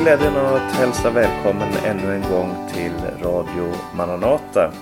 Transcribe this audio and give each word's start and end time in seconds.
glädjen 0.00 0.36
att 0.36 0.72
hälsa 0.72 1.10
välkommen 1.10 1.72
ännu 1.84 2.14
en 2.14 2.30
gång 2.30 2.68
till 2.72 2.92
Radio 3.22 3.72
Maranata. 3.94 4.72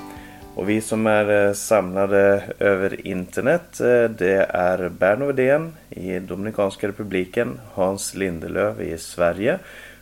Och 0.55 0.69
vi 0.69 0.81
som 0.81 1.07
är 1.07 1.47
eh, 1.47 1.53
samlade 1.53 2.43
över 2.59 3.07
internet 3.07 3.81
eh, 3.81 4.05
det 4.05 4.47
är 4.49 4.89
Berno 4.89 5.27
Wedén 5.27 5.73
i 5.91 6.19
Dominikanska 6.19 6.89
republiken, 6.89 7.61
Hans 7.73 8.15
Lindelöf 8.15 8.81
i 8.81 8.99
Sverige 8.99 9.59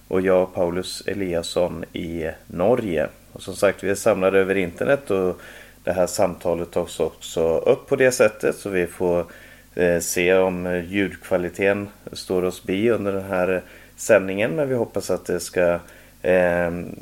och 0.08 0.20
jag 0.20 0.54
Paulus 0.54 1.02
Eliasson 1.06 1.84
i 1.92 2.30
Norge. 2.46 3.08
Och 3.32 3.42
som 3.42 3.54
sagt 3.54 3.84
vi 3.84 3.90
är 3.90 3.94
samlade 3.94 4.38
över 4.38 4.54
internet 4.54 5.10
och 5.10 5.40
det 5.84 5.92
här 5.92 6.06
samtalet 6.06 6.70
tas 6.70 7.00
också 7.00 7.58
upp 7.58 7.88
på 7.88 7.96
det 7.96 8.12
sättet 8.12 8.56
så 8.56 8.70
vi 8.70 8.86
får 8.86 9.26
eh, 9.74 9.98
se 9.98 10.34
om 10.34 10.82
ljudkvaliteten 10.88 11.88
står 12.12 12.44
oss 12.44 12.62
bi 12.62 12.90
under 12.90 13.12
den 13.12 13.24
här 13.24 13.62
sändningen 14.02 14.56
men 14.56 14.68
vi 14.68 14.74
hoppas 14.74 15.10
att 15.10 15.24
det 15.24 15.40
ska 15.40 15.78
ehm, 16.22 16.96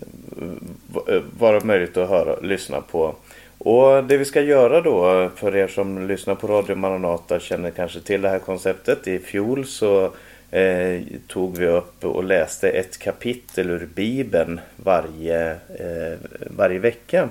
eh, 1.08 1.22
vara 1.38 1.64
möjligt 1.64 1.96
att 1.96 2.08
höra, 2.08 2.40
lyssna 2.40 2.80
på. 2.80 3.14
Och 3.58 4.04
det 4.04 4.16
vi 4.16 4.24
ska 4.24 4.40
göra 4.40 4.80
då 4.80 5.30
för 5.36 5.56
er 5.56 5.68
som 5.68 6.08
lyssnar 6.08 6.34
på 6.34 6.46
Radio 6.46 6.76
Maranata 6.76 7.40
känner 7.40 7.70
kanske 7.70 8.00
till 8.00 8.22
det 8.22 8.28
här 8.28 8.38
konceptet. 8.38 9.08
I 9.08 9.18
fjol 9.18 9.66
så 9.66 10.04
eh, 10.50 11.00
tog 11.26 11.58
vi 11.58 11.66
upp 11.66 12.04
och 12.04 12.24
läste 12.24 12.68
ett 12.68 12.98
kapitel 12.98 13.70
ur 13.70 13.88
Bibeln 13.94 14.60
varje, 14.76 15.50
eh, 15.52 16.18
varje 16.50 16.78
vecka. 16.78 17.28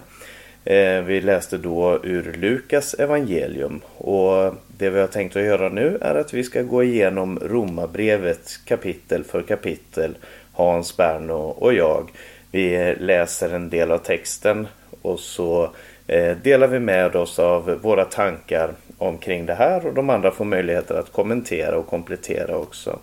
Eh, 0.69 1.01
vi 1.01 1.21
läste 1.21 1.57
då 1.57 1.99
ur 2.03 2.33
Lukas 2.33 2.93
evangelium 2.93 3.81
och 3.97 4.55
det 4.77 4.89
vi 4.89 4.99
har 4.99 5.07
tänkt 5.07 5.35
att 5.35 5.43
göra 5.43 5.69
nu 5.69 5.97
är 6.01 6.15
att 6.15 6.33
vi 6.33 6.43
ska 6.43 6.61
gå 6.61 6.83
igenom 6.83 7.39
Romarbrevet 7.41 8.59
kapitel 8.65 9.23
för 9.23 9.41
kapitel. 9.41 10.17
Hans 10.53 10.97
Berno 10.97 11.33
och 11.33 11.73
jag. 11.73 12.11
Vi 12.51 12.95
läser 12.99 13.53
en 13.53 13.69
del 13.69 13.91
av 13.91 13.97
texten 13.97 14.67
och 15.01 15.19
så 15.19 15.71
eh, 16.07 16.37
delar 16.37 16.67
vi 16.67 16.79
med 16.79 17.15
oss 17.15 17.39
av 17.39 17.79
våra 17.81 18.05
tankar 18.05 18.73
omkring 18.97 19.45
det 19.45 19.55
här 19.55 19.87
och 19.87 19.93
de 19.93 20.09
andra 20.09 20.31
får 20.31 20.45
möjligheter 20.45 20.95
att 20.95 21.11
kommentera 21.11 21.77
och 21.77 21.87
komplettera 21.87 22.57
också. 22.57 22.99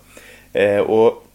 Eh, 0.53 0.81
och 0.81 1.27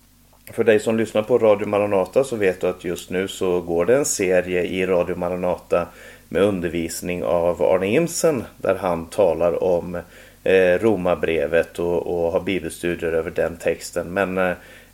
för 0.53 0.63
dig 0.63 0.79
som 0.79 0.97
lyssnar 0.97 1.23
på 1.23 1.37
Radio 1.37 1.67
Maranata 1.67 2.23
så 2.23 2.35
vet 2.35 2.61
du 2.61 2.67
att 2.67 2.83
just 2.83 3.09
nu 3.09 3.27
så 3.27 3.61
går 3.61 3.85
det 3.85 3.95
en 3.95 4.05
serie 4.05 4.63
i 4.63 4.85
Radio 4.85 5.15
Maranata 5.15 5.87
med 6.31 6.41
undervisning 6.41 7.23
av 7.23 7.61
Arne 7.61 7.87
Imsen 7.87 8.43
där 8.57 8.75
han 8.75 9.05
talar 9.05 9.63
om 9.63 9.95
eh, 10.43 10.79
Romarbrevet 10.79 11.79
och, 11.79 12.07
och 12.07 12.31
har 12.31 12.39
bibelstudier 12.39 13.11
över 13.11 13.31
den 13.31 13.57
texten. 13.57 14.13
Men 14.13 14.37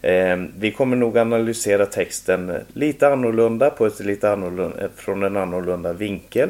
eh, 0.01 0.37
vi 0.59 0.71
kommer 0.71 0.95
nog 0.95 1.17
analysera 1.17 1.85
texten 1.85 2.53
lite 2.73 3.07
annorlunda 3.07 3.69
på 3.69 3.85
ett 3.85 3.99
lite 3.99 4.31
annorlunda, 4.31 4.89
från 4.95 5.23
en 5.23 5.37
annorlunda 5.37 5.93
vinkel. 5.93 6.49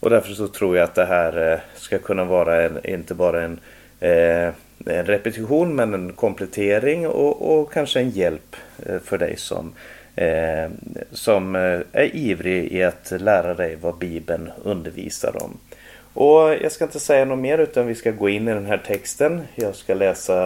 Och 0.00 0.10
därför 0.10 0.32
så 0.32 0.48
tror 0.48 0.76
jag 0.76 0.84
att 0.84 0.94
det 0.94 1.04
här 1.04 1.52
eh, 1.52 1.58
ska 1.74 1.98
kunna 1.98 2.24
vara 2.24 2.62
en, 2.62 2.86
inte 2.86 3.14
bara 3.14 3.42
en, 3.42 3.60
eh, 4.00 4.48
en 4.86 5.06
repetition 5.06 5.76
men 5.76 5.94
en 5.94 6.12
komplettering 6.12 7.06
och, 7.06 7.58
och 7.60 7.72
kanske 7.72 8.00
en 8.00 8.10
hjälp 8.10 8.56
eh, 8.86 8.98
för 8.98 9.18
dig 9.18 9.36
som 9.36 9.72
eh, 10.18 10.70
som 11.10 11.56
eh, 11.56 11.80
är 11.92 12.16
ivrig 12.16 12.72
i 12.72 12.82
att 12.82 13.10
lära 13.10 13.54
dig 13.54 13.76
vad 13.80 13.98
Bibeln 13.98 14.50
undervisar 14.64 15.42
om. 15.42 15.58
Och 16.14 16.54
jag 16.54 16.72
ska 16.72 16.84
inte 16.84 17.00
säga 17.00 17.24
något 17.24 17.38
mer 17.38 17.58
utan 17.58 17.86
vi 17.86 17.94
ska 17.94 18.10
gå 18.10 18.28
in 18.28 18.48
i 18.48 18.54
den 18.54 18.66
här 18.66 18.82
texten. 18.86 19.42
Jag 19.54 19.74
ska 19.74 19.94
läsa 19.94 20.44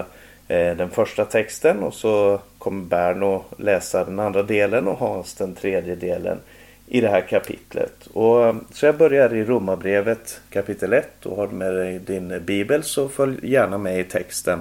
eh, 0.49 0.77
den 0.77 0.91
första 0.91 1.25
texten 1.25 1.83
och 1.83 1.95
så 1.95 2.41
kommer 2.59 2.85
Berno 2.85 3.45
läsa 3.57 4.05
den 4.05 4.21
andra 4.21 4.43
delen 4.43 4.89
och 4.89 4.99
Hans 4.99 5.35
den 5.35 5.55
tredje 5.55 5.95
delen 5.95 6.39
i 6.87 7.01
det 7.01 7.09
här 7.09 7.21
kapitlet. 7.21 8.07
Och, 8.13 8.45
eh, 8.45 8.57
så 8.73 8.87
jag 8.87 8.97
börjar 8.97 9.35
i 9.35 9.45
Romarbrevet 9.45 10.41
kapitel 10.51 10.93
1 10.93 11.27
och 11.27 11.37
har 11.37 11.49
med 11.49 11.75
dig 11.75 11.99
din 11.99 12.43
bibel 12.45 12.83
så 12.83 13.09
följ 13.09 13.53
gärna 13.53 13.79
med 13.79 14.01
i 14.01 14.05
texten 14.05 14.59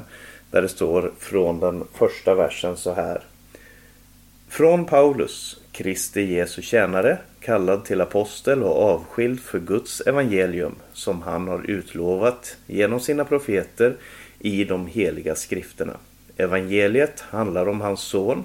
där 0.52 0.62
det 0.62 0.70
står 0.70 1.12
från 1.20 1.60
den 1.60 1.84
första 1.94 2.36
versen 2.36 2.78
så 2.78 2.94
här. 2.94 3.22
Från 4.52 4.86
Paulus, 4.86 5.60
Kristi 5.72 6.22
Jesu 6.22 6.62
tjänare, 6.62 7.18
kallad 7.40 7.86
till 7.86 8.02
apostel 8.02 8.64
och 8.64 8.84
avskild 8.84 9.40
för 9.40 9.60
Guds 9.60 10.02
evangelium 10.02 10.76
som 10.94 11.22
han 11.22 11.48
har 11.48 11.70
utlovat 11.72 12.58
genom 12.68 13.00
sina 13.00 13.26
profeter 13.26 13.96
i 14.40 14.64
de 14.64 14.88
heliga 14.88 15.36
skrifterna. 15.36 15.98
Evangeliet 16.38 17.22
handlar 17.22 17.70
om 17.70 17.82
hans 17.82 18.02
son 18.02 18.44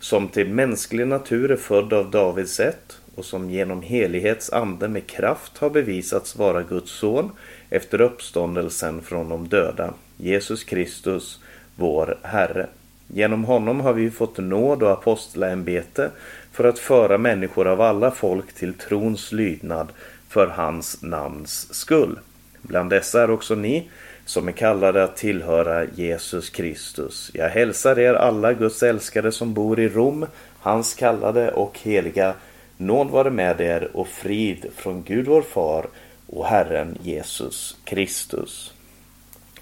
som 0.00 0.28
till 0.28 0.48
mänsklig 0.48 1.06
natur 1.06 1.50
är 1.50 1.56
född 1.56 1.92
av 1.92 2.10
Davids 2.10 2.60
ett 2.60 2.98
och 3.14 3.24
som 3.24 3.50
genom 3.50 3.82
helighets 3.82 4.52
ande 4.52 4.88
med 4.88 5.06
kraft 5.06 5.58
har 5.58 5.70
bevisats 5.70 6.36
vara 6.36 6.62
Guds 6.62 6.90
son 6.90 7.30
efter 7.70 8.00
uppståndelsen 8.00 9.02
från 9.02 9.28
de 9.28 9.48
döda, 9.48 9.94
Jesus 10.16 10.64
Kristus, 10.64 11.40
vår 11.76 12.18
Herre. 12.22 12.66
Genom 13.08 13.44
honom 13.44 13.80
har 13.80 13.92
vi 13.92 14.10
fått 14.10 14.38
nåd 14.38 14.82
och 14.82 14.90
apostlaämbete 14.90 16.10
för 16.52 16.64
att 16.64 16.78
föra 16.78 17.18
människor 17.18 17.66
av 17.66 17.80
alla 17.80 18.10
folk 18.10 18.52
till 18.52 18.74
trons 18.74 19.32
lydnad 19.32 19.88
för 20.28 20.46
hans 20.46 21.02
namns 21.02 21.74
skull. 21.74 22.18
Bland 22.62 22.90
dessa 22.90 23.22
är 23.22 23.30
också 23.30 23.54
ni 23.54 23.88
som 24.24 24.48
är 24.48 24.52
kallade 24.52 25.04
att 25.04 25.16
tillhöra 25.16 25.84
Jesus 25.84 26.50
Kristus. 26.50 27.30
Jag 27.34 27.48
hälsar 27.48 27.98
er 27.98 28.14
alla 28.14 28.52
Guds 28.52 28.82
älskade 28.82 29.32
som 29.32 29.54
bor 29.54 29.80
i 29.80 29.88
Rom, 29.88 30.26
hans 30.58 30.94
kallade 30.94 31.50
och 31.50 31.78
heliga. 31.82 32.34
Nåd 32.76 33.10
vare 33.10 33.30
med 33.30 33.60
er 33.60 33.90
och 33.94 34.08
frid 34.08 34.66
från 34.76 35.02
Gud 35.02 35.26
vår 35.26 35.42
far 35.42 35.86
och 36.26 36.46
Herren 36.46 36.98
Jesus 37.02 37.76
Kristus. 37.84 38.72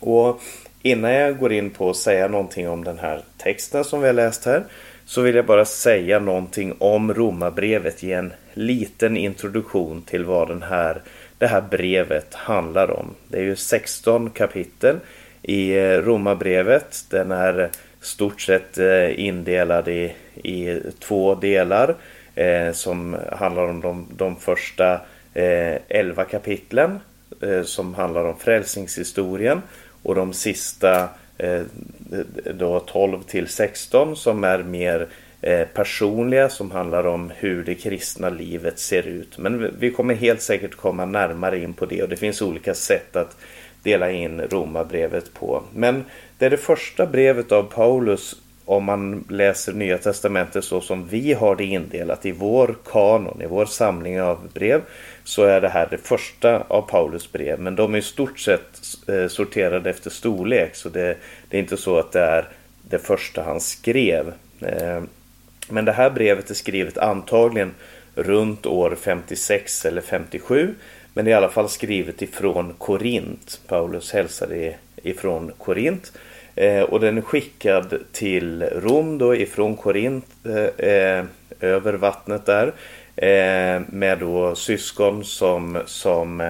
Och 0.00 0.40
Innan 0.86 1.12
jag 1.12 1.38
går 1.38 1.52
in 1.52 1.70
på 1.70 1.90
att 1.90 1.96
säga 1.96 2.28
någonting 2.28 2.68
om 2.68 2.84
den 2.84 2.98
här 2.98 3.20
texten 3.36 3.84
som 3.84 4.00
vi 4.00 4.06
har 4.06 4.14
läst 4.14 4.44
här 4.44 4.64
så 5.06 5.20
vill 5.22 5.34
jag 5.34 5.46
bara 5.46 5.64
säga 5.64 6.18
någonting 6.18 6.74
om 6.78 7.14
Romarbrevet, 7.14 8.02
ge 8.02 8.12
en 8.12 8.32
liten 8.52 9.16
introduktion 9.16 10.02
till 10.02 10.24
vad 10.24 10.48
den 10.48 10.62
här, 10.62 11.02
det 11.38 11.46
här 11.46 11.60
brevet 11.70 12.34
handlar 12.34 12.90
om. 12.90 13.14
Det 13.28 13.38
är 13.38 13.42
ju 13.42 13.56
16 13.56 14.30
kapitel 14.30 14.96
i 15.42 15.70
eh, 15.70 15.82
romabrevet. 15.82 16.06
Romarbrevet. 16.06 17.04
Den 17.10 17.32
är 17.32 17.70
stort 18.00 18.40
sett 18.40 18.78
eh, 18.78 19.20
indelad 19.20 19.88
i, 19.88 20.14
i 20.34 20.80
två 20.98 21.34
delar 21.34 21.94
eh, 22.34 22.72
som 22.72 23.16
handlar 23.32 23.62
om 23.62 23.80
de, 23.80 24.06
de 24.16 24.36
första 24.36 24.92
eh, 25.34 25.76
11 25.88 26.24
kapitlen 26.24 27.00
eh, 27.40 27.62
som 27.62 27.94
handlar 27.94 28.24
om 28.24 28.38
frälsningshistorien 28.38 29.62
och 30.04 30.14
de 30.14 30.32
sista 30.32 31.08
eh, 31.38 31.62
då 32.54 32.80
12 32.80 33.22
till 33.22 33.48
16 33.48 34.16
som 34.16 34.44
är 34.44 34.62
mer 34.62 35.08
eh, 35.40 35.66
personliga 35.74 36.48
som 36.48 36.70
handlar 36.70 37.06
om 37.06 37.32
hur 37.36 37.64
det 37.64 37.74
kristna 37.74 38.28
livet 38.28 38.78
ser 38.78 39.02
ut. 39.02 39.38
Men 39.38 39.74
vi 39.78 39.90
kommer 39.90 40.14
helt 40.14 40.42
säkert 40.42 40.74
komma 40.74 41.04
närmare 41.04 41.58
in 41.58 41.72
på 41.72 41.86
det 41.86 42.02
och 42.02 42.08
det 42.08 42.16
finns 42.16 42.42
olika 42.42 42.74
sätt 42.74 43.16
att 43.16 43.36
dela 43.82 44.10
in 44.10 44.40
romabrevet 44.40 45.34
på. 45.34 45.62
Men 45.74 46.04
det 46.38 46.46
är 46.46 46.50
det 46.50 46.56
första 46.56 47.06
brevet 47.06 47.52
av 47.52 47.62
Paulus 47.62 48.36
om 48.64 48.84
man 48.84 49.24
läser 49.28 49.72
Nya 49.72 49.98
Testamentet 49.98 50.64
så 50.64 50.80
som 50.80 51.08
vi 51.08 51.32
har 51.32 51.56
det 51.56 51.64
indelat 51.64 52.26
i 52.26 52.32
vår 52.32 52.76
kanon, 52.90 53.42
i 53.42 53.46
vår 53.46 53.66
samling 53.66 54.22
av 54.22 54.48
brev 54.54 54.82
så 55.24 55.44
är 55.44 55.60
det 55.60 55.68
här 55.68 55.88
det 55.90 55.98
första 55.98 56.64
av 56.68 56.82
Paulus 56.82 57.32
brev. 57.32 57.60
Men 57.60 57.76
de 57.76 57.94
är 57.94 57.98
i 57.98 58.02
stort 58.02 58.38
sett 58.38 58.80
eh, 59.08 59.28
sorterade 59.28 59.90
efter 59.90 60.10
storlek. 60.10 60.74
Så 60.74 60.88
det, 60.88 61.16
det 61.48 61.56
är 61.56 61.60
inte 61.60 61.76
så 61.76 61.98
att 61.98 62.12
det 62.12 62.20
är 62.20 62.48
det 62.88 62.98
första 62.98 63.42
han 63.42 63.60
skrev. 63.60 64.32
Eh, 64.60 65.02
men 65.68 65.84
det 65.84 65.92
här 65.92 66.10
brevet 66.10 66.50
är 66.50 66.54
skrivet 66.54 66.98
antagligen 66.98 67.74
runt 68.14 68.66
år 68.66 68.96
56 69.00 69.84
eller 69.84 70.00
57. 70.00 70.74
Men 71.14 71.24
det 71.24 71.30
är 71.30 71.32
i 71.32 71.36
alla 71.36 71.48
fall 71.48 71.68
skrivet 71.68 72.22
ifrån 72.22 72.74
Korint. 72.78 73.60
Paulus 73.66 74.12
hälsade 74.12 74.74
ifrån 75.02 75.52
Korint. 75.58 76.12
Eh, 76.54 76.82
och 76.82 77.00
den 77.00 77.18
är 77.18 77.22
skickad 77.22 77.94
till 78.12 78.62
Rom 78.62 79.18
då 79.18 79.34
ifrån 79.34 79.76
Korint 79.76 80.26
eh, 80.44 80.88
eh, 80.88 81.24
över 81.60 81.92
vattnet 81.92 82.46
där. 82.46 82.72
Eh, 83.16 83.82
med 83.86 84.18
då 84.18 84.54
syskon 84.54 85.24
som, 85.24 85.78
som 85.86 86.40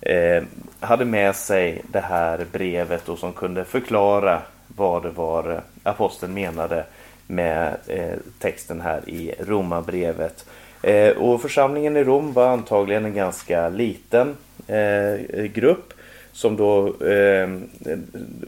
eh, 0.00 0.42
hade 0.80 1.04
med 1.04 1.36
sig 1.36 1.82
det 1.92 2.00
här 2.00 2.46
brevet 2.52 3.08
och 3.08 3.18
som 3.18 3.32
kunde 3.32 3.64
förklara 3.64 4.42
vad 4.76 5.02
det 5.02 5.10
var 5.10 5.62
aposteln 5.82 6.34
menade 6.34 6.84
med 7.26 7.76
eh, 7.86 8.14
texten 8.38 8.80
här 8.80 9.08
i 9.08 9.34
Romarbrevet. 9.38 10.46
Eh, 10.82 11.10
och 11.10 11.42
församlingen 11.42 11.96
i 11.96 12.04
Rom 12.04 12.32
var 12.32 12.48
antagligen 12.48 13.04
en 13.04 13.14
ganska 13.14 13.68
liten 13.68 14.36
eh, 14.66 15.42
grupp 15.44 15.92
som 16.32 16.56
då 16.56 16.86
eh, 17.06 17.48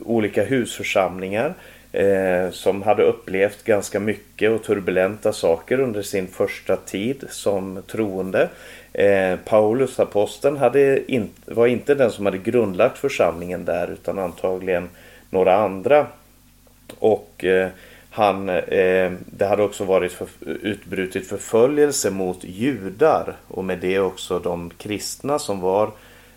olika 0.05 0.45
husförsamlingar 0.45 1.55
eh, 1.95 2.51
som 2.51 2.83
hade 2.83 3.03
upplevt 3.03 3.65
ganska 3.65 4.01
mycket 4.01 4.51
och 4.51 4.63
turbulenta 4.63 5.33
saker 5.33 5.81
under 5.81 6.03
sin 6.03 6.27
första 6.27 6.77
tid 6.77 7.25
som 7.31 7.83
troende. 7.87 8.49
Eh, 8.93 9.37
Paulus, 9.45 10.01
aposteln, 10.01 10.57
hade 10.57 11.13
in, 11.13 11.31
var 11.45 11.67
inte 11.67 11.95
den 11.95 12.11
som 12.11 12.27
hade 12.27 12.39
grundlagt 12.39 12.99
församlingen 12.99 13.65
där 13.65 13.91
utan 13.93 14.19
antagligen 14.19 14.89
några 15.31 15.57
andra. 15.57 16.07
Och 16.99 17.45
eh, 17.45 17.69
han, 18.11 18.49
eh, 18.49 19.13
det 19.27 19.47
hade 19.47 19.63
också 19.63 19.85
varit 19.85 20.13
för, 20.13 20.29
utbrutit 20.63 21.29
förföljelse 21.29 22.11
mot 22.11 22.45
judar 22.45 23.37
och 23.49 23.65
med 23.65 23.79
det 23.79 24.01
också 24.01 24.39
de 24.39 24.71
kristna 24.79 25.39
som 25.39 25.61
var 25.61 25.91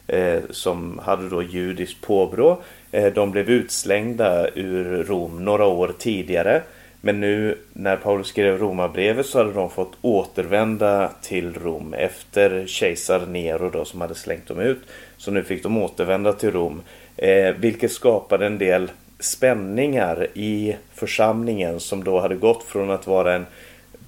eh, 0.08 0.40
som 0.50 1.00
hade 1.04 1.30
då 1.30 1.44
judiskt 1.44 2.02
påbrå. 2.02 2.62
Eh, 2.92 3.14
de 3.14 3.32
blev 3.32 3.50
utslängda 3.50 4.48
ur 4.56 5.04
Rom 5.04 5.46
några 5.46 5.66
år 5.66 5.94
tidigare. 5.98 6.62
Men 7.02 7.20
nu 7.20 7.58
när 7.74 7.96
Paulus 7.96 8.28
skrev 8.28 8.58
Romarbrevet 8.58 9.26
så 9.26 9.38
hade 9.38 9.54
de 9.54 9.70
fått 9.70 9.98
återvända 10.02 11.12
till 11.22 11.54
Rom 11.54 11.94
efter 11.94 12.66
kejsar 12.68 13.26
Nero 13.26 13.70
då 13.70 13.86
som 13.86 14.02
hade 14.02 14.16
slängt 14.16 14.48
dem 14.48 14.60
ut. 14.60 14.80
Så 15.18 15.32
nu 15.32 15.44
fick 15.44 15.64
de 15.64 15.78
återvända 15.78 16.34
till 16.34 16.52
Rom. 16.52 16.82
Eh, 17.18 17.56
vilket 17.56 17.92
skapade 17.92 18.46
en 18.46 18.58
del 18.58 18.92
spänningar 19.20 20.28
i 20.34 20.76
församlingen 20.94 21.80
som 21.80 22.04
då 22.04 22.20
hade 22.20 22.36
gått 22.36 22.64
från 22.64 22.92
att 22.92 23.08
vara 23.08 23.36
en 23.36 23.46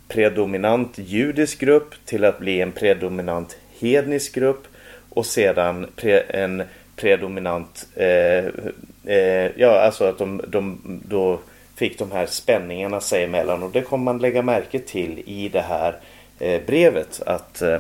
predominant 0.08 0.98
judisk 0.98 1.60
grupp 1.60 1.94
till 2.06 2.26
att 2.26 2.40
bli 2.40 2.62
en 2.62 2.72
predominant 2.72 3.58
hednisk 3.80 4.36
grupp 4.36 4.68
och 5.10 5.26
sedan 5.26 5.88
pre, 5.96 6.20
en 6.20 6.64
predominant 7.00 7.88
eh, 7.96 8.46
eh, 9.06 9.52
ja 9.56 9.80
alltså 9.82 10.04
att 10.04 10.18
de, 10.18 10.42
de 10.48 10.80
då 11.08 11.40
fick 11.76 12.00
de 12.00 12.12
här 12.12 12.26
spänningarna 12.26 13.00
sig 13.00 13.24
emellan 13.24 13.64
och 13.64 13.72
det 13.72 13.82
kommer 13.82 14.04
man 14.04 14.18
lägga 14.18 14.42
märke 14.42 14.80
till 14.80 15.24
i 15.26 15.50
det 15.50 15.62
här 15.62 15.96
eh, 16.40 16.62
brevet 16.66 17.22
att, 17.26 17.62
eh, 17.62 17.80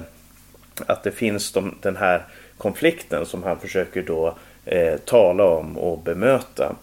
att 0.86 1.04
det 1.04 1.12
finns 1.12 1.52
de, 1.52 1.76
den 1.82 1.96
här 1.96 2.24
konflikten 2.58 3.26
som 3.26 3.44
han 3.44 3.60
försöker 3.60 4.02
då 4.02 4.36
eh, 4.66 4.98
tala 4.98 5.44
om 5.44 5.78
och 5.78 6.00
bemöta. 6.00 6.76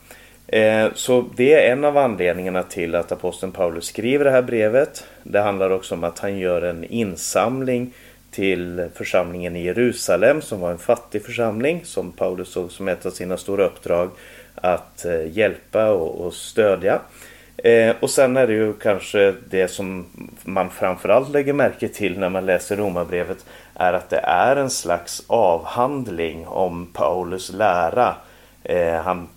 Eh, 0.47 0.89
så 0.94 1.25
det 1.37 1.55
är 1.55 1.73
en 1.73 1.85
av 1.85 1.97
anledningarna 1.97 2.62
till 2.62 2.94
att 2.94 3.12
aposteln 3.12 3.53
Paulus 3.53 3.85
skriver 3.85 4.25
det 4.25 4.31
här 4.31 4.43
brevet. 4.43 5.05
Det 5.23 5.41
handlar 5.41 5.71
också 5.71 5.94
om 5.94 6.05
att 6.05 6.19
han 6.19 6.39
gör 6.39 6.62
en 6.62 6.85
insamling 6.85 7.93
till 8.37 8.88
församlingen 8.94 9.56
i 9.56 9.65
Jerusalem 9.65 10.43
som 10.43 10.61
var 10.61 10.71
en 10.71 10.79
fattig 10.79 11.25
församling 11.25 11.85
som 11.85 12.12
Paulus 12.12 12.49
såg 12.49 12.73
som 12.73 12.88
ett 12.88 13.06
av 13.06 13.11
sina 13.11 13.37
stora 13.37 13.65
uppdrag 13.65 14.11
att 14.55 15.05
eh, 15.05 15.37
hjälpa 15.37 15.91
och 15.91 16.35
stödja. 16.35 17.00
Eh, 17.56 17.94
och 18.00 18.11
sen 18.11 18.37
är 18.37 18.47
det 18.47 18.53
ju 18.53 18.73
kanske 18.73 19.35
det 19.50 19.69
som 19.69 20.06
man 20.44 20.71
framförallt 20.71 21.29
lägger 21.29 21.53
märke 21.53 21.88
till 21.88 22.19
när 22.19 22.29
man 22.29 22.47
läser 22.47 22.77
Romarbrevet 22.77 23.47
är 23.75 23.93
att 23.93 24.11
det 24.11 24.21
är 24.25 24.56
en 24.56 24.71
slags 24.71 25.23
avhandling 25.27 26.47
om 26.47 26.87
Paulus 26.93 27.53
lära. 27.53 28.15
Eh, 28.62 28.94
han 28.94 29.29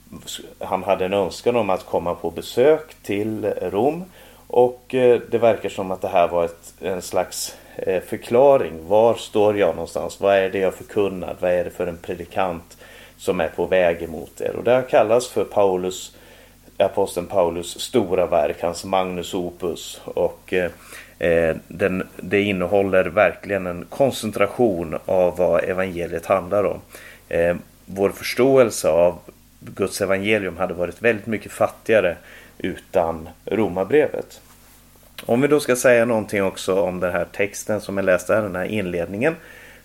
han 0.60 0.84
hade 0.84 1.06
en 1.06 1.14
önskan 1.14 1.56
om 1.56 1.70
att 1.70 1.86
komma 1.86 2.16
på 2.16 2.32
besök 2.32 2.96
till 3.04 3.46
Rom. 3.46 4.04
Och 4.52 4.96
eh, 4.96 5.22
det 5.32 5.38
verkar 5.38 5.70
som 5.70 5.92
att 5.92 6.02
det 6.02 6.08
här 6.08 6.28
var 6.28 6.46
ett, 6.46 6.74
en 6.82 7.02
slags 7.02 7.56
eh, 7.76 8.02
förklaring. 8.04 8.88
Var 8.88 9.16
står 9.16 9.58
jag 9.58 9.76
någonstans? 9.76 10.20
Vad 10.20 10.36
är 10.36 10.50
det 10.50 10.60
jag 10.60 10.74
förkunnar? 10.74 11.36
Vad 11.40 11.52
är 11.52 11.64
det 11.64 11.70
för 11.70 11.88
en 11.88 11.98
predikant 11.98 12.78
som 13.18 13.40
är 13.40 13.48
på 13.48 13.66
väg 13.66 14.02
emot 14.02 14.42
er? 14.42 14.56
Och 14.56 14.64
det 14.64 14.72
har 14.72 14.82
kallats 14.82 15.28
för 15.28 15.44
Paulus, 15.44 16.16
aposteln 16.78 17.28
Paulus 17.28 17.80
stora 17.80 18.26
verk, 18.26 18.62
hans 18.62 18.86
Magnus 18.86 19.34
Opus. 19.34 20.02
Och 20.06 20.54
eh, 20.54 20.72
eh, 21.20 21.56
den, 21.68 22.08
det 22.18 22.42
innehåller 22.42 23.06
verkligen 23.06 23.68
en 23.68 23.86
koncentration 23.90 24.98
av 25.06 25.38
vad 25.38 25.64
evangeliet 25.64 26.26
handlar 26.26 26.64
om. 26.64 26.80
Eh, 27.30 27.56
vår 27.86 28.10
förståelse 28.10 28.90
av 28.90 29.20
Guds 29.60 30.02
evangelium 30.02 30.58
hade 30.58 30.74
varit 30.74 31.02
väldigt 31.02 31.26
mycket 31.26 31.52
fattigare 31.52 32.18
utan 32.60 33.30
Romarbrevet. 33.46 34.42
Om 35.26 35.42
vi 35.42 35.48
då 35.48 35.60
ska 35.60 35.76
säga 35.76 36.06
någonting 36.06 36.44
också 36.44 36.82
om 36.82 37.00
den 37.00 37.12
här 37.12 37.26
texten 37.32 37.82
som 37.82 37.98
jag 37.98 38.06
läste 38.06 38.36
här, 38.36 38.42
den 38.42 38.56
här 38.56 38.66
inledningen. 38.66 39.36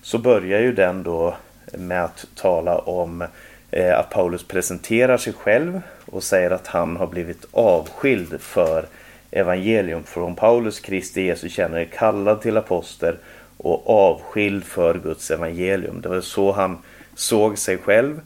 Så 0.03 0.19
börjar 0.19 0.61
ju 0.61 0.73
den 0.73 1.03
då 1.03 1.35
med 1.73 2.05
att 2.05 2.27
tala 2.35 2.79
om 2.79 3.25
eh, 3.71 3.99
att 3.99 4.11
Paulus 4.11 4.45
presenterar 4.45 5.17
sig 5.17 5.33
själv 5.33 5.81
och 6.07 6.23
säger 6.23 6.51
att 6.51 6.67
han 6.67 6.97
har 6.97 7.07
blivit 7.07 7.47
avskild 7.53 8.41
för 8.41 8.87
evangelium. 9.31 10.05
Från 10.05 10.35
Paulus 10.35 10.81
Kristi 10.81 11.27
Jesu 11.27 11.49
tjänare 11.49 11.85
kallad 11.85 12.41
till 12.41 12.57
apostel 12.57 13.17
och 13.57 13.91
avskild 13.91 14.65
för 14.65 14.95
Guds 14.99 15.31
evangelium. 15.31 16.01
Det 16.01 16.09
var 16.09 16.21
så 16.21 16.53
han 16.53 16.79
såg 17.15 17.59
sig 17.59 17.79
själv. 17.79 18.21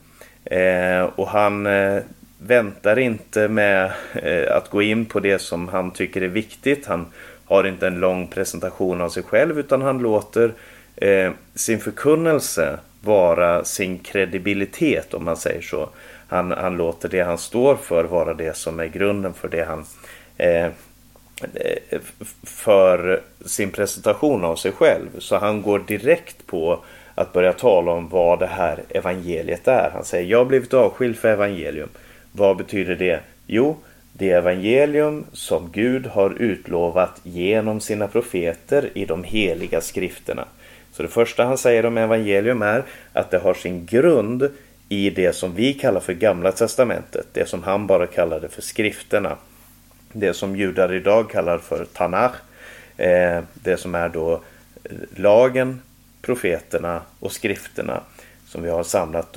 Eh, 0.44 1.02
och 1.02 1.28
han 1.28 1.66
eh, 1.66 2.02
väntar 2.38 2.98
inte 2.98 3.48
med 3.48 3.92
eh, 4.14 4.56
att 4.56 4.70
gå 4.70 4.82
in 4.82 5.06
på 5.06 5.20
det 5.20 5.38
som 5.38 5.68
han 5.68 5.90
tycker 5.90 6.22
är 6.22 6.28
viktigt. 6.28 6.86
Han 6.86 7.06
har 7.44 7.66
inte 7.66 7.86
en 7.86 8.00
lång 8.00 8.26
presentation 8.26 9.00
av 9.00 9.08
sig 9.08 9.22
själv 9.22 9.58
utan 9.58 9.82
han 9.82 9.98
låter 9.98 10.52
eh, 10.96 11.32
sin 11.54 11.80
förkunnelse 11.80 12.78
vara 13.00 13.64
sin 13.64 13.98
kredibilitet 13.98 15.14
om 15.14 15.24
man 15.24 15.36
säger 15.36 15.62
så. 15.62 15.88
Han, 16.28 16.50
han 16.50 16.76
låter 16.76 17.08
det 17.08 17.20
han 17.20 17.38
står 17.38 17.76
för 17.76 18.04
vara 18.04 18.34
det 18.34 18.56
som 18.56 18.80
är 18.80 18.86
grunden 18.86 19.34
för 19.34 19.48
det 19.48 19.64
han 19.64 19.84
eh, 20.36 20.64
eh 20.64 20.70
för 22.44 23.20
sin 23.44 23.70
presentation 23.70 24.44
av 24.44 24.56
sig 24.56 24.72
själv. 24.72 25.08
Så 25.18 25.36
han 25.36 25.62
går 25.62 25.78
direkt 25.78 26.46
på 26.46 26.80
att 27.14 27.32
börja 27.32 27.52
tala 27.52 27.92
om 27.92 28.08
vad 28.08 28.38
det 28.38 28.46
här 28.46 28.82
evangeliet 28.88 29.68
är. 29.68 29.90
Han 29.94 30.04
säger 30.04 30.30
jag 30.30 30.38
har 30.38 30.44
blivit 30.44 30.74
avskild 30.74 31.18
för 31.18 31.28
evangelium. 31.28 31.88
Vad 32.32 32.56
betyder 32.56 32.94
det? 32.94 33.20
Jo, 33.46 33.76
det 34.12 34.30
evangelium 34.30 35.24
som 35.32 35.70
Gud 35.72 36.06
har 36.06 36.42
utlovat 36.42 37.20
genom 37.22 37.80
sina 37.80 38.08
profeter 38.08 38.90
i 38.94 39.04
de 39.04 39.24
heliga 39.24 39.80
skrifterna. 39.80 40.44
Så 40.92 41.02
det 41.02 41.08
första 41.08 41.44
han 41.44 41.58
säger 41.58 41.86
om 41.86 41.98
evangelium 41.98 42.62
är 42.62 42.84
att 43.12 43.30
det 43.30 43.38
har 43.38 43.54
sin 43.54 43.86
grund 43.86 44.50
i 44.88 45.10
det 45.10 45.32
som 45.32 45.54
vi 45.54 45.74
kallar 45.74 46.00
för 46.00 46.12
Gamla 46.12 46.52
Testamentet. 46.52 47.26
Det 47.32 47.48
som 47.48 47.62
han 47.62 47.86
bara 47.86 48.06
kallade 48.06 48.48
för 48.48 48.62
skrifterna. 48.62 49.36
Det 50.12 50.34
som 50.34 50.56
judar 50.56 50.94
idag 50.94 51.30
kallar 51.30 51.58
för 51.58 51.84
Tanach. 51.84 52.34
Eh, 52.96 53.40
det 53.54 53.76
som 53.76 53.94
är 53.94 54.08
då 54.08 54.32
eh, 54.84 54.90
lagen, 55.16 55.82
profeterna 56.22 57.02
och 57.20 57.32
skrifterna 57.32 58.00
som 58.46 58.62
vi 58.62 58.70
har 58.70 58.82
samlat, 58.82 59.36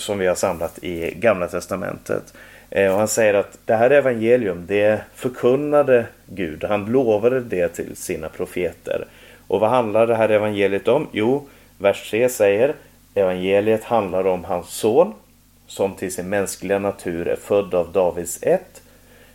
som 0.00 0.18
vi 0.18 0.26
har 0.26 0.34
samlat 0.34 0.78
i 0.84 1.14
Gamla 1.16 1.46
Testamentet. 1.48 2.34
Eh, 2.70 2.92
och 2.92 2.98
han 2.98 3.08
säger 3.08 3.34
att 3.34 3.58
det 3.64 3.74
här 3.74 3.90
evangelium, 3.90 4.64
det 4.66 5.00
förkunnade 5.14 6.06
Gud. 6.26 6.64
Han 6.64 6.84
lovade 6.86 7.40
det 7.40 7.68
till 7.68 7.96
sina 7.96 8.28
profeter. 8.28 9.04
Och 9.46 9.60
vad 9.60 9.70
handlar 9.70 10.06
det 10.06 10.14
här 10.14 10.28
evangeliet 10.28 10.88
om? 10.88 11.08
Jo, 11.12 11.48
vers 11.78 12.10
3 12.10 12.28
säger 12.28 12.74
evangeliet 13.14 13.84
handlar 13.84 14.26
om 14.26 14.44
hans 14.44 14.68
son 14.68 15.14
som 15.66 15.94
till 15.94 16.14
sin 16.14 16.28
mänskliga 16.28 16.78
natur 16.78 17.28
är 17.28 17.36
född 17.36 17.74
av 17.74 17.92
Davids 17.92 18.42
ett. 18.42 18.82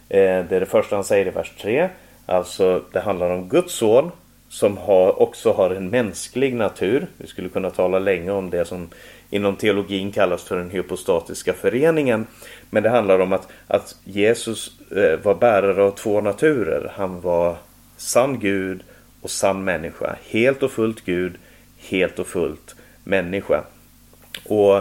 Eh, 0.10 0.17
det 0.19 0.51
är 0.51 0.60
det 0.60 0.65
första 0.65 0.95
han 0.95 1.03
säger 1.03 1.27
i 1.27 1.29
vers 1.29 1.53
3. 1.62 1.89
Alltså 2.25 2.81
det 2.91 3.00
handlar 3.00 3.29
om 3.29 3.50
Guds 3.50 3.74
son 3.74 4.12
som 4.50 4.77
har, 4.77 5.22
också 5.22 5.51
har 5.51 5.69
en 5.69 5.89
mänsklig 5.89 6.55
natur. 6.55 7.07
Vi 7.17 7.27
skulle 7.27 7.50
kunna 7.50 7.69
tala 7.69 8.00
länge 8.00 8.31
om 8.31 8.50
det 8.50 8.65
som 8.65 8.89
inom 9.36 9.56
teologin 9.56 10.12
kallas 10.12 10.44
för 10.44 10.58
den 10.58 10.70
hypostatiska 10.70 11.54
föreningen. 11.54 12.27
Men 12.70 12.84
det 12.84 12.89
handlar 12.89 13.20
om 13.20 13.34
att, 13.34 13.48
att 13.68 13.96
Jesus 14.04 14.72
eh, 14.92 15.20
var 15.24 15.36
bärare 15.36 15.84
av 15.84 15.92
två 15.92 16.22
naturer. 16.22 16.92
Han 16.96 17.22
var 17.22 17.56
sann 17.98 18.39
Gud 18.39 18.84
och 19.22 19.32
sann 19.32 19.63
människa. 19.63 20.15
Helt 20.30 20.63
och 20.63 20.72
fullt 20.72 21.06
Gud, 21.06 21.34
helt 21.77 22.20
och 22.20 22.27
fullt 22.27 22.75
människa. 23.04 23.63
Och 24.46 24.75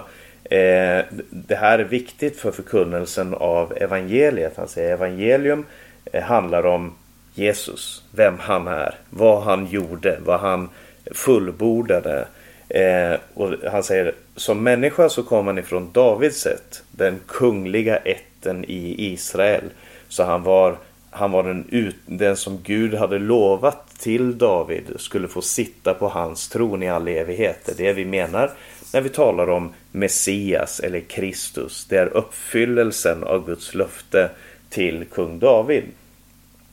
eh, 0.53 1.05
Det 1.31 1.57
här 1.57 1.79
är 1.79 1.85
viktigt 1.85 2.37
för 2.37 2.51
förkunnelsen 2.51 3.35
av 3.35 3.73
evangeliet. 3.77 4.57
Han 4.57 4.69
säger 4.69 4.93
evangelium 4.93 5.65
eh, 6.13 6.23
handlar 6.23 6.67
om 6.67 6.93
Jesus, 7.35 8.03
vem 8.11 8.39
han 8.39 8.69
är, 8.69 8.95
vad 9.11 9.43
han 9.43 9.67
gjorde, 9.67 10.19
vad 10.25 10.41
han 10.41 10.69
fullbordade. 11.15 12.27
Eh, 12.75 13.19
och 13.35 13.55
han 13.71 13.83
säger 13.83 14.15
som 14.37 14.63
människa 14.63 15.09
så 15.09 15.23
kom 15.23 15.47
han 15.47 15.59
ifrån 15.59 15.91
Davids 15.93 16.41
sätt, 16.41 16.83
den 16.91 17.21
kungliga 17.27 17.97
ätten 17.97 18.65
i 18.65 19.13
Israel. 19.13 19.65
Så 20.09 20.25
han 20.25 20.43
var, 20.43 20.77
han 21.11 21.31
var 21.31 21.43
den, 21.43 21.65
ut, 21.71 21.97
den 22.07 22.37
som 22.37 22.59
Gud 22.63 22.95
hade 22.95 23.19
lovat 23.19 23.99
till 23.99 24.39
David 24.39 24.83
skulle 24.97 25.29
få 25.29 25.43
sitta 25.43 25.95
på 25.95 26.09
hans 26.09 26.49
tron 26.49 26.83
i 26.83 26.91
all 26.91 27.09
evighet. 27.09 27.59
Det 27.65 27.73
är 27.73 27.87
det 27.87 27.93
vi 27.93 28.05
menar 28.05 28.51
när 28.93 29.01
vi 29.01 29.09
talar 29.09 29.51
om 29.51 29.73
Messias 29.93 30.81
eller 30.81 31.01
Kristus. 31.01 31.87
Det 31.89 31.97
är 31.97 32.17
uppfyllelsen 32.17 33.25
av 33.25 33.47
Guds 33.47 33.75
löfte 33.75 34.31
till 34.71 35.05
kung 35.13 35.39
David. 35.39 35.85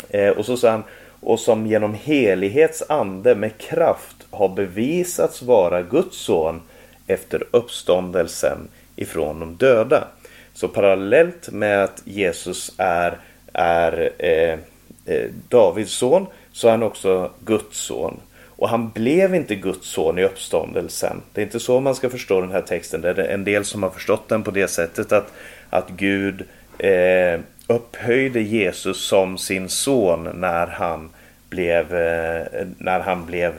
Eh, 0.09 0.29
och 0.29 0.45
så 0.45 0.57
sa 0.57 0.71
han, 0.71 0.83
och 1.21 1.39
som 1.39 1.67
genom 1.67 1.93
helighets 1.93 2.83
ande 2.89 3.35
med 3.35 3.57
kraft 3.57 4.15
har 4.31 4.49
bevisats 4.49 5.41
vara 5.41 5.81
Guds 5.81 6.17
son 6.17 6.61
efter 7.07 7.43
uppståndelsen 7.51 8.57
ifrån 8.95 9.39
de 9.39 9.55
döda. 9.55 10.07
Så 10.53 10.67
parallellt 10.67 11.51
med 11.51 11.83
att 11.83 12.01
Jesus 12.05 12.71
är, 12.77 13.17
är 13.53 14.11
eh, 14.17 14.59
eh, 15.05 15.29
Davids 15.49 15.93
son 15.93 16.25
så 16.51 16.67
är 16.67 16.71
han 16.71 16.83
också 16.83 17.31
Guds 17.45 17.77
son. 17.77 18.19
Och 18.61 18.69
han 18.69 18.89
blev 18.89 19.35
inte 19.35 19.55
Guds 19.55 19.87
son 19.87 20.19
i 20.19 20.23
uppståndelsen. 20.23 21.21
Det 21.33 21.41
är 21.41 21.45
inte 21.45 21.59
så 21.59 21.79
man 21.79 21.95
ska 21.95 22.09
förstå 22.09 22.41
den 22.41 22.51
här 22.51 22.61
texten. 22.61 23.01
Det 23.01 23.09
är 23.09 23.19
en 23.19 23.43
del 23.43 23.65
som 23.65 23.83
har 23.83 23.89
förstått 23.89 24.29
den 24.29 24.43
på 24.43 24.51
det 24.51 24.67
sättet 24.67 25.11
att, 25.11 25.33
att 25.69 25.89
Gud 25.89 26.43
eh, 26.77 27.39
upphöjde 27.71 28.41
Jesus 28.41 29.05
som 29.05 29.37
sin 29.37 29.69
son 29.69 30.29
när 30.33 30.67
han 30.67 31.09
blev, 31.49 31.95
eh, 31.95 32.67
när 32.77 32.99
han 32.99 33.25
blev 33.25 33.53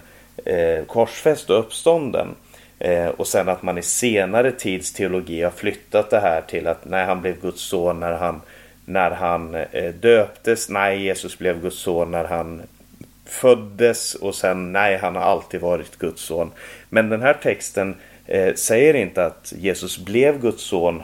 eh, 0.45 0.85
korsfäst 0.85 1.50
och 1.50 1.59
uppstånden. 1.59 2.28
Eh, 2.78 3.07
och 3.07 3.26
sen 3.26 3.49
att 3.49 3.62
man 3.62 3.78
i 3.78 3.83
senare 3.83 4.52
tids 4.52 4.92
teologi 4.92 5.42
har 5.42 5.50
flyttat 5.50 6.11
det 6.11 6.21
här 6.21 6.40
till 6.40 6.66
att 6.66 6.85
när 6.85 7.04
han 7.04 7.21
blev 7.21 7.40
Guds 7.40 7.62
son 7.62 8.00
när 8.00 8.12
han, 8.12 8.40
när 8.85 9.11
han 9.11 9.57
döptes. 10.00 10.69
Nej, 10.69 11.02
Jesus 11.02 11.38
blev 11.38 11.62
Guds 11.62 11.78
son 11.78 12.11
när 12.11 12.25
han 12.25 12.62
föddes 13.25 14.14
och 14.14 14.35
sen 14.35 14.73
nej, 14.73 14.97
han 14.97 15.16
har 15.16 15.23
alltid 15.23 15.61
varit 15.61 15.99
Guds 15.99 16.23
son. 16.23 16.50
Men 16.88 17.09
den 17.09 17.23
här 17.23 17.35
texten 17.35 17.95
säger 18.54 18.95
inte 18.95 19.26
att 19.26 19.52
Jesus 19.57 19.99
blev 19.99 20.40
Guds 20.40 20.62
son 20.62 21.02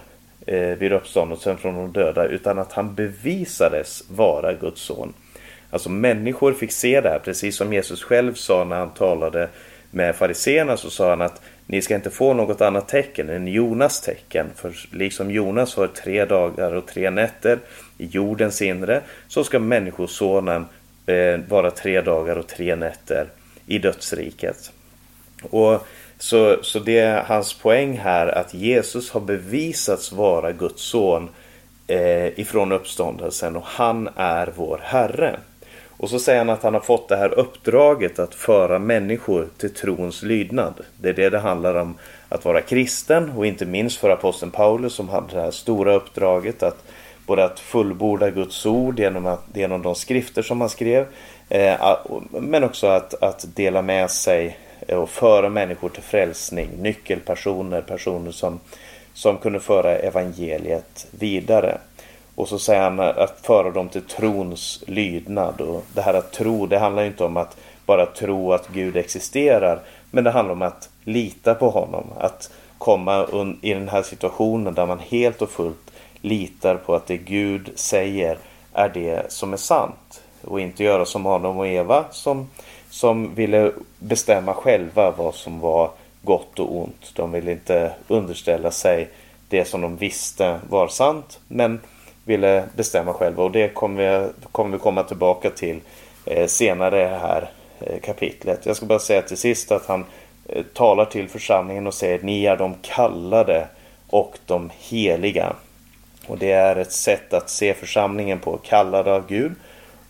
Eh, 0.51 0.79
vid 0.79 0.93
uppståndelsen 0.93 1.57
från 1.57 1.75
de 1.75 1.93
döda 1.93 2.25
utan 2.25 2.59
att 2.59 2.73
han 2.73 2.95
bevisades 2.95 4.05
vara 4.11 4.53
Guds 4.53 4.81
son. 4.81 5.15
Alltså 5.71 5.91
människor 5.91 6.53
fick 6.53 6.73
se 6.73 7.01
det 7.01 7.09
här, 7.09 7.19
precis 7.19 7.57
som 7.57 7.73
Jesus 7.73 8.03
själv 8.03 8.35
sa 8.35 8.65
när 8.65 8.77
han 8.77 8.91
talade 8.91 9.49
med 9.91 10.17
fariseerna 10.17 10.77
så 10.77 10.91
sa 10.91 11.11
han 11.11 11.21
att 11.21 11.43
ni 11.67 11.83
ska 11.83 11.95
inte 11.95 12.11
få 12.11 12.35
något 12.35 12.61
annat 12.61 12.89
tecken 12.89 13.29
än 13.29 13.49
Jonas 13.49 14.01
tecken. 14.01 14.47
För 14.57 14.73
liksom 14.93 15.31
Jonas 15.31 15.77
har 15.77 15.87
tre 15.87 16.25
dagar 16.25 16.75
och 16.75 16.87
tre 16.87 17.11
nätter 17.11 17.59
i 17.99 18.07
jordens 18.07 18.63
inre 18.63 19.01
så 19.29 19.45
ska 19.45 19.59
människosonen 19.59 20.67
eh, 21.07 21.41
vara 21.49 21.71
tre 21.71 22.01
dagar 22.01 22.37
och 22.37 22.47
tre 22.47 22.77
nätter 22.77 23.27
i 23.67 23.79
dödsriket. 23.79 24.73
Och 25.43 25.87
så, 26.19 26.57
så 26.63 26.79
det 26.79 26.99
är 26.99 27.23
hans 27.23 27.55
poäng 27.55 27.99
här 27.99 28.27
att 28.27 28.55
Jesus 28.55 29.11
har 29.11 29.21
bevisats 29.21 30.13
vara 30.13 30.53
Guds 30.53 30.83
son 30.83 31.29
eh, 31.87 32.41
ifrån 32.41 32.73
uppståndelsen 32.73 33.57
och 33.57 33.65
han 33.65 34.09
är 34.17 34.53
vår 34.57 34.81
Herre. 34.83 35.37
Och 35.87 36.11
så 36.11 36.19
säger 36.19 36.39
han 36.39 36.51
att 36.51 36.63
han 36.63 36.75
har 36.75 36.81
fått 36.81 37.09
det 37.09 37.17
här 37.17 37.39
uppdraget 37.39 38.19
att 38.19 38.35
föra 38.35 38.79
människor 38.79 39.49
till 39.59 39.75
trons 39.75 40.23
lydnad. 40.23 40.75
Det 41.01 41.09
är 41.09 41.13
det 41.13 41.31
det 41.31 41.39
handlar 41.39 41.75
om 41.75 41.95
att 42.29 42.45
vara 42.45 42.61
kristen 42.61 43.31
och 43.31 43.47
inte 43.47 43.67
minst 43.67 43.99
för 43.99 44.11
aposteln 44.11 44.51
Paulus 44.51 44.95
som 44.95 45.09
hade 45.09 45.35
det 45.35 45.41
här 45.41 45.51
stora 45.51 45.95
uppdraget 45.95 46.63
att 46.63 46.85
både 47.27 47.45
att 47.45 47.61
fullborda 47.61 48.31
Guds 48.31 48.67
ord 48.67 48.99
genom, 48.99 49.27
att, 49.27 49.45
genom 49.55 49.83
de 49.83 49.95
skrifter 49.95 50.43
som 50.43 50.61
han 50.61 50.71
skrev 50.71 51.07
eh, 51.49 51.97
men 52.31 52.65
också 52.65 52.87
att, 52.87 53.23
att 53.23 53.57
dela 53.57 53.83
med 53.83 54.11
sig 54.11 54.59
Eh, 54.87 54.99
och 54.99 55.11
föra 55.11 55.49
människor 55.49 55.89
till 55.89 56.03
frälsning, 56.03 56.69
nyckelpersoner, 56.79 57.81
personer 57.81 58.31
som, 58.31 58.61
som 59.15 59.37
kunde 59.39 59.61
föra 59.61 59.97
evangeliet 59.97 61.07
vidare. 61.11 61.79
Och 62.35 62.49
så 62.49 62.59
säger 62.59 62.83
han 62.83 63.01
att 63.01 63.41
föra 63.43 63.71
dem 63.71 63.89
till 63.89 64.03
trons 64.03 64.85
lydnad. 64.87 65.61
Och 65.61 65.85
det 65.95 66.03
här 66.03 66.15
att 66.15 66.33
tro, 66.33 66.67
det 66.67 66.79
handlar 66.79 67.05
inte 67.05 67.25
om 67.25 67.37
att 67.37 67.57
bara 67.87 68.07
tro 68.07 68.53
att 68.53 68.69
Gud 68.69 68.97
existerar. 68.97 69.81
Men 70.11 70.25
det 70.25 70.31
handlar 70.31 70.53
om 70.53 70.63
att 70.63 70.89
lita 71.05 71.55
på 71.55 71.71
honom. 71.71 72.05
Att 72.19 72.51
komma 72.79 73.27
i 73.63 73.75
den 73.75 73.89
här 73.89 74.03
situationen 74.03 74.75
där 74.75 74.87
man 74.87 74.99
helt 74.99 75.43
och 75.43 75.51
fullt 75.51 75.91
litar 76.21 76.77
på 76.77 76.95
att 76.95 77.07
det 77.07 77.17
Gud 77.17 77.71
säger 77.75 78.39
är 78.73 78.89
det 78.89 79.33
som 79.33 79.53
är 79.53 79.57
sant. 79.57 80.23
Och 80.45 80.61
inte 80.61 80.85
göra 80.85 81.05
som 81.05 81.27
Adam 81.27 81.59
och 81.59 81.67
Eva 81.67 82.05
som, 82.11 82.49
som 82.99 83.35
ville 83.35 83.73
bestämma 83.99 84.55
själva 84.55 85.11
vad 85.11 85.35
som 85.35 85.61
var 85.61 85.91
gott 86.23 86.59
och 86.59 86.77
ont. 86.77 87.13
De 87.15 87.33
ville 87.33 87.53
inte 87.53 87.93
underställa 88.09 88.71
sig 88.71 89.09
det 89.49 89.65
som 89.65 89.81
de 89.81 89.97
visste 89.97 90.61
var 90.69 90.89
sant. 90.89 91.41
Men 91.49 91.81
ville 92.25 92.65
bestämma 92.77 93.13
själva 93.13 93.43
och 93.43 93.51
det 93.51 93.75
kommer 93.75 94.21
vi, 94.21 94.29
kommer 94.53 94.77
vi 94.77 94.79
komma 94.79 95.03
tillbaka 95.03 95.51
till 95.51 95.81
eh, 96.25 96.47
senare 96.47 97.01
i 97.01 97.09
det 97.09 97.19
här 97.19 97.51
eh, 97.81 98.01
kapitlet. 98.01 98.67
Jag 98.67 98.77
ska 98.77 98.87
bara 98.87 98.99
säga 98.99 99.23
till 99.23 99.37
sist 99.37 99.73
att 99.73 99.87
han 99.87 100.05
eh, 100.49 100.63
talar 100.75 101.05
till 101.05 101.29
församlingen 101.29 101.87
och 101.87 101.95
säger 101.95 102.23
ni 102.23 102.47
är 102.47 102.57
de 102.57 102.75
kallade 102.83 103.69
och 104.09 104.39
de 104.47 104.71
heliga. 104.79 105.53
Och 106.27 106.39
det 106.39 106.53
är 106.53 106.77
ett 106.77 106.93
sätt 106.93 107.35
att 107.35 107.51
se 107.51 107.75
församlingen 107.75 108.39
på, 108.39 108.57
kallade 108.57 109.13
av 109.13 109.27
Gud 109.29 109.53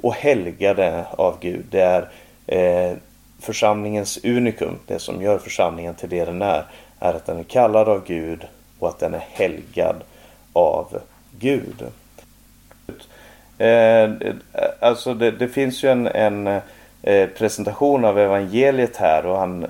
och 0.00 0.14
helgade 0.14 1.04
av 1.10 1.36
Gud. 1.40 1.64
Det 1.70 1.80
är 1.80 2.08
Eh, 2.48 2.96
församlingens 3.40 4.24
unikum, 4.24 4.78
det 4.86 4.98
som 4.98 5.22
gör 5.22 5.38
församlingen 5.38 5.94
till 5.94 6.08
det 6.08 6.24
den 6.24 6.42
är, 6.42 6.64
är 7.00 7.14
att 7.14 7.26
den 7.26 7.38
är 7.38 7.44
kallad 7.44 7.88
av 7.88 8.06
Gud 8.06 8.46
och 8.78 8.88
att 8.88 8.98
den 8.98 9.14
är 9.14 9.24
helgad 9.30 9.96
av 10.52 11.00
Gud. 11.38 11.84
Eh, 13.58 14.10
alltså 14.80 15.14
det, 15.14 15.30
det, 15.30 15.48
finns 15.48 15.84
ju 15.84 15.88
en, 15.88 16.06
en 16.06 16.60
eh, 17.02 17.28
presentation 17.28 18.04
av 18.04 18.18
evangeliet 18.18 18.96
här 18.96 19.26
och 19.26 19.38
han, 19.38 19.66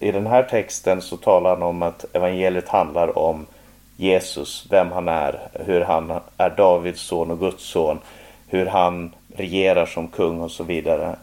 i 0.00 0.12
den 0.12 0.26
här 0.26 0.42
texten 0.42 1.02
så 1.02 1.16
talar 1.16 1.50
han 1.50 1.62
om 1.62 1.82
att 1.82 2.04
evangeliet 2.12 2.68
handlar 2.68 3.18
om 3.18 3.46
Jesus, 3.96 4.66
vem 4.70 4.92
han 4.92 5.08
är, 5.08 5.40
hur 5.52 5.80
han 5.80 6.20
är 6.36 6.50
Davids 6.50 7.00
son 7.00 7.30
och 7.30 7.38
Guds 7.38 7.64
son, 7.64 7.98
hur 8.46 8.66
han 8.66 9.14
regerar 9.36 9.86
som 9.86 10.08
kung 10.08 10.40
och 10.40 10.50
så 10.50 10.64
vidare. 10.64 11.16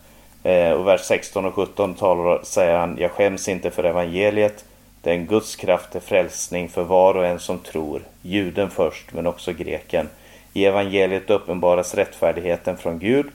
Eh, 0.46 0.72
och 0.72 0.88
vers 0.88 1.02
16 1.02 1.46
och 1.46 1.54
17 1.54 1.94
talar, 1.94 2.40
säger 2.44 2.76
han, 2.78 2.98
jag 3.00 3.12
skäms 3.12 3.48
inte 3.48 3.72
för 3.72 3.84
evangeliet, 3.84 4.66
det 5.02 5.10
är 5.10 5.14
en 5.14 5.26
Guds 5.26 5.56
kraft 5.56 5.92
till 5.92 6.02
frälsning 6.02 6.70
för 6.70 6.84
var 6.84 7.18
och 7.18 7.26
en 7.26 7.40
som 7.40 7.60
tror, 7.60 8.02
juden 8.22 8.70
först 8.70 9.14
men 9.14 9.28
också 9.28 9.54
greken. 9.54 10.10
I 10.54 10.66
evangeliet 10.66 11.30
uppenbaras 11.30 11.96
rättfärdigheten 11.96 12.78
från 12.78 13.00
Gud 13.00 13.26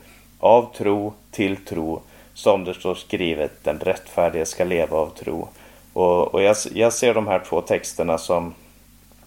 av 0.41 0.75
tro 0.77 1.13
till 1.31 1.57
tro 1.57 2.03
som 2.35 2.65
det 2.65 2.75
står 2.75 2.95
skrivet 2.95 3.53
den 3.65 3.79
rättfärdige 3.79 4.47
ska 4.47 4.65
leva 4.65 4.97
av 4.97 5.07
tro. 5.07 5.49
Och, 5.93 6.35
och 6.35 6.43
jag, 6.43 6.57
jag, 6.75 6.93
ser 6.93 7.15
de 7.15 7.27
här 7.27 7.43
två 7.49 7.61
texterna 7.61 8.19
som, 8.19 8.55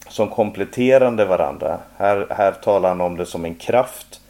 som 0.10 0.28
kompletterande 0.28 1.26
varandra. 1.26 1.80
Här, 1.98 2.28
här 2.30 2.52
talar 2.52 2.90
han 2.90 3.02
om 3.02 3.18
det 3.18 3.26
som 3.26 3.46
en 3.46 3.56
kraft. 3.56 4.22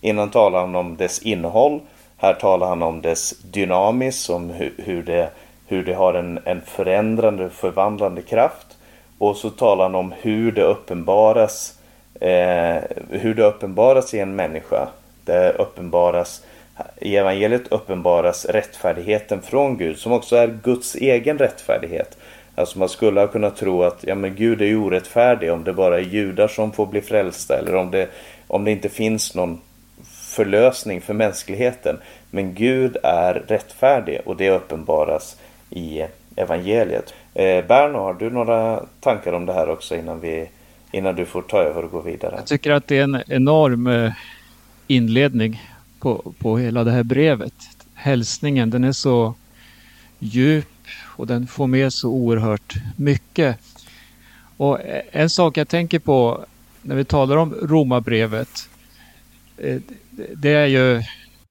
Innan 0.00 0.30
talar 0.30 0.60
han 0.60 0.74
om 0.74 0.96
dess 0.96 1.22
innehåll. 1.22 1.80
Här 2.22 2.34
talar 2.34 2.68
han 2.68 2.82
om 2.82 3.02
dess 3.02 3.30
dynamiskt, 3.30 4.30
om 4.30 4.50
hur, 4.50 4.72
hur, 4.78 5.02
det, 5.02 5.28
hur 5.66 5.84
det 5.84 5.94
har 5.94 6.14
en, 6.14 6.38
en 6.44 6.60
förändrande, 6.60 7.50
förvandlande 7.50 8.22
kraft. 8.22 8.66
Och 9.18 9.36
så 9.36 9.50
talar 9.50 9.84
han 9.84 9.94
om 9.94 10.14
hur 10.20 10.52
det 10.52 10.62
uppenbaras 10.62 11.78
eh, 12.20 12.76
hur 13.10 13.34
det 13.34 13.42
uppenbaras 13.42 14.14
i 14.14 14.18
en 14.18 14.36
människa. 14.36 14.88
Det 15.24 15.52
uppenbaras, 15.52 16.42
I 17.00 17.16
evangeliet 17.16 17.72
uppenbaras 17.72 18.44
rättfärdigheten 18.44 19.42
från 19.42 19.76
Gud 19.76 19.98
som 19.98 20.12
också 20.12 20.36
är 20.36 20.58
Guds 20.62 20.94
egen 20.94 21.38
rättfärdighet. 21.38 22.18
Alltså 22.54 22.78
man 22.78 22.88
skulle 22.88 23.20
ha 23.20 23.26
kunnat 23.26 23.56
tro 23.56 23.82
att 23.82 24.04
ja, 24.04 24.14
men 24.14 24.34
Gud 24.34 24.62
är 24.62 24.76
orättfärdig 24.76 25.52
om 25.52 25.64
det 25.64 25.72
bara 25.72 25.96
är 25.96 26.02
judar 26.02 26.48
som 26.48 26.72
får 26.72 26.86
bli 26.86 27.00
frälsta 27.00 27.58
eller 27.58 27.74
om 27.74 27.90
det, 27.90 28.08
om 28.46 28.64
det 28.64 28.70
inte 28.70 28.88
finns 28.88 29.34
någon 29.34 29.60
förlösning 30.32 31.00
för 31.00 31.14
mänskligheten. 31.14 31.98
Men 32.30 32.54
Gud 32.54 32.96
är 33.02 33.34
rättfärdig 33.34 34.20
och 34.24 34.36
det 34.36 34.50
uppenbaras 34.50 35.36
i 35.70 36.02
evangeliet. 36.36 37.14
Eh, 37.34 37.64
Berno, 37.66 37.98
har 37.98 38.14
du 38.14 38.30
några 38.30 38.82
tankar 39.00 39.32
om 39.32 39.46
det 39.46 39.52
här 39.52 39.68
också 39.68 39.96
innan 39.96 40.20
vi 40.20 40.48
innan 40.92 41.14
du 41.14 41.26
får 41.26 41.42
ta 41.42 41.62
över 41.62 41.84
och 41.84 41.90
gå 41.90 42.00
vidare. 42.00 42.34
Jag 42.36 42.46
tycker 42.46 42.70
att 42.70 42.86
det 42.86 42.98
är 42.98 43.02
en 43.02 43.22
enorm 43.26 43.86
eh, 43.86 44.12
inledning 44.86 45.62
på, 45.98 46.32
på 46.38 46.58
hela 46.58 46.84
det 46.84 46.90
här 46.90 47.02
brevet. 47.02 47.54
Hälsningen, 47.94 48.70
den 48.70 48.84
är 48.84 48.92
så 48.92 49.34
djup 50.18 50.66
och 51.02 51.26
den 51.26 51.46
får 51.46 51.66
med 51.66 51.92
så 51.92 52.08
oerhört 52.08 52.74
mycket. 52.96 53.58
Och 54.56 54.80
eh, 54.80 55.02
en 55.10 55.30
sak 55.30 55.56
jag 55.56 55.68
tänker 55.68 55.98
på 55.98 56.44
när 56.82 56.96
vi 56.96 57.04
talar 57.04 57.36
om 57.36 57.54
Romarbrevet, 57.62 58.68
Eh, 59.62 59.80
det 60.36 60.54
är 60.54 60.66
ju 60.66 61.02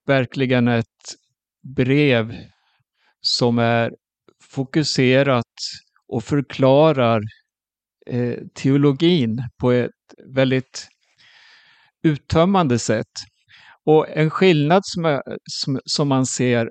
verkligen 0.07 0.67
ett 0.67 1.15
brev 1.75 2.35
som 3.21 3.59
är 3.59 3.91
fokuserat 4.43 5.53
och 6.07 6.23
förklarar 6.23 7.21
eh, 8.07 8.35
teologin 8.55 9.43
på 9.57 9.71
ett 9.71 9.91
väldigt 10.35 10.87
uttömmande 12.03 12.79
sätt. 12.79 13.11
Och 13.85 14.09
en 14.09 14.29
skillnad 14.29 14.81
som, 14.85 15.21
som, 15.43 15.79
som 15.85 16.07
man 16.07 16.25
ser 16.25 16.69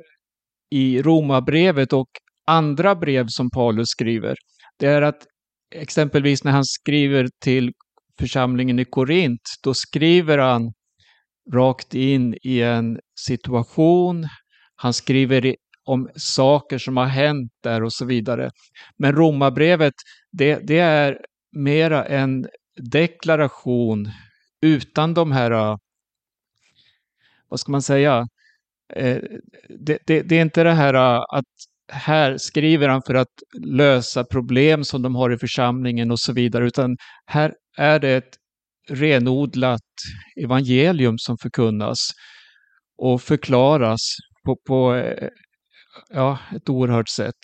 i 0.71 1.03
Romarbrevet 1.03 1.93
och 1.93 2.09
andra 2.47 2.95
brev 2.95 3.27
som 3.29 3.51
Paulus 3.51 3.89
skriver, 3.89 4.37
det 4.79 4.87
är 4.87 5.03
att 5.03 5.27
exempelvis 5.75 6.45
när 6.45 6.53
han 6.53 6.65
skriver 6.65 7.29
till 7.43 7.73
församlingen 8.19 8.79
i 8.79 8.85
Korint, 8.85 9.41
då 9.63 9.75
skriver 9.75 10.39
han 10.39 10.73
rakt 11.53 11.95
in 11.95 12.35
i 12.43 12.61
en 12.61 13.01
situation. 13.27 14.29
Han 14.77 14.93
skriver 14.93 15.55
om 15.85 16.09
saker 16.15 16.79
som 16.79 16.97
har 16.97 17.07
hänt 17.07 17.53
där 17.63 17.83
och 17.83 17.93
så 17.93 18.05
vidare. 18.05 18.51
Men 18.99 19.13
Romarbrevet, 19.13 19.95
det, 20.33 20.61
det 20.67 20.79
är 20.79 21.19
mera 21.57 22.05
en 22.05 22.47
deklaration 22.93 24.09
utan 24.63 25.15
de 25.15 25.33
här, 25.33 25.51
äh, 25.51 25.77
vad 27.49 27.61
ska 27.61 27.73
man 27.73 27.83
säga, 27.83 28.27
eh, 28.95 29.19
det, 29.69 29.99
det, 30.07 30.23
det, 30.23 30.37
är 30.37 30.43
inte 30.43 30.63
det 30.63 30.73
här 30.73 30.95
äh, 30.95 31.25
att 31.29 31.45
här 31.93 32.37
skriver 32.37 32.89
han 32.89 33.03
för 33.07 33.15
att 33.15 33.35
lösa 33.65 34.25
problem 34.25 34.85
som 34.85 35.03
de 35.03 35.15
har 35.15 35.33
i 35.33 35.39
församlingen 35.39 36.11
och 36.11 36.21
så 36.21 36.33
vidare, 36.33 36.67
utan 36.67 36.97
här 37.27 37.55
är 37.77 37.99
det 37.99 38.11
ett 38.11 38.37
renodlat 38.91 39.81
evangelium 40.37 41.19
som 41.19 41.39
förkunnas 41.39 41.99
och 42.99 43.23
förklaras 43.23 44.01
på, 44.45 44.57
på 44.67 44.95
eh, 44.95 45.29
ja, 46.11 46.39
ett 46.57 46.69
oerhört 46.69 47.09
sätt. 47.09 47.39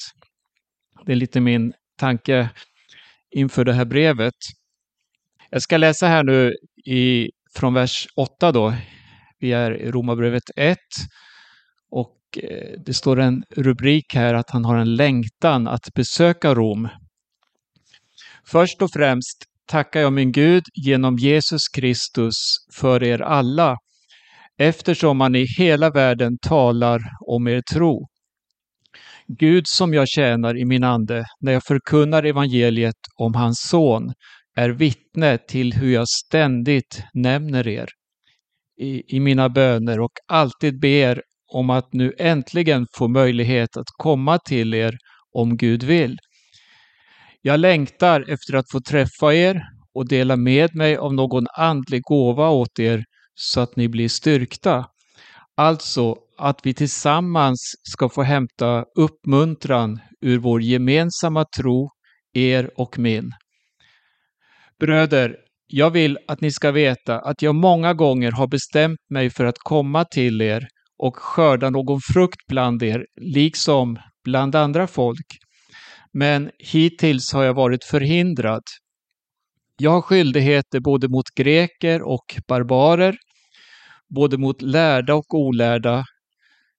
Det 1.07 1.12
är 1.12 1.17
lite 1.17 1.41
min 1.41 1.73
tanke 1.99 2.50
inför 3.31 3.65
det 3.65 3.73
här 3.73 3.85
brevet. 3.85 4.35
Jag 5.50 5.62
ska 5.62 5.76
läsa 5.76 6.07
här 6.07 6.25
nu 6.25 6.55
i, 6.85 7.31
från 7.55 7.75
vers 7.75 8.09
8 8.17 8.53
då. 8.53 8.75
Vi 9.38 9.53
är 9.53 9.76
i 9.76 9.91
Romarbrevet 9.91 10.50
1 10.57 10.79
och 11.91 12.19
eh, 12.43 12.81
det 12.87 12.95
står 12.95 13.21
en 13.21 13.45
rubrik 13.50 14.15
här 14.15 14.35
att 14.35 14.50
han 14.50 14.65
har 14.65 14.76
en 14.76 14.97
längtan 14.97 15.69
att 15.69 15.95
besöka 15.95 16.55
Rom. 16.55 16.88
Först 18.45 18.83
och 18.83 18.91
främst 18.93 19.45
tackar 19.67 20.01
jag 20.01 20.13
min 20.13 20.33
Gud 20.33 20.63
genom 20.75 21.17
Jesus 21.17 21.69
Kristus 21.69 22.35
för 22.75 23.03
er 23.03 23.23
alla, 23.23 23.77
eftersom 24.59 25.21
han 25.21 25.35
i 25.35 25.47
hela 25.59 25.91
världen 25.91 26.39
talar 26.43 27.01
om 27.27 27.49
er 27.49 27.63
tro. 27.73 28.07
Gud 29.29 29.67
som 29.67 29.95
jag 29.95 30.09
tjänar 30.09 30.59
i 30.59 30.65
min 30.65 30.85
ande 30.85 31.25
när 31.41 31.53
jag 31.53 31.65
förkunnar 31.65 32.23
evangeliet 32.23 32.97
om 33.17 33.35
hans 33.35 33.61
son 33.61 34.13
är 34.57 34.71
vittne 34.71 35.39
till 35.39 35.73
hur 35.73 35.93
jag 35.93 36.09
ständigt 36.09 37.03
nämner 37.15 37.69
er 37.69 37.89
i, 38.81 39.17
i 39.17 39.21
mina 39.21 39.49
böner 39.49 40.01
och 40.01 40.13
alltid 40.29 40.81
ber 40.81 41.23
om 41.53 41.71
att 41.71 41.93
nu 41.93 42.13
äntligen 42.19 42.87
få 42.97 43.09
möjlighet 43.09 43.77
att 43.77 43.87
komma 43.97 44.39
till 44.39 44.75
er 44.75 44.97
om 45.33 45.57
Gud 45.57 45.83
vill. 45.83 46.19
Jag 47.47 47.61
längtar 47.61 48.25
efter 48.29 48.55
att 48.55 48.71
få 48.71 48.81
träffa 48.81 49.35
er 49.35 49.62
och 49.95 50.09
dela 50.09 50.37
med 50.37 50.75
mig 50.75 50.97
av 50.97 51.15
någon 51.15 51.47
andlig 51.57 52.03
gåva 52.03 52.49
åt 52.49 52.79
er 52.79 53.05
så 53.35 53.61
att 53.61 53.76
ni 53.76 53.88
blir 53.88 54.09
styrkta. 54.09 54.87
Alltså 55.57 56.17
att 56.38 56.61
vi 56.62 56.75
tillsammans 56.75 57.75
ska 57.83 58.09
få 58.09 58.23
hämta 58.23 58.85
uppmuntran 58.99 60.00
ur 60.21 60.38
vår 60.38 60.62
gemensamma 60.62 61.45
tro, 61.57 61.91
er 62.33 62.71
och 62.76 62.99
min. 62.99 63.33
Bröder, 64.80 65.37
jag 65.67 65.91
vill 65.91 66.19
att 66.28 66.41
ni 66.41 66.50
ska 66.50 66.71
veta 66.71 67.21
att 67.21 67.43
jag 67.43 67.54
många 67.54 67.95
gånger 67.95 68.32
har 68.32 68.47
bestämt 68.47 69.00
mig 69.11 69.30
för 69.30 69.45
att 69.45 69.59
komma 69.59 70.04
till 70.04 70.43
er 70.43 70.69
och 70.99 71.17
skörda 71.17 71.71
någon 71.71 72.00
frukt 72.15 72.47
bland 72.49 72.82
er, 72.82 73.06
liksom 73.21 73.99
bland 74.25 74.54
andra 74.54 74.87
folk. 74.87 75.46
Men 76.19 76.50
hittills 76.59 77.33
har 77.33 77.45
jag 77.45 77.55
varit 77.55 77.85
förhindrad. 77.85 78.63
Jag 79.76 79.91
har 79.91 80.00
skyldigheter 80.00 80.81
både 80.81 81.09
mot 81.09 81.31
greker 81.35 82.02
och 82.02 82.37
barbarer, 82.49 83.17
både 84.09 84.39
mot 84.39 84.63
lärda 84.63 85.15
och 85.15 85.35
olärda. 85.35 86.05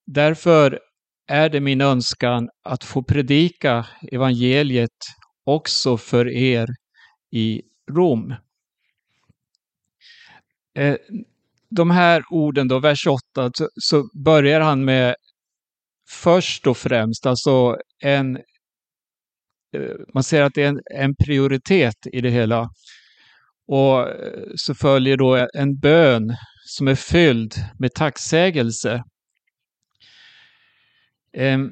Därför 0.05 0.79
är 1.27 1.49
det 1.49 1.59
min 1.59 1.81
önskan 1.81 2.49
att 2.63 2.83
få 2.83 3.03
predika 3.03 3.85
evangeliet 4.11 4.97
också 5.43 5.97
för 5.97 6.27
er 6.27 6.67
i 7.31 7.61
Rom. 7.91 8.35
Eh, 10.77 10.95
de 11.69 11.91
här 11.91 12.23
orden 12.29 12.67
då, 12.67 12.79
vers 12.79 13.07
8, 13.07 13.51
så 13.75 14.09
börjar 14.23 14.61
han 14.61 14.85
med 14.85 15.15
först 16.09 16.67
och 16.67 16.77
främst, 16.77 17.25
alltså 17.25 17.77
en 18.03 18.37
Eh, 19.75 19.95
man 20.13 20.23
ser 20.23 20.41
att 20.41 20.53
det 20.53 20.63
är 20.63 20.67
en, 20.67 20.81
en, 20.95 21.15
prioritet 21.15 22.07
i 22.13 22.21
det 22.21 22.29
hela. 22.29 22.69
Och 23.67 24.09
eh, 24.09 24.43
så 24.55 24.75
följer 24.75 25.17
då 25.17 25.47
en 25.53 25.79
bön 25.79 26.35
som 26.65 26.87
är 26.87 26.95
fylld 26.95 27.53
med 27.79 27.93
tacksägelse. 27.93 29.03
Ehm, 31.37 31.71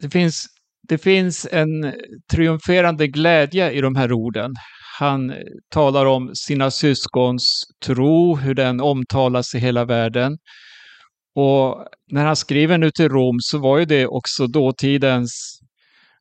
det 0.00 0.10
finns, 0.10 0.46
det 0.88 0.98
finns 0.98 1.46
en 1.50 1.94
triumferande 2.32 3.08
glädje 3.08 3.70
i 3.70 3.80
de 3.80 3.96
här 3.96 4.12
orden. 4.12 4.54
Han 4.98 5.34
talar 5.70 6.06
om 6.06 6.30
sina 6.34 6.70
syskons 6.70 7.62
tro, 7.84 8.36
hur 8.36 8.54
den 8.54 8.80
omtalas 8.80 9.54
i 9.54 9.58
hela 9.58 9.84
världen. 9.84 10.38
Och 11.34 11.86
när 12.12 12.24
han 12.24 12.36
skriver 12.36 12.78
nu 12.78 12.90
till 12.90 13.08
Rom 13.08 13.36
så 13.40 13.58
var 13.58 13.78
ju 13.78 13.84
det 13.84 14.06
också 14.06 14.46
dåtidens 14.46 15.60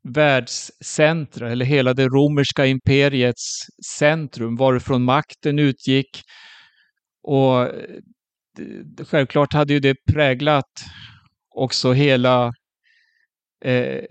världscentra, 0.03 1.51
eller 1.51 1.65
hela 1.65 1.93
det 1.93 2.07
romerska 2.07 2.65
imperiets 2.65 3.59
centrum, 3.97 4.55
varifrån 4.55 5.03
makten 5.03 5.59
utgick. 5.59 6.21
Och 7.23 7.61
eh, 7.61 7.99
självklart 9.07 9.53
hade 9.53 9.73
ju 9.73 9.79
det 9.79 9.95
präglat 10.13 10.71
också 11.55 11.93
hela, 11.93 12.51
eh, 13.65 14.01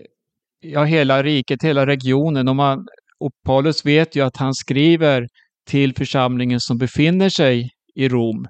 ja, 0.59 0.83
hela 0.83 1.23
riket, 1.23 1.63
hela 1.63 1.85
regionen. 1.85 2.47
Och, 2.47 2.55
man, 2.55 2.87
och 3.19 3.31
Paulus 3.45 3.85
vet 3.85 4.15
ju 4.15 4.25
att 4.25 4.37
han 4.37 4.53
skriver 4.53 5.27
till 5.67 5.95
församlingen 5.95 6.59
som 6.59 6.77
befinner 6.77 7.29
sig 7.29 7.69
i 7.95 8.09
Rom. 8.09 8.47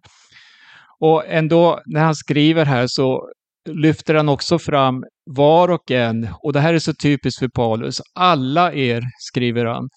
Och 0.99 1.23
ändå 1.27 1.82
när 1.86 2.01
han 2.01 2.15
skriver 2.15 2.65
här 2.65 2.88
så 2.88 3.29
lyfter 3.69 4.15
han 4.15 4.29
också 4.29 4.60
fram 4.60 5.03
var 5.25 5.69
och 5.69 5.91
en, 5.91 6.27
och 6.43 6.53
det 6.53 6.59
här 6.59 6.73
är 6.73 6.79
så 6.79 6.93
typiskt 6.93 7.39
för 7.39 7.47
Paulus, 7.47 8.01
alla 8.13 8.73
er, 8.73 9.03
skriver 9.19 9.65
han, 9.65 9.89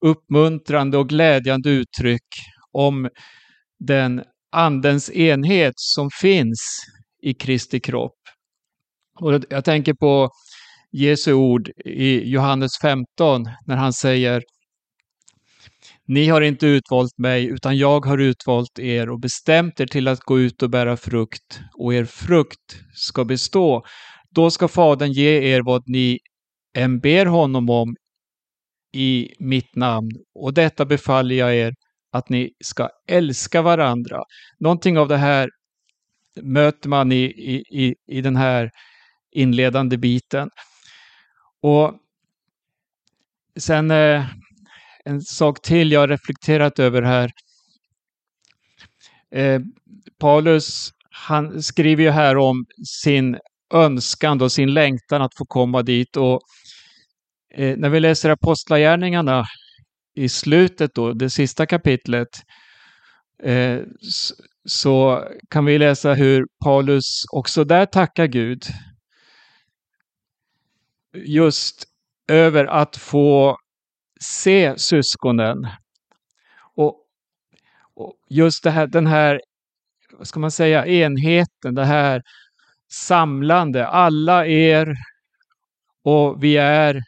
uppmuntrande 0.00 0.98
och 0.98 1.08
glädjande 1.08 1.70
uttryck 1.70 2.26
om 2.72 3.08
den 3.78 4.22
andens 4.52 5.10
enhet 5.10 5.74
som 5.76 6.10
finns 6.20 6.58
i 7.22 7.34
Kristi 7.34 7.80
kropp. 7.80 8.18
Och 9.20 9.40
jag 9.50 9.64
tänker 9.64 9.94
på 9.94 10.30
Jesu 10.92 11.32
ord 11.32 11.68
i 11.84 12.30
Johannes 12.30 12.72
15 12.82 13.44
när 13.66 13.76
han 13.76 13.92
säger 13.92 14.42
Ni 16.06 16.28
har 16.28 16.40
inte 16.40 16.66
utvalt 16.66 17.18
mig 17.18 17.46
utan 17.46 17.76
jag 17.76 18.06
har 18.06 18.18
utvalt 18.18 18.78
er 18.78 19.10
och 19.10 19.20
bestämt 19.20 19.80
er 19.80 19.86
till 19.86 20.08
att 20.08 20.20
gå 20.20 20.40
ut 20.40 20.62
och 20.62 20.70
bära 20.70 20.96
frukt 20.96 21.60
och 21.78 21.94
er 21.94 22.04
frukt 22.04 22.76
ska 22.94 23.24
bestå. 23.24 23.84
Då 24.34 24.50
ska 24.50 24.68
Fadern 24.68 25.12
ge 25.12 25.54
er 25.54 25.62
vad 25.62 25.82
ni 25.86 26.18
än 26.76 27.00
ber 27.00 27.26
honom 27.26 27.70
om 27.70 27.96
i 28.92 29.34
mitt 29.38 29.76
namn 29.76 30.10
och 30.34 30.54
detta 30.54 30.84
befaller 30.84 31.34
jag 31.34 31.56
er 31.56 31.74
att 32.12 32.28
ni 32.28 32.50
ska 32.64 32.88
älska 33.08 33.62
varandra. 33.62 34.22
Någonting 34.58 34.98
av 34.98 35.08
det 35.08 35.16
här 35.16 35.50
möter 36.42 36.88
man 36.88 37.12
i, 37.12 37.24
i, 37.70 37.94
i 38.06 38.20
den 38.20 38.36
här 38.36 38.70
inledande 39.32 39.96
biten. 39.96 40.50
Och 41.62 41.94
sen 43.56 43.90
eh, 43.90 44.26
en 45.04 45.20
sak 45.20 45.62
till 45.62 45.92
jag 45.92 46.10
reflekterat 46.10 46.78
över 46.78 47.02
här. 47.02 47.30
Eh, 49.34 49.60
Paulus, 50.18 50.90
han 51.10 51.62
skriver 51.62 52.02
ju 52.02 52.10
här 52.10 52.36
om 52.36 52.64
sin 52.86 53.38
önskan 53.72 54.42
och 54.42 54.52
sin 54.52 54.74
längtan 54.74 55.22
att 55.22 55.36
få 55.38 55.44
komma 55.44 55.82
dit. 55.82 56.16
Och 56.16 56.40
eh, 57.54 57.76
när 57.76 57.88
vi 57.88 58.00
läser 58.00 58.30
Apostlagärningarna 58.30 59.44
i 60.14 60.28
slutet 60.28 60.94
då, 60.94 61.12
det 61.12 61.30
sista 61.30 61.66
kapitlet, 61.66 62.28
eh, 63.42 63.80
så 64.64 65.24
kan 65.50 65.64
vi 65.64 65.78
läsa 65.78 66.14
hur 66.14 66.46
Paulus 66.64 67.24
också 67.32 67.64
där 67.64 67.86
tackar 67.86 68.26
Gud. 68.26 68.62
Just 71.14 71.84
över 72.28 72.64
att 72.64 72.96
få 72.96 73.56
se 74.20 74.78
syskonen. 74.78 75.66
Och, 76.74 76.98
Och 77.94 78.14
just 78.30 78.64
det 78.64 78.70
här, 78.70 78.86
den 78.86 79.06
här, 79.06 79.40
vad 80.12 80.26
ska 80.26 80.40
man 80.40 80.50
säga, 80.50 80.86
enheten, 80.86 81.74
det 81.74 81.84
här 81.84 82.22
samlande, 82.92 83.86
alla 83.86 84.46
er 84.46 84.94
och 86.04 86.44
vi 86.44 86.56
är 86.56 87.00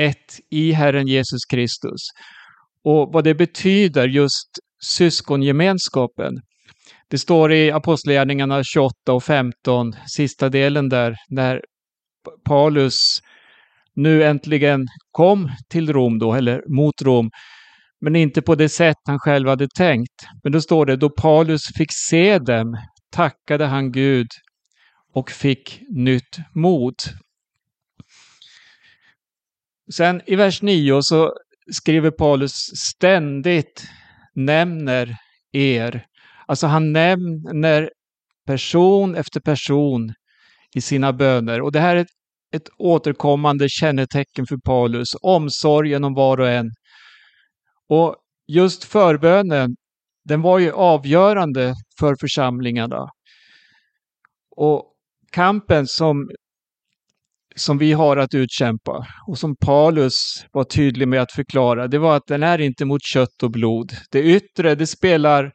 ett 0.00 0.40
i 0.50 0.72
Herren 0.72 1.06
Jesus 1.06 1.44
Kristus. 1.50 2.00
Och 2.84 3.12
vad 3.12 3.24
det 3.24 3.34
betyder, 3.34 4.08
just 4.08 4.48
syskongemenskapen. 4.84 6.40
Det 7.08 7.18
står 7.18 7.52
i 7.52 7.70
Apostlagärningarna 7.70 8.64
28 8.64 9.12
och 9.12 9.24
15, 9.24 9.92
sista 10.16 10.48
delen 10.48 10.88
där, 10.88 11.16
när 11.28 11.60
Paulus 12.44 13.20
nu 13.94 14.24
äntligen 14.24 14.86
kom 15.10 15.50
till 15.68 15.92
Rom 15.92 16.18
då, 16.18 16.34
eller 16.34 16.62
mot 16.76 17.02
Rom, 17.02 17.30
men 18.00 18.16
inte 18.16 18.42
på 18.42 18.54
det 18.54 18.68
sätt 18.68 18.96
han 19.04 19.18
själv 19.18 19.48
hade 19.48 19.68
tänkt. 19.76 20.26
Men 20.42 20.52
då 20.52 20.60
står 20.60 20.86
det, 20.86 20.96
då 20.96 21.10
Paulus 21.10 21.62
fick 21.76 21.92
se 21.92 22.38
dem 22.38 22.76
tackade 23.12 23.66
han 23.66 23.92
Gud 23.92 24.26
och 25.12 25.30
fick 25.30 25.82
nytt 25.88 26.38
mod. 26.54 26.94
Sen 29.92 30.22
i 30.26 30.36
vers 30.36 30.62
9 30.62 31.02
så 31.02 31.34
skriver 31.72 32.10
Paulus 32.10 32.52
ständigt 32.76 33.88
nämner 34.34 35.16
er. 35.52 36.06
Alltså 36.46 36.66
han 36.66 36.92
nämner 36.92 37.90
person 38.46 39.14
efter 39.14 39.40
person 39.40 40.14
i 40.74 40.80
sina 40.80 41.12
böner. 41.12 41.62
Och 41.62 41.72
det 41.72 41.80
här 41.80 41.96
är 41.96 42.00
ett, 42.00 42.08
ett 42.54 42.68
återkommande 42.78 43.66
kännetecken 43.68 44.46
för 44.46 44.56
Paulus, 44.56 45.08
omsorgen 45.22 46.04
om 46.04 46.14
var 46.14 46.40
och 46.40 46.48
en. 46.48 46.70
Och 47.88 48.16
just 48.46 48.84
förbönen, 48.84 49.76
den 50.24 50.42
var 50.42 50.58
ju 50.58 50.72
avgörande 50.72 51.74
för 52.00 52.16
församlingarna. 52.20 53.08
Och 54.56 54.89
kampen 55.32 55.86
som, 55.86 56.30
som 57.56 57.78
vi 57.78 57.92
har 57.92 58.16
att 58.16 58.34
utkämpa 58.34 59.06
och 59.28 59.38
som 59.38 59.56
Paulus 59.56 60.46
var 60.52 60.64
tydlig 60.64 61.08
med 61.08 61.22
att 61.22 61.32
förklara, 61.32 61.88
det 61.88 61.98
var 61.98 62.16
att 62.16 62.26
den 62.26 62.42
är 62.42 62.60
inte 62.60 62.84
mot 62.84 63.02
kött 63.02 63.42
och 63.42 63.50
blod. 63.50 63.92
Det 64.10 64.22
yttre, 64.22 64.74
det 64.74 64.86
spelar 64.86 65.52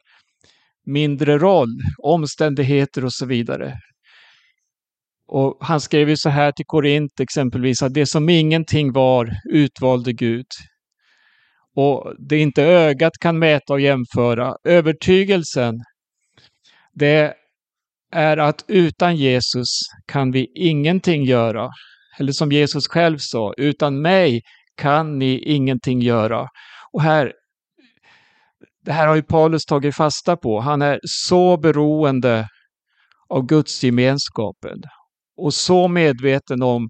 mindre 0.86 1.38
roll, 1.38 1.80
omständigheter 2.02 3.04
och 3.04 3.12
så 3.12 3.26
vidare. 3.26 3.78
Och 5.28 5.58
han 5.60 5.80
skrev 5.80 6.08
ju 6.08 6.16
så 6.16 6.28
här 6.28 6.52
till 6.52 6.66
Korint 6.66 7.20
exempelvis, 7.20 7.82
att 7.82 7.94
det 7.94 8.06
som 8.06 8.28
ingenting 8.28 8.92
var 8.92 9.30
utvalde 9.52 10.12
Gud. 10.12 10.46
Och 11.76 12.14
det 12.18 12.38
inte 12.38 12.62
ögat 12.62 13.12
kan 13.20 13.38
mäta 13.38 13.72
och 13.72 13.80
jämföra. 13.80 14.56
Övertygelsen, 14.64 15.74
det 16.92 17.34
är 18.16 18.36
att 18.36 18.64
utan 18.68 19.16
Jesus 19.16 19.68
kan 20.06 20.30
vi 20.32 20.52
ingenting 20.54 21.24
göra. 21.24 21.70
Eller 22.18 22.32
som 22.32 22.52
Jesus 22.52 22.88
själv 22.88 23.18
sa, 23.18 23.54
utan 23.56 24.02
mig 24.02 24.42
kan 24.76 25.18
ni 25.18 25.38
ingenting 25.38 26.00
göra. 26.00 26.48
Och 26.92 27.02
här, 27.02 27.32
det 28.84 28.92
här 28.92 29.06
har 29.06 29.14
ju 29.14 29.22
Paulus 29.22 29.64
tagit 29.64 29.96
fasta 29.96 30.36
på. 30.36 30.60
Han 30.60 30.82
är 30.82 31.00
så 31.02 31.56
beroende 31.56 32.48
av 33.28 33.46
Guds 33.46 33.84
gemenskapen 33.84 34.82
och 35.36 35.54
så 35.54 35.88
medveten 35.88 36.62
om 36.62 36.88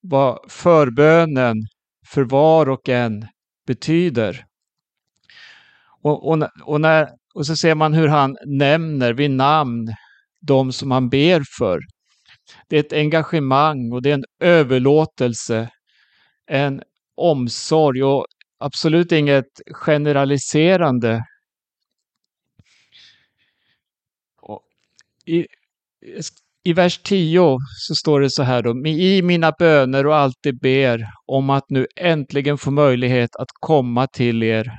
vad 0.00 0.38
förbönen 0.48 1.54
för 2.08 2.22
var 2.24 2.68
och 2.68 2.88
en 2.88 3.26
betyder. 3.66 4.44
Och, 6.02 6.28
och, 6.28 6.48
och, 6.64 6.80
när, 6.80 7.08
och 7.34 7.46
så 7.46 7.56
ser 7.56 7.74
man 7.74 7.94
hur 7.94 8.08
han 8.08 8.36
nämner 8.46 9.12
vid 9.12 9.30
namn 9.30 9.94
de 10.40 10.72
som 10.72 10.90
han 10.90 11.08
ber 11.08 11.42
för. 11.58 11.80
Det 12.68 12.76
är 12.76 12.80
ett 12.80 12.92
engagemang 12.92 13.92
och 13.92 14.02
det 14.02 14.10
är 14.10 14.14
en 14.14 14.24
överlåtelse, 14.40 15.70
en 16.46 16.82
omsorg 17.16 18.02
och 18.02 18.26
absolut 18.58 19.12
inget 19.12 19.60
generaliserande. 19.70 21.24
I, 25.26 25.46
I 26.64 26.72
vers 26.72 26.98
10 26.98 27.58
så 27.76 27.94
står 27.94 28.20
det 28.20 28.30
så 28.30 28.42
här 28.42 28.62
då, 28.62 28.86
i 28.86 29.22
mina 29.22 29.52
böner 29.58 30.06
och 30.06 30.16
alltid 30.16 30.60
ber 30.60 31.06
om 31.26 31.50
att 31.50 31.70
nu 31.70 31.86
äntligen 31.96 32.58
få 32.58 32.70
möjlighet 32.70 33.36
att 33.36 33.48
komma 33.60 34.06
till 34.06 34.42
er 34.42 34.78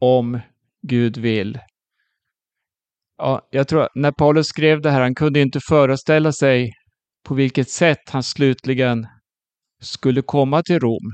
om 0.00 0.40
Gud 0.82 1.16
vill. 1.16 1.58
Ja, 3.16 3.48
jag 3.50 3.68
tror 3.68 3.82
att 3.82 3.94
när 3.94 4.12
Paulus 4.12 4.46
skrev 4.46 4.80
det 4.80 4.90
här, 4.90 5.00
han 5.00 5.14
kunde 5.14 5.40
inte 5.40 5.60
föreställa 5.68 6.32
sig 6.32 6.72
på 7.28 7.34
vilket 7.34 7.70
sätt 7.70 8.10
han 8.10 8.22
slutligen 8.22 9.06
skulle 9.82 10.22
komma 10.22 10.62
till 10.62 10.80
Rom. 10.80 11.12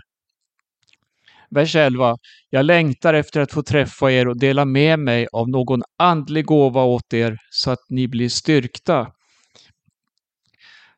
Vers 1.51 1.77
11. 1.77 2.17
Jag 2.51 2.65
längtar 2.65 3.15
efter 3.15 3.41
att 3.41 3.53
få 3.53 3.63
träffa 3.63 4.13
er 4.13 4.29
och 4.29 4.39
dela 4.39 4.65
med 4.65 4.99
mig 4.99 5.27
av 5.33 5.49
någon 5.49 5.83
andlig 5.99 6.45
gåva 6.45 6.83
åt 6.85 7.15
er 7.15 7.37
så 7.51 7.71
att 7.71 7.79
ni 7.89 8.09
blir 8.09 8.29
styrkta. 8.29 9.13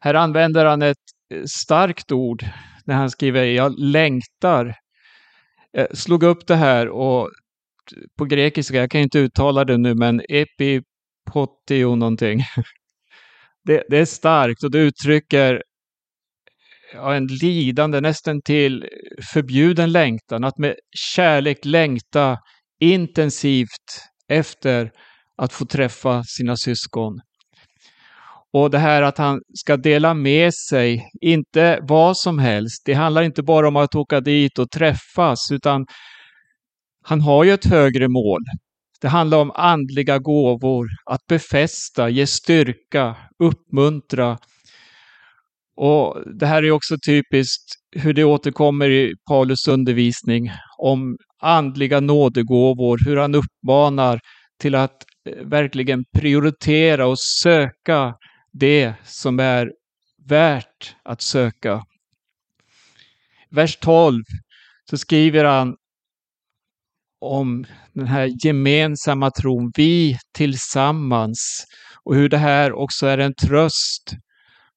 Här 0.01 0.15
använder 0.15 0.65
han 0.65 0.83
ett 0.83 0.97
eh, 1.35 1.43
starkt 1.45 2.13
ord 2.13 2.45
när 2.85 2.95
han 2.95 3.11
skriver 3.11 3.45
jag 3.45 3.79
längtar. 3.79 4.75
Jag 5.73 5.97
slog 5.97 6.23
upp 6.23 6.47
det 6.47 6.57
här 6.57 6.89
och 6.89 7.31
på 8.19 8.25
grekiska, 8.25 8.77
jag 8.77 8.91
kan 8.91 9.01
inte 9.01 9.19
uttala 9.19 9.65
det 9.65 9.79
nu, 9.79 9.95
men 9.95 10.21
epi 10.29 10.83
Potio 11.33 11.97
någonting. 11.97 12.41
Det, 13.65 13.85
det, 13.89 13.99
är 13.99 14.05
starkt 14.05 14.65
och 14.65 14.71
det 14.71 14.79
uttrycker 14.79 15.63
ja, 16.95 17.15
en 17.15 17.27
lidande, 17.27 18.01
nästan 18.01 18.43
till 18.43 18.89
förbjuden 19.33 19.93
längtan. 19.93 20.45
Att 20.45 20.59
med 20.59 20.75
kärlek 21.15 21.65
längta 21.65 22.39
intensivt 22.81 24.03
efter 24.29 24.91
att 25.37 25.53
få 25.53 25.65
träffa 25.65 26.25
sina 26.25 26.57
syskon. 26.57 27.21
Och 28.53 28.71
det 28.71 28.79
här 28.79 29.03
att 29.03 29.19
han 29.19 29.41
ska 29.55 29.77
dela 29.77 30.15
med 30.15 30.55
sig, 30.55 31.11
inte 31.21 31.79
vad 31.83 32.17
som 32.17 32.39
helst. 32.39 32.83
Det 32.85 32.95
handlar 32.95 33.23
inte 33.23 33.43
bara 33.43 33.69
om 33.69 33.77
att 33.77 33.95
åka 33.95 34.21
dit 34.21 34.59
och 34.59 34.71
träffas, 34.71 35.51
utan 35.53 35.87
han 37.05 37.21
har 37.21 37.45
ju 37.45 37.53
ett 37.53 37.65
högre 37.65 38.09
mål. 38.09 38.41
Det 39.03 39.09
handlar 39.09 39.39
om 39.39 39.53
andliga 39.55 40.19
gåvor, 40.19 40.87
att 41.07 41.27
befästa, 41.27 42.09
ge 42.09 42.27
styrka, 42.27 43.17
uppmuntra. 43.39 44.39
Och 45.77 46.17
Det 46.39 46.47
här 46.47 46.63
är 46.63 46.71
också 46.71 46.97
typiskt 47.07 47.75
hur 47.97 48.13
det 48.13 48.25
återkommer 48.25 48.91
i 48.91 49.15
Paulus 49.29 49.69
undervisning 49.69 50.51
om 50.79 51.17
andliga 51.41 52.01
nådegåvor, 52.01 52.99
hur 53.05 53.17
han 53.17 53.35
uppmanar 53.35 54.21
till 54.61 54.75
att 54.75 55.05
eh, 55.29 55.47
verkligen 55.47 56.05
prioritera 56.19 57.07
och 57.07 57.19
söka 57.19 58.15
det 58.53 58.95
som 59.05 59.41
är 59.41 59.73
värt 60.29 60.97
att 61.05 61.23
söka. 61.23 61.83
Vers 63.51 63.77
12 63.77 64.23
så 64.91 64.99
skriver 64.99 65.45
han 65.45 65.77
om 67.23 67.65
den 67.95 68.07
här 68.07 68.31
gemensamma 68.45 69.31
tron, 69.31 69.73
vi 69.77 70.19
tillsammans, 70.35 71.65
och 72.05 72.15
hur 72.15 72.29
det 72.29 72.39
här 72.39 72.73
också 72.73 73.07
är 73.07 73.19
en 73.19 73.35
tröst 73.35 74.17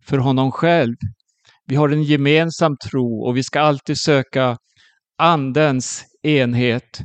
för 0.05 0.17
honom 0.17 0.51
själv. 0.51 0.95
Vi 1.67 1.75
har 1.75 1.89
en 1.89 2.03
gemensam 2.03 2.77
tro 2.77 3.25
och 3.25 3.37
vi 3.37 3.43
ska 3.43 3.61
alltid 3.61 3.97
söka 3.97 4.57
Andens 5.17 6.03
enhet. 6.23 6.99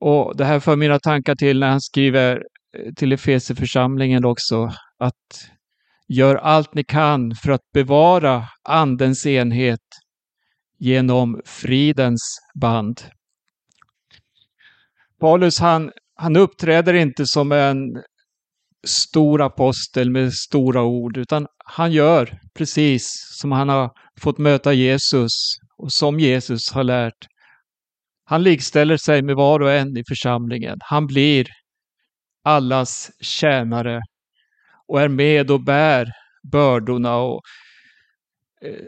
Och 0.00 0.36
Det 0.36 0.44
här 0.44 0.60
för 0.60 0.76
mina 0.76 0.98
tankar 0.98 1.34
till 1.34 1.60
när 1.60 1.68
han 1.68 1.80
skriver 1.80 2.36
eh, 2.78 2.92
till 2.96 3.12
Efesierförsamlingen 3.12 4.24
också, 4.24 4.72
att 4.98 5.50
gör 6.08 6.36
allt 6.36 6.74
ni 6.74 6.84
kan 6.84 7.34
för 7.34 7.50
att 7.50 7.72
bevara 7.74 8.44
Andens 8.68 9.26
enhet 9.26 9.80
genom 10.78 11.40
fridens 11.44 12.38
band. 12.60 13.00
Paulus 15.20 15.58
han, 15.58 15.90
han 16.16 16.36
uppträder 16.36 16.94
inte 16.94 17.26
som 17.26 17.52
en 17.52 18.02
stor 18.86 19.42
apostel 19.42 20.10
med 20.10 20.32
stora 20.32 20.82
ord, 20.82 21.16
utan 21.16 21.46
han 21.64 21.92
gör 21.92 22.38
precis 22.54 23.10
som 23.40 23.52
han 23.52 23.68
har 23.68 23.90
fått 24.20 24.38
möta 24.38 24.72
Jesus 24.72 25.32
och 25.76 25.92
som 25.92 26.20
Jesus 26.20 26.72
har 26.72 26.84
lärt. 26.84 27.26
Han 28.24 28.42
likställer 28.42 28.96
sig 28.96 29.22
med 29.22 29.36
var 29.36 29.60
och 29.60 29.72
en 29.72 29.96
i 29.96 30.04
församlingen. 30.08 30.78
Han 30.80 31.06
blir 31.06 31.46
allas 32.44 33.10
tjänare 33.20 34.00
och 34.88 35.00
är 35.00 35.08
med 35.08 35.50
och 35.50 35.64
bär 35.64 36.12
bördorna. 36.52 37.16
Och, 37.16 37.40
eh, 38.62 38.86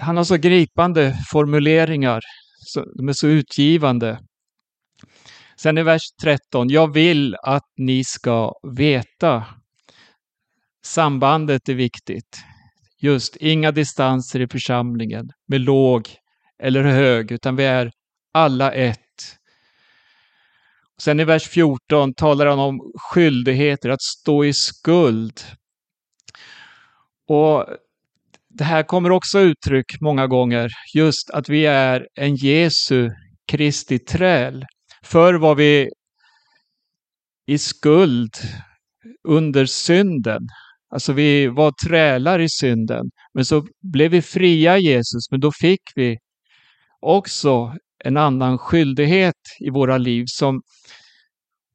han 0.00 0.16
har 0.16 0.24
så 0.24 0.36
gripande 0.36 1.16
formuleringar, 1.30 2.20
så, 2.58 2.84
de 2.98 3.08
är 3.08 3.12
så 3.12 3.26
utgivande. 3.26 4.18
Sen 5.60 5.78
i 5.78 5.82
vers 5.82 6.02
13. 6.22 6.68
Jag 6.68 6.94
vill 6.94 7.36
att 7.42 7.72
ni 7.76 8.04
ska 8.04 8.52
veta. 8.76 9.44
Sambandet 10.84 11.68
är 11.68 11.74
viktigt. 11.74 12.38
Just 13.00 13.36
inga 13.36 13.72
distanser 13.72 14.40
i 14.40 14.48
församlingen 14.48 15.30
med 15.48 15.60
låg 15.60 16.08
eller 16.62 16.82
hög, 16.84 17.32
utan 17.32 17.56
vi 17.56 17.64
är 17.64 17.90
alla 18.34 18.72
ett. 18.72 18.98
Sen 21.02 21.20
i 21.20 21.24
vers 21.24 21.48
14 21.48 22.14
talar 22.14 22.46
han 22.46 22.58
om 22.58 22.92
skyldigheter, 22.94 23.88
att 23.88 24.02
stå 24.02 24.44
i 24.44 24.52
skuld. 24.52 25.40
Och 27.28 27.66
Det 28.48 28.64
här 28.64 28.82
kommer 28.82 29.10
också 29.10 29.38
uttryck 29.38 30.00
många 30.00 30.26
gånger, 30.26 30.70
just 30.94 31.30
att 31.30 31.48
vi 31.48 31.66
är 31.66 32.08
en 32.14 32.36
Jesu 32.36 33.10
Kristi 33.52 33.98
träl. 33.98 34.64
Förr 35.02 35.34
var 35.34 35.54
vi 35.54 35.90
i 37.46 37.58
skuld 37.58 38.30
under 39.28 39.66
synden. 39.66 40.42
Alltså 40.90 41.12
vi 41.12 41.46
var 41.46 41.72
trälar 41.86 42.38
i 42.38 42.48
synden. 42.48 43.10
Men 43.34 43.44
så 43.44 43.66
blev 43.92 44.10
vi 44.10 44.22
fria 44.22 44.78
i 44.78 44.82
Jesus, 44.82 45.30
men 45.30 45.40
då 45.40 45.52
fick 45.52 45.82
vi 45.94 46.18
också 47.00 47.74
en 48.04 48.16
annan 48.16 48.58
skyldighet 48.58 49.34
i 49.60 49.70
våra 49.70 49.98
liv. 49.98 50.24
Som, 50.26 50.62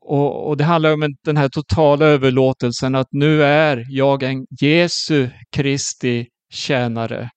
och, 0.01 0.47
och 0.47 0.57
Det 0.57 0.63
handlar 0.63 0.93
om 0.93 1.15
den 1.25 1.37
här 1.37 1.49
totala 1.49 2.05
överlåtelsen 2.05 2.95
att 2.95 3.07
nu 3.11 3.43
är 3.43 3.85
jag 3.89 4.23
en 4.23 4.45
Jesu 4.61 5.29
Kristi 5.51 6.27
tjänare. 6.49 7.29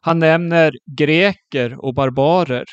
Han 0.00 0.18
nämner 0.18 0.72
greker 0.98 1.84
och 1.84 1.94
barbarer. 1.94 2.64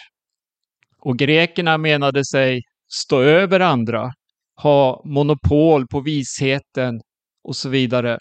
Och 1.01 1.17
grekerna 1.17 1.77
menade 1.77 2.25
sig 2.25 2.61
stå 2.93 3.21
över 3.21 3.59
andra, 3.59 4.13
ha 4.61 5.01
monopol 5.05 5.87
på 5.87 5.99
visheten 5.99 7.01
och 7.43 7.55
så 7.55 7.69
vidare. 7.69 8.19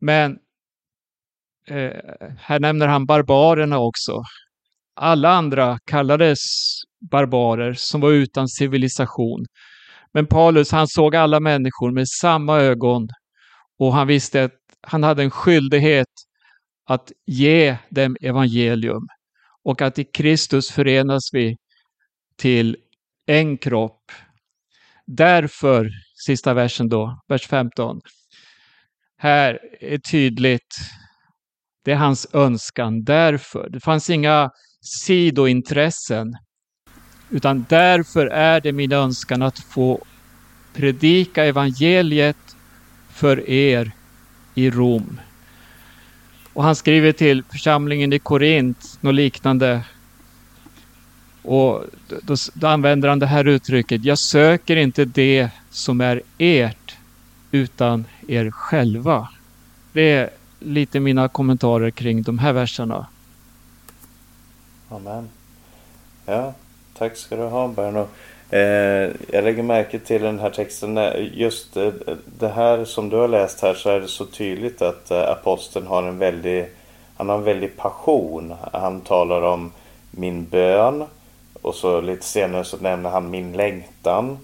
Men 0.00 0.38
eh, 1.68 1.92
här 2.38 2.60
nämner 2.60 2.86
han 2.86 3.06
barbarerna 3.06 3.78
också. 3.78 4.22
Alla 4.96 5.28
andra 5.28 5.78
kallades 5.84 6.38
barbarer 7.10 7.74
som 7.74 8.00
var 8.00 8.10
utan 8.10 8.48
civilisation. 8.48 9.46
Men 10.12 10.26
Paulus 10.26 10.72
han 10.72 10.88
såg 10.88 11.16
alla 11.16 11.40
människor 11.40 11.92
med 11.92 12.08
samma 12.08 12.58
ögon 12.60 13.08
och 13.78 13.92
han 13.92 14.06
visste 14.06 14.44
att 14.44 14.52
han 14.82 15.02
hade 15.02 15.22
en 15.22 15.30
skyldighet 15.30 16.08
att 16.88 17.12
ge 17.26 17.76
dem 17.90 18.16
evangelium 18.20 19.08
och 19.64 19.82
att 19.82 19.98
i 19.98 20.04
Kristus 20.04 20.70
förenas 20.70 21.28
vi 21.32 21.56
till 22.36 22.76
en 23.26 23.58
kropp. 23.58 24.12
Därför, 25.06 25.90
sista 26.26 26.54
versen 26.54 26.88
då, 26.88 27.20
vers 27.28 27.46
15. 27.46 28.00
Här 29.18 29.58
är 29.80 29.98
tydligt, 29.98 30.76
det 31.84 31.92
är 31.92 31.96
hans 31.96 32.26
önskan. 32.32 33.04
Därför, 33.04 33.68
det 33.68 33.80
fanns 33.80 34.10
inga 34.10 34.50
sidointressen. 34.80 36.36
Utan 37.30 37.66
därför 37.68 38.26
är 38.26 38.60
det 38.60 38.72
min 38.72 38.92
önskan 38.92 39.42
att 39.42 39.58
få 39.58 40.04
predika 40.74 41.44
evangeliet 41.44 42.56
för 43.10 43.50
er 43.50 43.92
i 44.54 44.70
Rom. 44.70 45.20
Och 46.52 46.64
han 46.64 46.76
skriver 46.76 47.12
till 47.12 47.42
församlingen 47.42 48.12
i 48.12 48.18
Korint 48.18 48.98
något 49.00 49.14
liknande. 49.14 49.84
Och 51.46 51.84
då, 52.22 52.34
då, 52.54 52.66
använder 52.66 53.08
han 53.08 53.18
det 53.18 53.26
här 53.26 53.44
uttrycket. 53.44 54.04
Jag 54.04 54.18
söker 54.18 54.76
inte 54.76 55.04
det 55.04 55.48
som 55.70 56.00
är 56.00 56.22
ert 56.38 56.96
utan 57.50 58.04
er 58.28 58.50
själva. 58.50 59.28
Det 59.92 60.12
är 60.12 60.30
lite 60.58 61.00
mina 61.00 61.28
kommentarer 61.28 61.90
kring 61.90 62.22
de 62.22 62.38
här 62.38 62.52
verserna. 62.52 63.06
Amen. 64.88 65.28
Ja, 66.26 66.54
tack 66.98 67.16
ska 67.16 67.36
du 67.36 67.42
ha 67.42 67.68
Berno. 67.68 68.08
Eh, 68.50 69.10
jag 69.32 69.44
lägger 69.44 69.62
märke 69.62 69.98
till 69.98 70.22
den 70.22 70.38
här 70.38 70.50
texten. 70.50 70.98
Eh, 70.98 71.38
just 71.38 71.76
eh, 71.76 71.92
det 72.38 72.48
här 72.48 72.84
som 72.84 73.08
du 73.08 73.16
har 73.16 73.28
läst 73.28 73.60
här 73.60 73.74
så 73.74 73.90
är 73.90 74.00
det 74.00 74.08
så 74.08 74.24
tydligt 74.24 74.82
att 74.82 75.10
eh, 75.10 75.30
aposteln 75.30 75.86
har 75.86 76.02
en 76.02 76.18
väldig, 76.18 76.68
han 77.16 77.28
har 77.28 77.36
en 77.36 77.44
väldig 77.44 77.76
passion. 77.76 78.54
Han 78.72 79.00
talar 79.00 79.42
om 79.42 79.72
min 80.10 80.44
bön 80.44 81.04
och 81.66 81.74
så 81.74 82.00
lite 82.00 82.24
senare 82.24 82.64
så 82.64 82.76
nämner 82.76 83.10
han 83.10 83.30
min 83.30 83.52
längtan. 83.52 84.38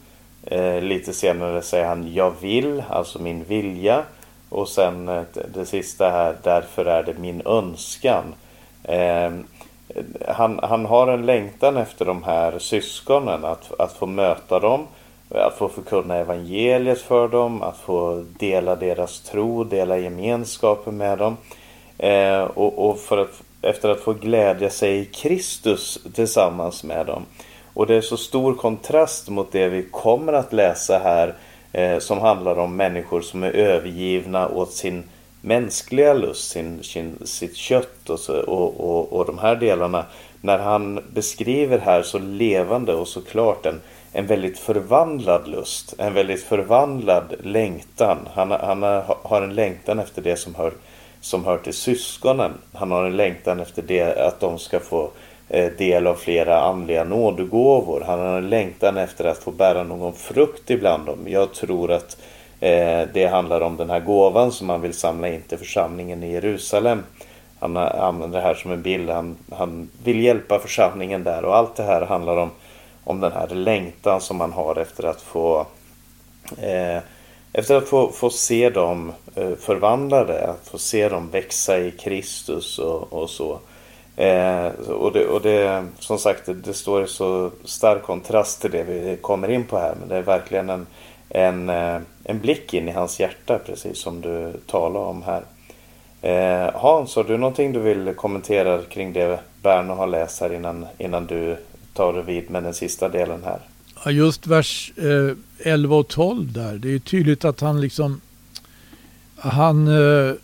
Eh, 0.46 0.80
lite 0.80 1.12
senare 1.12 1.62
säger 1.62 1.86
han 1.86 2.14
jag 2.14 2.32
vill, 2.40 2.82
alltså 2.88 3.18
min 3.18 3.44
vilja. 3.44 4.02
Och 4.48 4.68
sen 4.68 5.08
eh, 5.08 5.22
det 5.54 5.66
sista 5.66 6.10
här, 6.10 6.36
därför 6.42 6.84
är 6.84 7.02
det 7.02 7.14
min 7.18 7.42
önskan. 7.44 8.24
Eh, 8.84 9.30
han, 10.28 10.60
han 10.62 10.86
har 10.86 11.08
en 11.08 11.26
längtan 11.26 11.76
efter 11.76 12.04
de 12.04 12.22
här 12.22 12.58
syskonen, 12.58 13.44
att, 13.44 13.80
att 13.80 13.92
få 13.92 14.06
möta 14.06 14.58
dem, 14.58 14.86
att 15.28 15.58
få 15.58 15.68
förkunna 15.68 16.16
evangeliet 16.16 17.00
för 17.00 17.28
dem, 17.28 17.62
att 17.62 17.76
få 17.76 18.24
dela 18.38 18.76
deras 18.76 19.20
tro, 19.20 19.64
dela 19.64 19.98
gemenskapen 19.98 20.96
med 20.96 21.18
dem. 21.18 21.36
Eh, 21.98 22.42
och, 22.42 22.90
och 22.90 22.98
för 22.98 23.18
att, 23.18 23.42
efter 23.62 23.88
att 23.88 24.00
få 24.00 24.12
glädja 24.12 24.70
sig 24.70 24.98
i 24.98 25.04
Kristus 25.04 25.98
tillsammans 26.14 26.84
med 26.84 27.06
dem. 27.06 27.26
Och 27.74 27.86
det 27.86 27.94
är 27.94 28.00
så 28.00 28.16
stor 28.16 28.54
kontrast 28.54 29.28
mot 29.28 29.52
det 29.52 29.68
vi 29.68 29.82
kommer 29.82 30.32
att 30.32 30.52
läsa 30.52 30.98
här 30.98 31.34
eh, 31.72 31.98
som 31.98 32.20
handlar 32.20 32.58
om 32.58 32.76
människor 32.76 33.20
som 33.20 33.42
är 33.42 33.50
övergivna 33.50 34.48
åt 34.48 34.72
sin 34.72 35.04
mänskliga 35.40 36.14
lust, 36.14 36.50
sin, 36.50 36.82
sin, 36.82 37.18
sitt 37.24 37.56
kött 37.56 38.10
och, 38.10 38.18
så, 38.18 38.40
och, 38.40 38.80
och, 38.80 39.12
och 39.12 39.26
de 39.26 39.38
här 39.38 39.56
delarna. 39.56 40.04
När 40.40 40.58
han 40.58 41.00
beskriver 41.12 41.78
här 41.78 42.02
så 42.02 42.18
levande 42.18 42.94
och 42.94 43.08
så 43.08 43.20
klart 43.20 43.66
en, 43.66 43.80
en 44.12 44.26
väldigt 44.26 44.58
förvandlad 44.58 45.48
lust, 45.48 45.94
en 45.98 46.14
väldigt 46.14 46.42
förvandlad 46.42 47.34
längtan. 47.42 48.18
Han, 48.34 48.50
han 48.50 48.82
har 49.22 49.42
en 49.42 49.54
längtan 49.54 49.98
efter 49.98 50.22
det 50.22 50.36
som 50.36 50.54
hör, 50.54 50.72
som 51.22 51.44
hör 51.44 51.58
till 51.58 51.74
syskonen. 51.74 52.52
Han 52.72 52.90
har 52.90 53.04
en 53.04 53.16
längtan 53.16 53.60
efter 53.60 53.82
det 53.82 54.26
att 54.26 54.40
de 54.40 54.58
ska 54.58 54.80
få 54.80 55.10
eh, 55.48 55.72
del 55.72 56.06
av 56.06 56.14
flera 56.14 56.60
andliga 56.60 57.04
nådegåvor. 57.04 58.04
Han 58.06 58.18
har 58.18 58.38
en 58.38 58.48
längtan 58.48 58.96
efter 58.96 59.24
att 59.24 59.38
få 59.38 59.50
bära 59.50 59.82
någon 59.82 60.12
frukt 60.12 60.70
ibland 60.70 61.06
dem. 61.06 61.18
Jag 61.26 61.54
tror 61.54 61.92
att 61.92 62.16
Eh, 62.62 63.08
det 63.12 63.26
handlar 63.26 63.60
om 63.60 63.76
den 63.76 63.90
här 63.90 64.00
gåvan 64.00 64.52
som 64.52 64.68
han 64.68 64.80
vill 64.80 64.94
samla 64.94 65.28
in 65.28 65.42
till 65.42 65.58
församlingen 65.58 66.22
i 66.22 66.32
Jerusalem. 66.32 67.02
Han 67.60 67.76
använder 67.76 68.38
det 68.38 68.44
här 68.44 68.54
som 68.54 68.72
en 68.72 68.82
bild. 68.82 69.10
Han, 69.10 69.36
han 69.50 69.88
vill 70.04 70.20
hjälpa 70.20 70.58
församlingen 70.58 71.24
där 71.24 71.44
och 71.44 71.56
allt 71.56 71.76
det 71.76 71.82
här 71.82 72.06
handlar 72.06 72.36
om, 72.36 72.50
om 73.04 73.20
den 73.20 73.32
här 73.32 73.48
längtan 73.48 74.20
som 74.20 74.36
man 74.36 74.52
har 74.52 74.78
efter 74.78 75.04
att 75.04 75.20
få 75.20 75.66
eh, 76.58 77.02
efter 77.52 77.76
att 77.76 77.88
få, 77.88 78.08
få 78.08 78.30
se 78.30 78.70
dem 78.70 79.12
eh, 79.34 79.54
förvandlade, 79.54 80.46
att 80.46 80.68
få 80.68 80.78
se 80.78 81.08
dem 81.08 81.30
växa 81.30 81.78
i 81.78 81.90
Kristus 81.90 82.78
och, 82.78 83.12
och 83.12 83.30
så. 83.30 83.58
Eh, 84.16 84.66
och, 84.88 85.12
det, 85.12 85.26
och 85.26 85.40
det, 85.42 85.86
som 85.98 86.18
sagt, 86.18 86.46
det, 86.46 86.54
det, 86.54 86.74
står 86.74 87.04
i 87.04 87.06
så 87.06 87.50
stark 87.64 88.02
kontrast 88.02 88.60
till 88.60 88.70
det 88.70 88.82
vi 88.82 89.16
kommer 89.16 89.50
in 89.50 89.64
på 89.64 89.78
här. 89.78 89.94
Men 90.00 90.08
det 90.08 90.16
är 90.16 90.22
verkligen 90.22 90.70
en, 90.70 90.86
en, 91.28 91.68
eh, 91.68 92.00
en 92.24 92.40
blick 92.40 92.74
in 92.74 92.88
i 92.88 92.92
hans 92.92 93.20
hjärta 93.20 93.58
precis 93.66 93.98
som 93.98 94.20
du 94.20 94.52
talar 94.66 95.00
om 95.00 95.22
här. 95.22 95.42
Eh, 96.22 96.74
Hans, 96.74 97.16
har 97.16 97.24
du 97.24 97.38
någonting 97.38 97.72
du 97.72 97.80
vill 97.80 98.14
kommentera 98.14 98.82
kring 98.82 99.12
det 99.12 99.38
Berno 99.62 99.92
har 99.92 100.06
läst 100.06 100.40
här 100.40 100.52
innan, 100.52 100.86
innan 100.98 101.26
du 101.26 101.56
tar 101.94 102.12
vid 102.12 102.50
med 102.50 102.62
den 102.62 102.74
sista 102.74 103.08
delen 103.08 103.44
här? 103.44 103.58
Ja, 104.04 104.10
just 104.10 104.46
vers 104.46 104.92
eh, 104.96 105.36
11 105.58 105.96
och 105.96 106.08
12 106.08 106.52
där. 106.52 106.78
Det 106.78 106.94
är 106.94 106.98
tydligt 106.98 107.44
att 107.44 107.60
han 107.60 107.80
liksom 107.80 108.20
han 109.36 109.88
eh, 109.88 109.92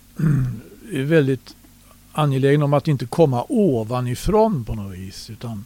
är 0.93 1.03
väldigt 1.03 1.57
angelägen 2.13 2.63
om 2.63 2.73
att 2.73 2.89
inte 2.89 3.07
komma 3.07 3.45
ovanifrån 3.49 4.65
på 4.65 4.75
något 4.75 4.97
vis. 4.97 5.31
Utan 5.31 5.65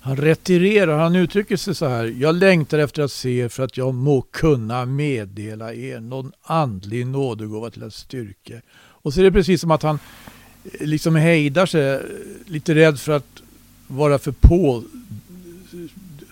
han 0.00 0.16
retirerar, 0.16 0.98
han 0.98 1.16
uttrycker 1.16 1.56
sig 1.56 1.74
så 1.74 1.88
här. 1.88 2.04
Jag 2.04 2.34
längtar 2.34 2.78
efter 2.78 3.02
att 3.02 3.12
se 3.12 3.38
er 3.38 3.48
för 3.48 3.62
att 3.62 3.76
jag 3.76 3.94
må 3.94 4.22
kunna 4.22 4.84
meddela 4.84 5.74
er 5.74 6.00
någon 6.00 6.32
andlig 6.42 7.06
nådegåva 7.06 7.70
till 7.70 7.82
att 7.82 7.94
styrka. 7.94 8.60
Och 8.76 9.14
så 9.14 9.20
är 9.20 9.24
det 9.24 9.32
precis 9.32 9.60
som 9.60 9.70
att 9.70 9.82
han 9.82 9.98
eh, 10.64 10.86
liksom 10.86 11.16
hejdar 11.16 11.66
sig, 11.66 11.94
eh, 11.94 12.00
lite 12.46 12.74
rädd 12.74 13.00
för 13.00 13.12
att 13.12 13.42
vara 13.86 14.18
för 14.18 14.32
på, 14.32 14.82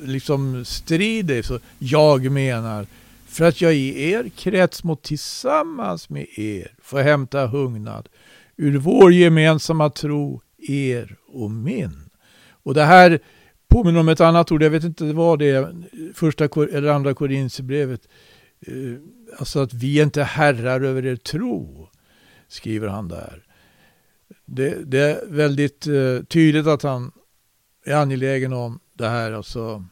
liksom 0.06 0.64
strider, 0.64 1.42
Så 1.42 1.58
jag 1.78 2.30
menar, 2.30 2.86
för 3.26 3.44
att 3.44 3.60
jag 3.60 3.74
i 3.74 4.10
er 4.12 4.30
krets 4.36 4.84
må 4.84 4.96
tillsammans 4.96 6.10
med 6.10 6.26
er 6.38 6.74
få 6.82 6.98
hämta 6.98 7.46
hugnad 7.46 8.08
ur 8.56 8.78
vår 8.78 9.12
gemensamma 9.12 9.90
tro, 9.90 10.40
er 10.58 11.16
och 11.26 11.50
min. 11.50 12.10
Och 12.50 12.74
det 12.74 12.84
här 12.84 13.20
påminner 13.68 14.00
om 14.00 14.08
ett 14.08 14.20
annat 14.20 14.52
ord, 14.52 14.62
jag 14.62 14.70
vet 14.70 14.84
inte 14.84 15.04
vad 15.04 15.38
det 15.38 15.50
är, 15.50 15.74
första 16.14 16.44
eller 16.44 16.88
andra 16.88 17.14
Korinthierbrevet. 17.14 18.08
Eh, 18.60 18.74
alltså 19.38 19.60
att 19.60 19.74
vi 19.74 19.98
är 19.98 20.02
inte 20.02 20.22
herrar 20.22 20.80
över 20.80 21.06
er 21.06 21.16
tro, 21.16 21.88
skriver 22.48 22.88
han 22.88 23.08
där. 23.08 23.42
Det, 24.44 24.90
det 24.90 24.98
är 24.98 25.26
väldigt 25.26 25.86
eh, 25.86 26.24
tydligt 26.28 26.66
att 26.66 26.82
han 26.82 27.12
är 27.84 27.94
angelägen 27.94 28.52
om 28.52 28.80
det 28.92 29.08
här, 29.08 29.32
alltså 29.32 29.84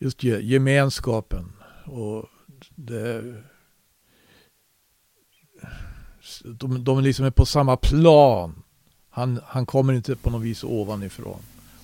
just 0.00 0.22
gemenskapen. 0.24 1.52
Och 1.84 2.24
det, 2.74 3.34
de, 6.44 6.84
de 6.84 7.02
liksom 7.02 7.24
är 7.24 7.30
på 7.30 7.46
samma 7.46 7.76
plan. 7.76 8.62
Han, 9.10 9.40
han 9.44 9.66
kommer 9.66 9.92
inte 9.92 10.16
på 10.16 10.30
något 10.30 10.42
vis 10.42 10.64
ovanifrån 10.64 11.40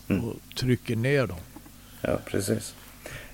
mm. 0.09 0.25
och 0.25 0.35
trycker 0.59 0.97
ner 0.97 1.27
dem. 1.27 1.39
Ja, 2.01 2.19
precis. 2.25 2.75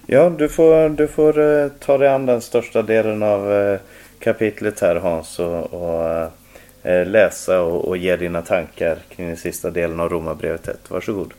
Ja, 0.06 0.30
du 0.30 0.48
får, 0.48 0.88
du 0.88 1.08
får 1.08 1.38
uh, 1.38 1.70
ta 1.78 1.98
dig 1.98 2.08
an 2.08 2.26
den 2.26 2.40
största 2.40 2.82
delen 2.82 3.22
av 3.22 3.50
uh, 3.50 3.78
kapitlet 4.18 4.80
här 4.80 4.96
Hans 4.96 5.38
och, 5.38 5.72
och 5.72 6.30
uh, 6.86 7.06
läsa 7.06 7.60
och, 7.60 7.88
och, 7.88 7.96
ge 7.96 8.16
dina 8.16 8.42
tankar 8.42 8.98
kring 9.08 9.26
den 9.26 9.36
sista 9.36 9.70
delen 9.70 10.00
av 10.00 10.08
Romarbrevet 10.08 10.68
1. 10.68 10.90
Varsågod. 10.90 11.32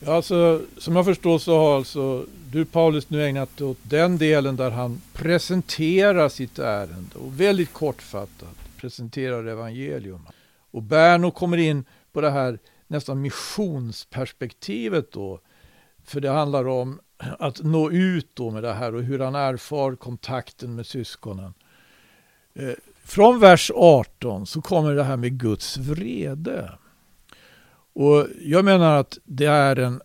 Ja, 0.00 0.14
alltså, 0.14 0.62
som 0.78 0.96
jag 0.96 1.04
förstår 1.04 1.38
så 1.38 1.58
har 1.58 1.76
alltså 1.76 2.26
du 2.50 2.64
Paulus 2.64 3.10
nu 3.10 3.24
ägnat 3.24 3.60
åt 3.60 3.78
den 3.82 4.18
delen 4.18 4.56
där 4.56 4.70
han 4.70 5.00
presenterar 5.12 6.28
sitt 6.28 6.58
ärende 6.58 7.18
och 7.18 7.40
väldigt 7.40 7.72
kortfattat 7.72 8.56
presenterar 8.78 9.44
evangelium. 9.44 10.26
Och 10.70 10.82
Berno 10.82 11.30
kommer 11.30 11.56
in 11.56 11.84
på 12.12 12.20
det 12.20 12.30
här 12.30 12.58
nästan 12.86 13.20
missionsperspektivet 13.20 15.12
då. 15.12 15.40
För 16.04 16.20
det 16.20 16.30
handlar 16.30 16.68
om 16.68 17.00
att 17.38 17.62
nå 17.62 17.90
ut 17.90 18.30
då 18.34 18.50
med 18.50 18.62
det 18.62 18.72
här 18.72 18.94
och 18.94 19.02
hur 19.02 19.18
han 19.18 19.34
erfar 19.34 19.96
kontakten 19.96 20.74
med 20.74 20.86
syskonen. 20.86 21.54
Eh, 22.54 22.72
från 23.04 23.40
vers 23.40 23.70
18 23.74 24.46
så 24.46 24.62
kommer 24.62 24.94
det 24.94 25.04
här 25.04 25.16
med 25.16 25.40
Guds 25.40 25.76
vrede. 25.76 26.78
Och 27.98 28.26
jag 28.40 28.64
menar 28.64 28.96
att 28.96 29.18
det 29.24 29.46
är 29.46 29.76
en, 29.76 30.00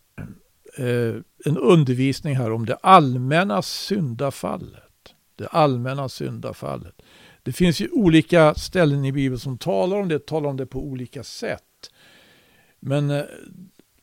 eh, 0.78 1.16
en 1.46 1.58
undervisning 1.58 2.36
här 2.36 2.52
om 2.52 2.66
det 2.66 2.76
allmänna 2.76 3.62
syndafallet. 3.62 5.14
Det 5.36 5.48
allmänna 5.48 6.10
syndafallet. 6.10 7.02
Det 7.44 7.54
finns 7.54 7.80
ju 7.82 7.90
olika 7.90 8.54
ställen 8.54 9.06
i 9.06 9.12
Bibeln 9.12 9.40
som 9.40 9.58
talar 9.58 9.98
om 9.98 10.08
det, 10.08 10.26
talar 10.26 10.50
om 10.50 10.58
det 10.58 10.66
på 10.66 10.80
olika 10.84 11.24
sätt. 11.24 11.92
Men 12.80 13.10
eh, 13.10 13.24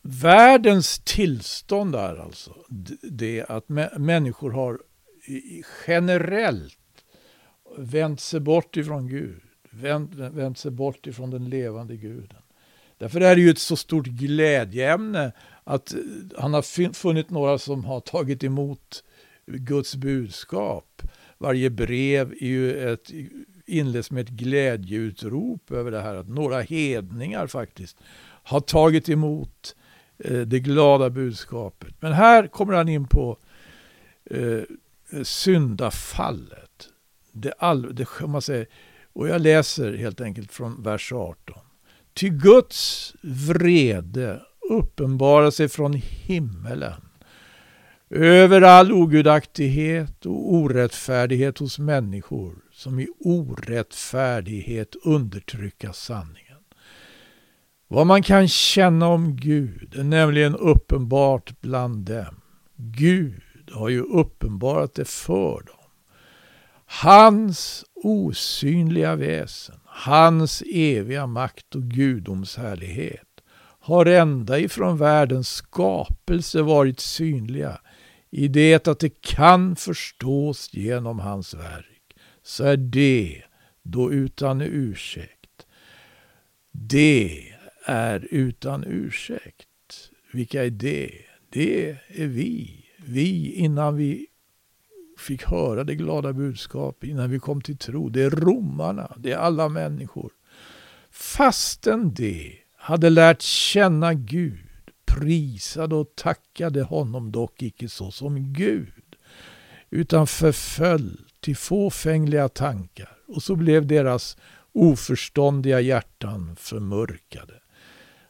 världens 0.01 0.99
tillstånd 0.99 1.95
är 1.95 2.15
alltså 2.15 2.55
det 3.01 3.45
att 3.49 3.69
människor 3.97 4.51
har 4.51 4.79
generellt 5.87 6.77
vänt 7.77 8.19
sig 8.19 8.39
bort 8.39 8.77
ifrån 8.77 9.07
Gud, 9.07 9.41
vänt, 9.71 10.15
vänt 10.15 10.57
sig 10.57 10.71
bort 10.71 11.07
ifrån 11.07 11.29
den 11.29 11.49
levande 11.49 11.95
guden. 11.95 12.40
Därför 13.01 13.21
är 13.21 13.35
det 13.35 13.41
ju 13.41 13.49
ett 13.49 13.59
så 13.59 13.75
stort 13.75 14.05
glädjeämne 14.05 15.31
att 15.63 15.93
eh, 15.93 15.99
han 16.37 16.53
har 16.53 16.93
funnit 16.93 17.29
några 17.29 17.57
som 17.57 17.85
har 17.85 17.99
tagit 17.99 18.43
emot 18.43 19.03
Guds 19.45 19.95
budskap. 19.95 21.01
Varje 21.37 21.69
brev 21.69 22.31
är 22.31 22.45
ju 22.45 22.91
ett, 22.91 23.11
inleds 23.65 24.11
med 24.11 24.21
ett 24.21 24.29
glädjeutrop 24.29 25.71
över 25.71 25.91
det 25.91 26.01
här 26.01 26.15
att 26.15 26.27
några 26.27 26.61
hedningar 26.61 27.47
faktiskt 27.47 27.97
har 28.43 28.59
tagit 28.59 29.09
emot 29.09 29.75
eh, 30.17 30.39
det 30.39 30.59
glada 30.59 31.09
budskapet. 31.09 31.93
Men 31.99 32.13
här 32.13 32.47
kommer 32.47 32.73
han 32.73 32.89
in 32.89 33.07
på 33.07 33.37
eh, 34.25 34.61
syndafallet. 35.23 36.89
Det 37.31 37.53
all, 37.57 37.95
det, 37.95 38.07
man 38.27 38.41
säger, 38.41 38.67
och 39.13 39.27
jag 39.27 39.41
läser 39.41 39.93
helt 39.93 40.21
enkelt 40.21 40.51
från 40.51 40.83
vers 40.83 41.11
18. 41.13 41.61
Ty 42.13 42.29
Guds 42.29 43.13
vrede 43.21 44.41
uppenbarar 44.69 45.51
sig 45.51 45.69
från 45.69 45.93
himmelen 45.93 47.01
över 48.09 48.61
all 48.61 48.91
ogudaktighet 48.91 50.25
och 50.25 50.53
orättfärdighet 50.53 51.57
hos 51.57 51.79
människor 51.79 52.55
som 52.71 52.99
i 52.99 53.07
orättfärdighet 53.19 54.95
undertrycka 55.03 55.93
sanningen. 55.93 56.57
Vad 57.87 58.07
man 58.07 58.23
kan 58.23 58.47
känna 58.47 59.07
om 59.07 59.35
Gud 59.35 59.95
är 59.95 60.03
nämligen 60.03 60.55
uppenbart 60.55 61.61
bland 61.61 62.05
dem. 62.05 62.41
Gud 62.75 63.71
har 63.71 63.89
ju 63.89 64.01
uppenbarat 64.01 64.93
det 64.93 65.05
för 65.05 65.63
dem. 65.67 65.75
Hans 66.85 67.85
osynliga 68.03 69.15
väsen, 69.15 69.79
hans 70.05 70.63
eviga 70.65 71.27
makt 71.27 71.75
och 71.75 71.83
gudomshärlighet 71.83 73.27
har 73.79 74.05
ända 74.05 74.59
ifrån 74.59 74.97
världens 74.97 75.49
skapelse 75.49 76.61
varit 76.61 76.99
synliga 76.99 77.81
i 78.29 78.47
det 78.47 78.87
att 78.87 78.99
det 78.99 79.21
kan 79.21 79.75
förstås 79.75 80.73
genom 80.73 81.19
hans 81.19 81.53
verk, 81.53 82.15
så 82.43 82.63
är 82.63 82.77
det 82.77 83.43
då 83.83 84.13
utan 84.13 84.61
ursäkt. 84.61 85.65
Det 86.71 87.53
är 87.85 88.27
utan 88.31 88.83
ursäkt. 88.87 89.67
Vilka 90.33 90.63
är 90.65 90.69
det? 90.69 91.11
Det 91.49 91.89
är 92.07 92.27
vi. 92.27 92.85
Vi 92.97 93.53
innan 93.53 93.95
vi 93.95 94.27
fick 95.21 95.43
höra 95.43 95.83
det 95.83 95.95
glada 95.95 96.33
budskapet, 96.33 97.09
innan 97.09 97.29
vi 97.29 97.39
kom 97.39 97.61
till 97.61 97.77
tro. 97.77 98.09
Det 98.09 98.23
är 98.23 98.29
romarna, 98.29 99.15
det 99.17 99.31
är 99.31 99.37
alla 99.37 99.69
människor. 99.69 100.31
Fastän 101.11 102.13
det 102.13 102.53
hade 102.77 103.09
lärt 103.09 103.41
känna 103.41 104.13
Gud, 104.13 104.91
prisade 105.05 105.95
och 105.95 106.15
tackade 106.15 106.83
honom 106.83 107.31
dock 107.31 107.61
icke 107.61 107.89
så 107.89 108.11
som 108.11 108.53
Gud, 108.53 109.15
utan 109.89 110.27
förföll 110.27 111.19
till 111.39 111.57
fåfängliga 111.57 112.49
tankar 112.49 113.17
och 113.27 113.43
så 113.43 113.55
blev 113.55 113.87
deras 113.87 114.37
oförståndiga 114.71 115.81
hjärtan 115.81 116.55
förmörkade. 116.59 117.60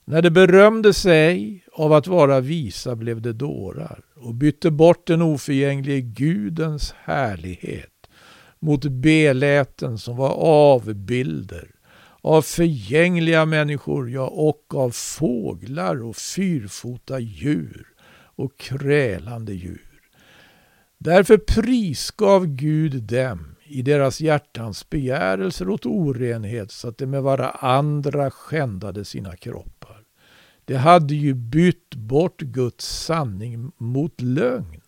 När 0.06 0.22
de 0.22 0.30
berömde 0.30 0.94
sig 0.94 1.64
av 1.74 1.94
att 1.94 2.08
vara 2.08 2.40
visa 2.40 2.96
blev 2.96 3.22
de 3.22 3.32
dårar 3.32 4.04
och 4.16 4.34
bytte 4.34 4.72
bort 4.72 5.08
den 5.08 5.22
oförgänglige 5.22 6.02
Gudens 6.02 6.94
härlighet 7.04 8.10
mot 8.60 8.86
beläten 8.86 9.98
som 9.98 10.18
var 10.18 10.30
avbilder 10.74 11.72
av 12.22 12.42
förgängliga 12.42 13.46
människor, 13.46 14.10
ja 14.10 14.28
och 14.28 14.76
av 14.76 14.92
fåglar 14.92 16.04
och 16.04 16.16
fyrfota 16.16 17.20
djur 17.20 17.88
och 18.36 18.58
krälande 18.58 19.54
djur. 19.54 19.92
Därför 20.98 21.38
prisgav 21.38 22.48
Gud 22.48 23.04
dem 23.04 23.51
i 23.72 23.82
deras 23.82 24.22
hjärtans 24.22 24.90
begärelser 24.90 25.70
åt 25.70 25.86
orenhet 25.86 26.72
så 26.72 26.88
att 26.88 26.98
de 26.98 27.06
med 27.06 27.24
varandra 27.24 28.32
skändade 28.32 29.06
sina 29.06 29.36
kroppar. 29.36 30.04
De 30.66 30.76
hade 30.76 31.16
ju 31.16 31.34
bytt 31.34 31.96
bort 31.96 32.42
Guds 32.42 32.86
sanning 33.06 33.72
mot 33.78 34.22
lögn 34.22 34.82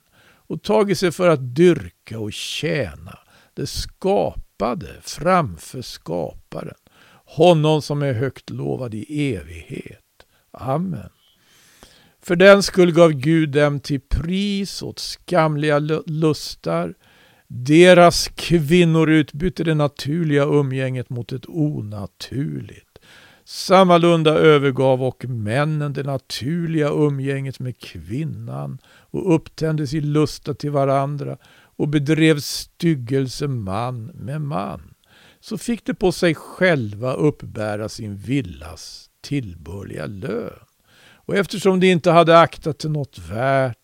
och 0.48 0.64
tagit 0.64 1.00
sig 1.00 1.12
för 1.12 1.30
att 1.30 1.56
dyrka 1.56 2.20
och 2.20 2.34
tjäna 2.34 3.20
det 3.54 3.68
skapade 3.68 4.90
framför 5.02 5.82
skaparen 5.82 6.76
honom 7.26 7.82
som 7.82 8.02
är 8.02 8.14
högt 8.14 8.50
lovad 8.50 8.94
i 8.94 9.34
evighet. 9.36 10.00
Amen. 10.52 11.10
För 12.22 12.36
den 12.36 12.64
skull 12.64 12.92
gav 12.92 13.12
Gud 13.12 13.50
dem 13.50 13.80
till 13.80 14.02
pris 14.02 14.82
åt 14.82 15.00
skamliga 15.00 15.80
lustar. 16.06 16.94
Deras 17.56 18.28
kvinnor 18.36 19.10
utbytte 19.10 19.64
det 19.64 19.76
naturliga 19.76 20.44
umgänget 20.44 21.10
mot 21.10 21.32
ett 21.32 21.46
onaturligt. 21.48 23.00
Sammalunda 23.46 24.32
övergav 24.32 25.04
och 25.04 25.26
männen 25.26 25.94
det 25.94 26.04
naturliga 26.04 26.90
umgänget 26.90 27.60
med 27.60 27.78
kvinnan 27.78 28.78
och 28.86 29.36
upptändes 29.36 29.94
i 29.94 30.02
lusta 30.02 30.54
till 30.54 30.72
varandra 30.72 31.38
och 31.78 31.88
bedrev 31.88 32.40
styggelse 32.40 33.48
man 33.48 34.06
med 34.06 34.42
man 34.42 34.94
så 35.40 35.58
fick 35.58 35.86
de 35.86 35.94
på 35.94 36.12
sig 36.12 36.36
själva 36.36 37.14
uppbära 37.14 37.90
sin 37.90 38.18
villas 38.18 39.10
tillbörliga 39.22 40.06
lön. 40.06 40.60
Och 41.26 41.36
eftersom 41.36 41.80
de 41.80 41.92
inte 41.92 42.12
hade 42.12 42.40
aktat 42.40 42.80
till 42.80 42.92
något 42.92 43.20
värt 43.20 43.78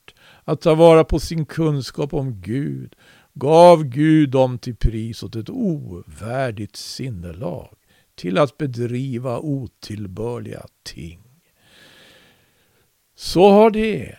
att 0.43 0.61
ta 0.61 0.76
vara 0.76 1.03
på 1.03 1.20
sin 1.20 1.45
kunskap 1.45 2.13
om 2.13 2.41
Gud 2.41 2.95
gav 3.34 3.84
Gud 3.84 4.30
dem 4.30 4.60
till 4.60 4.76
pris 4.76 5.24
åt 5.24 5.36
ett 5.36 5.50
ovärdigt 5.50 6.76
sinnelag 6.76 7.76
till 8.16 8.38
att 8.38 8.58
bedriva 8.58 9.40
otillbörliga 9.40 10.66
ting. 10.84 11.20
så 13.16 13.52
har 13.52 13.72
det 13.72 14.16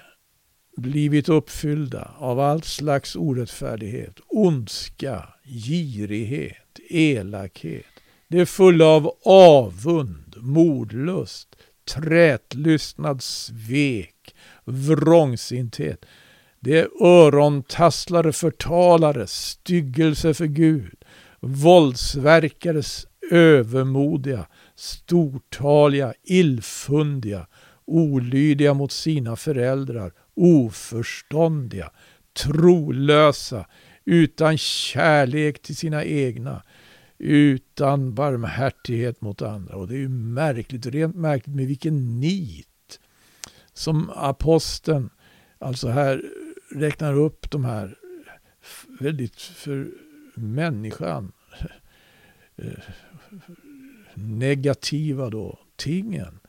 blivit 0.76 1.28
uppfyllda 1.28 2.14
av 2.18 2.40
allt 2.40 2.64
slags 2.64 3.16
orättfärdighet, 3.16 4.20
ondska, 4.26 5.28
girighet, 5.44 6.80
elakhet. 6.90 7.84
Det 8.28 8.40
är 8.40 8.44
fulla 8.44 8.84
av 8.84 9.10
avund, 9.24 10.34
mordlust, 10.36 11.56
trätlystnad, 11.94 13.22
svek, 13.22 14.34
vrångsinthet. 14.64 16.04
Det 16.62 16.78
är 16.78 16.88
örontasslare, 17.06 18.32
förtalare, 18.32 19.26
styggelse 19.26 20.34
för 20.34 20.46
Gud, 20.46 21.04
våldsverkares 21.40 23.06
övermodiga, 23.30 24.46
stortaliga, 24.74 26.14
illfundiga, 26.22 27.46
olydiga 27.84 28.74
mot 28.74 28.92
sina 28.92 29.36
föräldrar, 29.36 30.12
oförståndiga, 30.34 31.90
trolösa, 32.42 33.66
utan 34.04 34.58
kärlek 34.58 35.62
till 35.62 35.76
sina 35.76 36.04
egna, 36.04 36.62
utan 37.18 38.14
barmhärtighet 38.14 39.20
mot 39.20 39.42
andra. 39.42 39.76
Och 39.76 39.88
det 39.88 39.94
är 39.94 39.98
ju 39.98 40.08
märkligt, 40.08 40.86
rent 40.86 41.16
märkligt 41.16 41.56
med 41.56 41.66
vilken 41.66 42.20
nit 42.20 42.66
som 43.72 44.10
aposteln 44.10 45.10
alltså 45.58 45.88
här 45.88 46.22
räknar 46.74 47.14
upp 47.14 47.50
de 47.50 47.64
här 47.64 47.98
väldigt 49.00 49.40
för 49.40 49.88
människan 50.34 51.32
eh, 52.56 52.82
negativa 54.14 55.30
då, 55.30 55.58
tingen. 55.76 56.40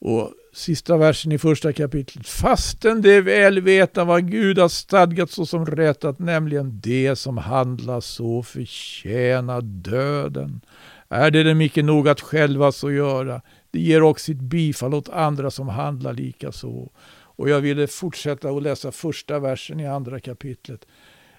Och 0.00 0.32
sista 0.52 0.96
versen 0.96 1.32
i 1.32 1.38
första 1.38 1.72
kapitlet. 1.72 2.28
Fastän 2.28 3.02
det 3.02 3.20
väl 3.20 3.60
veta 3.60 4.04
vad 4.04 4.30
Gud 4.30 4.58
har 4.58 4.68
stadgat 4.68 5.30
såsom 5.30 5.66
rättat, 5.66 6.18
nämligen 6.18 6.80
det 6.80 7.16
som 7.16 7.36
handlar 7.38 8.00
så 8.00 8.42
förtjänar 8.42 9.60
döden. 9.60 10.60
Är 11.08 11.30
det 11.30 11.42
dem 11.42 11.60
icke 11.60 11.82
nog 11.82 12.08
att 12.08 12.20
själva 12.20 12.72
så 12.72 12.90
göra? 12.90 13.42
Det 13.70 13.80
ger 13.80 14.02
också 14.02 14.24
sitt 14.24 14.40
bifall 14.40 14.94
åt 14.94 15.08
andra 15.08 15.50
som 15.50 15.68
handlar 15.68 16.12
lika 16.12 16.52
så. 16.52 16.92
Och 17.38 17.48
jag 17.48 17.60
ville 17.60 17.86
fortsätta 17.86 18.50
att 18.50 18.62
läsa 18.62 18.92
första 18.92 19.38
versen 19.38 19.80
i 19.80 19.86
andra 19.86 20.20
kapitlet. 20.20 20.86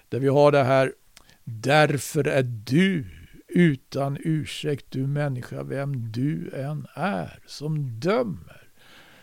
Där 0.08 0.20
vi 0.20 0.28
har 0.28 0.52
det 0.52 0.64
här. 0.64 0.92
Därför 1.44 2.28
är 2.28 2.42
du 2.42 3.04
utan 3.48 4.18
ursäkt 4.20 4.86
du 4.88 5.06
människa, 5.06 5.62
vem 5.62 6.12
du 6.12 6.50
än 6.54 6.86
är, 6.94 7.38
som 7.46 8.00
dömer. 8.00 8.68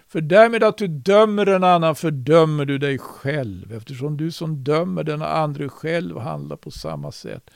För 0.07 0.21
därmed 0.21 0.63
att 0.63 0.77
du 0.77 0.87
dömer 0.87 1.45
en 1.45 1.63
annan 1.63 1.95
fördömer 1.95 2.65
du 2.65 2.77
dig 2.77 2.97
själv, 2.97 3.73
eftersom 3.73 4.17
du 4.17 4.31
som 4.31 4.63
dömer 4.63 5.03
den 5.03 5.21
andra 5.21 5.69
själv 5.69 6.17
handlar 6.17 6.55
på 6.55 6.71
samma 6.71 7.11
sätt. 7.11 7.49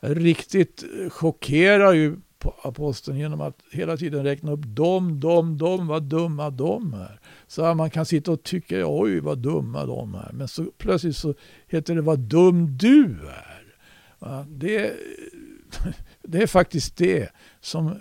Riktigt 0.00 0.84
chockerar 1.10 1.92
ju 1.92 2.16
aposteln 2.62 3.18
genom 3.18 3.40
att 3.40 3.58
hela 3.70 3.96
tiden 3.96 4.24
räkna 4.24 4.52
upp 4.52 4.64
dem, 4.64 5.20
dem, 5.20 5.58
dem, 5.58 5.86
vad 5.86 6.02
dumma 6.02 6.50
de 6.50 6.94
är. 6.94 7.20
Så 7.52 7.64
här, 7.64 7.74
man 7.74 7.90
kan 7.90 8.06
sitta 8.06 8.32
och 8.32 8.42
tycka, 8.42 8.82
oj 8.86 9.20
vad 9.20 9.38
dumma 9.38 9.86
de 9.86 10.14
är. 10.14 10.30
Men 10.32 10.48
så 10.48 10.64
plötsligt 10.78 11.16
så 11.16 11.34
heter 11.66 11.94
det 11.94 12.00
vad 12.00 12.18
dum 12.18 12.76
du 12.76 13.18
är. 13.28 14.44
Det, 14.46 14.92
det 16.22 16.42
är 16.42 16.46
faktiskt 16.46 16.96
det 16.96 17.28
som 17.60 17.86
eh, 17.86 17.96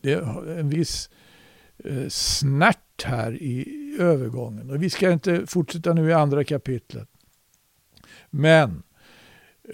det 0.00 0.12
är 0.12 0.58
en 0.58 0.68
viss 0.68 1.10
eh, 1.84 2.08
snärt 2.08 3.04
här 3.04 3.42
i 3.42 3.96
övergången. 3.98 4.70
Och 4.70 4.82
vi 4.82 4.90
ska 4.90 5.10
inte 5.10 5.46
fortsätta 5.46 5.92
nu 5.92 6.08
i 6.08 6.12
andra 6.12 6.44
kapitlet. 6.44 7.08
Men 8.30 8.82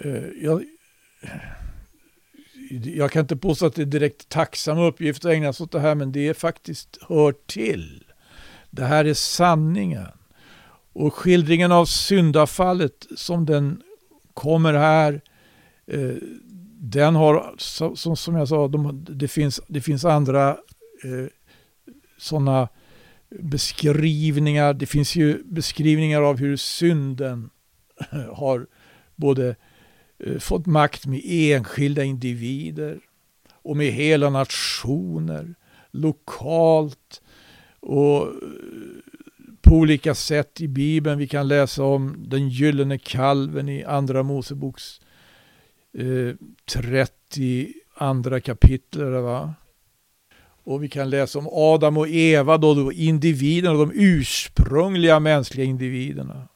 eh, 0.01 0.25
jag, 0.41 0.63
jag 2.95 3.11
kan 3.11 3.19
inte 3.19 3.37
påstå 3.37 3.65
att 3.65 3.75
det 3.75 3.81
är 3.81 3.85
direkt 3.85 4.29
tacksam 4.29 4.77
uppgift 4.77 5.25
att 5.25 5.31
ägna 5.31 5.53
sig 5.53 5.63
åt 5.63 5.71
det 5.71 5.79
här, 5.79 5.95
men 5.95 6.11
det 6.11 6.27
är 6.27 6.33
faktiskt 6.33 6.97
hör 7.01 7.31
till. 7.47 8.03
Det 8.71 8.85
här 8.85 9.05
är 9.05 9.13
sanningen. 9.13 10.07
Och 10.93 11.13
skildringen 11.13 11.71
av 11.71 11.85
syndafallet 11.85 13.07
som 13.15 13.45
den 13.45 13.81
kommer 14.33 14.73
här, 14.73 15.21
eh, 15.87 16.15
den 16.79 17.15
har, 17.15 17.55
som, 17.57 18.15
som 18.15 18.35
jag 18.35 18.47
sa, 18.47 18.67
de, 18.67 19.05
det, 19.09 19.27
finns, 19.27 19.61
det 19.67 19.81
finns 19.81 20.05
andra 20.05 20.49
eh, 21.03 21.27
sådana 22.17 22.69
beskrivningar. 23.39 24.73
Det 24.73 24.85
finns 24.85 25.15
ju 25.15 25.43
beskrivningar 25.43 26.21
av 26.21 26.37
hur 26.37 26.55
synden 26.57 27.49
har 28.33 28.67
både 29.15 29.55
eh, 30.19 30.37
fått 30.39 30.65
makt 30.65 31.05
med 31.05 31.21
enskilda 31.25 32.03
individer 32.03 32.99
och 33.51 33.77
med 33.77 33.91
hela 33.91 34.29
nationer, 34.29 35.55
lokalt 35.91 37.20
och 37.81 38.27
eh, 38.27 38.31
på 39.61 39.75
olika 39.75 40.15
sätt 40.15 40.61
i 40.61 40.67
Bibeln. 40.67 41.17
Vi 41.19 41.27
kan 41.27 41.47
läsa 41.47 41.83
om 41.83 42.15
den 42.27 42.49
gyllene 42.49 42.97
kalven 42.97 43.69
i 43.69 43.83
Andra 43.83 44.23
Moseboks 44.23 45.01
eh, 45.97 46.35
32 46.73 48.39
kapitel. 48.43 49.11
Va? 49.11 49.53
Och 50.63 50.83
vi 50.83 50.89
kan 50.89 51.09
läsa 51.09 51.39
om 51.39 51.47
Adam 51.51 51.97
och 51.97 52.07
Eva, 52.07 52.57
då, 52.57 52.73
då 52.73 52.91
individerna, 52.91 53.73
de 53.73 53.91
ursprungliga 53.95 55.19
mänskliga 55.19 55.65
individerna 55.65 56.47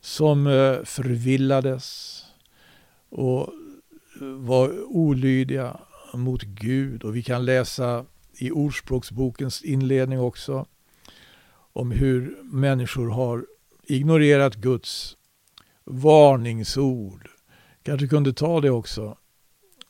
som 0.00 0.46
eh, 0.46 0.84
förvillades 0.84 2.20
och 3.08 3.48
eh, 4.20 4.26
var 4.26 4.84
olydiga 4.86 5.80
mot 6.14 6.42
Gud. 6.42 7.04
Och 7.04 7.16
vi 7.16 7.22
kan 7.22 7.44
läsa 7.44 8.04
i 8.38 8.50
Ordspråksbokens 8.50 9.62
inledning 9.62 10.20
också 10.20 10.66
om 11.72 11.90
hur 11.90 12.38
människor 12.42 13.08
har 13.08 13.46
ignorerat 13.82 14.54
Guds 14.54 15.16
varningsord. 15.84 17.28
Kanske 17.82 18.08
kunde 18.08 18.32
ta 18.32 18.60
det 18.60 18.70
också. 18.70 19.18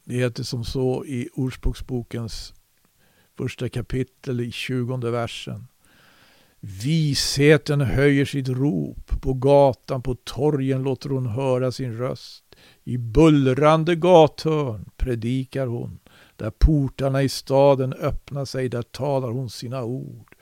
Det 0.05 0.15
heter 0.15 0.43
som 0.43 0.65
så 0.65 1.05
i 1.05 1.29
Ordspråksbokens 1.35 2.55
första 3.37 3.69
kapitel 3.69 4.41
i 4.41 4.53
tjugonde 4.53 5.11
versen. 5.11 5.67
Visheten 6.61 7.81
höjer 7.81 8.25
sitt 8.25 8.49
rop, 8.49 9.21
på 9.21 9.35
gatan, 9.35 10.03
på 10.03 10.15
torgen 10.15 10.83
låter 10.83 11.09
hon 11.09 11.27
höra 11.27 11.73
sin 11.73 11.99
röst. 11.99 12.45
I 12.85 12.99
bullrande 12.99 13.97
gathörn 13.97 14.91
predikar 14.97 15.67
hon, 15.67 15.99
där 16.37 16.51
portarna 16.51 17.23
i 17.23 17.29
staden 17.29 17.93
öppnar 17.93 18.45
sig, 18.45 18.69
där 18.69 18.83
talar 18.83 19.29
hon 19.29 19.51
sina 19.51 19.85
ord. 19.85 20.35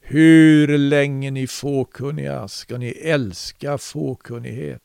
Hur 0.00 0.78
länge 0.78 1.30
ni 1.30 1.46
fåkunniga 1.46 2.48
ska 2.48 2.78
ni 2.78 2.88
älska 2.88 3.78
fåkunnighet? 3.78 4.82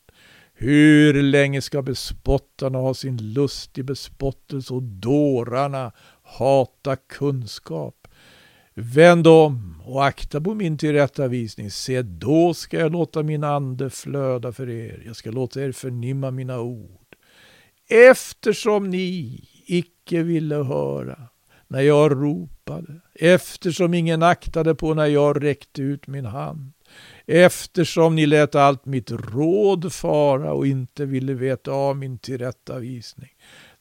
Hur 0.53 1.22
länge 1.24 1.62
ska 1.62 1.82
bespottarna 1.82 2.78
ha 2.78 2.93
sin 2.93 3.34
lust 3.34 3.78
i 3.78 3.84
bespottelse 3.84 4.74
och 4.74 4.84
dårarna 4.84 5.91
hata 6.24 6.95
kunskap? 6.95 8.07
Vänd 8.74 9.28
om 9.28 9.82
och 9.86 10.05
akta 10.05 10.41
på 10.41 10.55
min 10.55 10.78
tillrättavisning. 10.78 11.72
Se, 11.72 12.01
då 12.01 12.53
ska 12.53 12.80
jag 12.80 12.91
låta 12.91 13.24
min 13.24 13.43
ande 13.43 13.89
flöda 13.89 14.51
för 14.51 14.70
er. 14.70 15.03
Jag 15.05 15.16
ska 15.16 15.32
låta 15.32 15.62
er 15.62 15.72
förnimma 15.72 16.32
mina 16.32 16.59
ord. 16.59 17.16
Eftersom 17.89 18.89
ni 18.89 19.43
icke 20.12 20.24
ville 20.24 20.55
höra 20.55 21.18
när 21.68 21.82
jag 21.82 22.12
ropade, 22.12 23.01
eftersom 23.14 23.93
ingen 23.93 24.24
aktade 24.24 24.76
på 24.76 24.93
när 24.93 25.05
jag 25.05 25.43
räckte 25.43 25.82
ut 25.82 26.07
min 26.07 26.26
hand, 26.26 26.74
eftersom 27.26 28.16
ni 28.16 28.26
lät 28.26 28.55
allt 28.55 28.86
mitt 28.86 29.12
råd 29.12 29.93
fara 29.93 30.53
och 30.53 30.68
inte 30.68 31.05
ville 31.05 31.34
veta 31.34 31.72
av 31.72 31.97
min 31.97 32.18
tillrättavisning. 32.18 33.30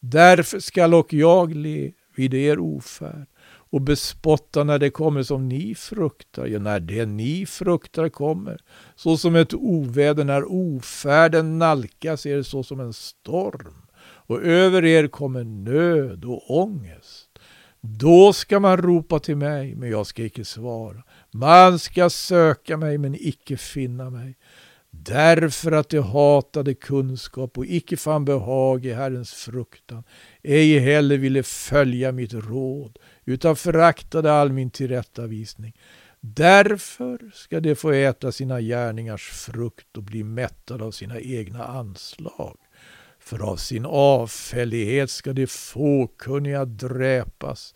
Därför 0.00 0.60
skall 0.60 0.94
och 0.94 1.12
jag 1.12 1.54
le 1.54 1.92
vid 2.16 2.34
er 2.34 2.58
ofärd 2.58 3.26
och 3.72 3.80
bespotta 3.80 4.64
när 4.64 4.78
det 4.78 4.90
kommer 4.90 5.22
som 5.22 5.48
ni 5.48 5.74
fruktar, 5.74 6.46
ja, 6.46 6.58
när 6.58 6.80
det 6.80 7.06
ni 7.06 7.46
fruktar 7.46 8.08
kommer, 8.08 8.60
så 8.96 9.16
som 9.16 9.36
ett 9.36 9.54
oväder 9.54 10.24
när 10.24 10.44
ofärden 10.52 11.58
nalkas 11.58 12.26
er 12.26 12.42
så 12.42 12.62
som 12.62 12.80
en 12.80 12.92
storm, 12.92 13.89
och 14.30 14.42
över 14.42 14.84
er 14.84 15.08
kommer 15.08 15.44
nöd 15.44 16.24
och 16.24 16.50
ångest. 16.50 17.28
Då 17.80 18.32
ska 18.32 18.60
man 18.60 18.76
ropa 18.76 19.18
till 19.18 19.36
mig, 19.36 19.74
men 19.76 19.90
jag 19.90 20.06
ska 20.06 20.24
icke 20.24 20.44
svara. 20.44 21.02
Man 21.30 21.78
ska 21.78 22.10
söka 22.10 22.76
mig, 22.76 22.98
men 22.98 23.14
icke 23.14 23.56
finna 23.56 24.10
mig. 24.10 24.38
Därför 24.90 25.72
att 25.72 25.88
de 25.88 25.98
hatade 25.98 26.74
kunskap 26.74 27.58
och 27.58 27.66
icke 27.66 27.96
fann 27.96 28.24
behag 28.24 28.86
i 28.86 28.92
Herrens 28.92 29.32
fruktan, 29.32 30.04
ej 30.42 30.78
heller 30.78 31.18
ville 31.18 31.42
följa 31.42 32.12
mitt 32.12 32.34
råd, 32.34 32.98
utan 33.24 33.56
föraktade 33.56 34.32
all 34.32 34.52
min 34.52 34.70
tillrättavisning. 34.70 35.76
Därför 36.20 37.30
ska 37.34 37.60
de 37.60 37.74
få 37.74 37.90
äta 37.90 38.32
sina 38.32 38.60
gärningars 38.60 39.28
frukt 39.28 39.96
och 39.96 40.02
bli 40.02 40.24
mättade 40.24 40.84
av 40.84 40.90
sina 40.90 41.20
egna 41.20 41.64
anslag. 41.64 42.56
För 43.20 43.42
av 43.42 43.56
sin 43.56 43.86
avfällighet 43.86 45.10
ska 45.10 45.32
de 45.32 45.46
fåkunniga 45.46 46.64
dräpas 46.64 47.74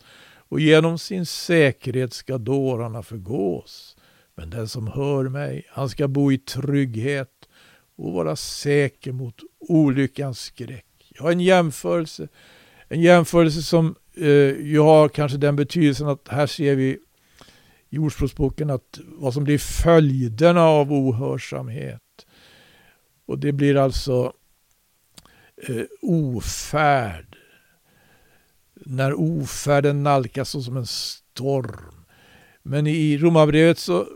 och 0.49 0.59
genom 0.59 0.99
sin 0.99 1.25
säkerhet 1.25 2.13
ska 2.13 2.37
dårarna 2.37 3.03
förgås. 3.03 3.97
Men 4.35 4.49
den 4.49 4.67
som 4.67 4.87
hör 4.87 5.29
mig, 5.29 5.65
han 5.69 5.89
ska 5.89 6.07
bo 6.07 6.31
i 6.31 6.37
trygghet 6.37 7.31
och 7.95 8.13
vara 8.13 8.35
säker 8.35 9.11
mot 9.11 9.35
olyckans 9.59 10.39
skräck. 10.39 10.85
Jag 11.09 11.23
har 11.23 11.31
en 11.31 11.39
jämförelse, 11.39 12.27
en 12.87 13.01
jämförelse 13.01 13.61
som 13.61 13.95
eh, 14.17 14.27
ju 14.61 14.79
har 14.79 15.09
kanske 15.09 15.37
den 15.37 15.55
betydelsen 15.55 16.07
att 16.07 16.27
här 16.27 16.47
ser 16.47 16.75
vi 16.75 16.99
i 17.89 17.97
Ordspråksboken 17.97 18.69
att 18.69 18.99
vad 19.05 19.33
som 19.33 19.43
blir 19.43 19.57
följderna 19.57 20.63
av 20.63 20.93
ohörsamhet. 20.93 22.01
Och 23.25 23.39
det 23.39 23.51
blir 23.51 23.75
alltså 23.75 24.33
eh, 25.69 25.85
ofärd. 26.01 27.37
När 28.85 29.13
ofärden 29.13 30.03
nalkas 30.03 30.65
som 30.65 30.77
en 30.77 30.85
storm. 30.85 32.05
Men 32.63 32.87
i 32.87 33.17
Romarbrevet 33.17 33.79
så 33.79 34.07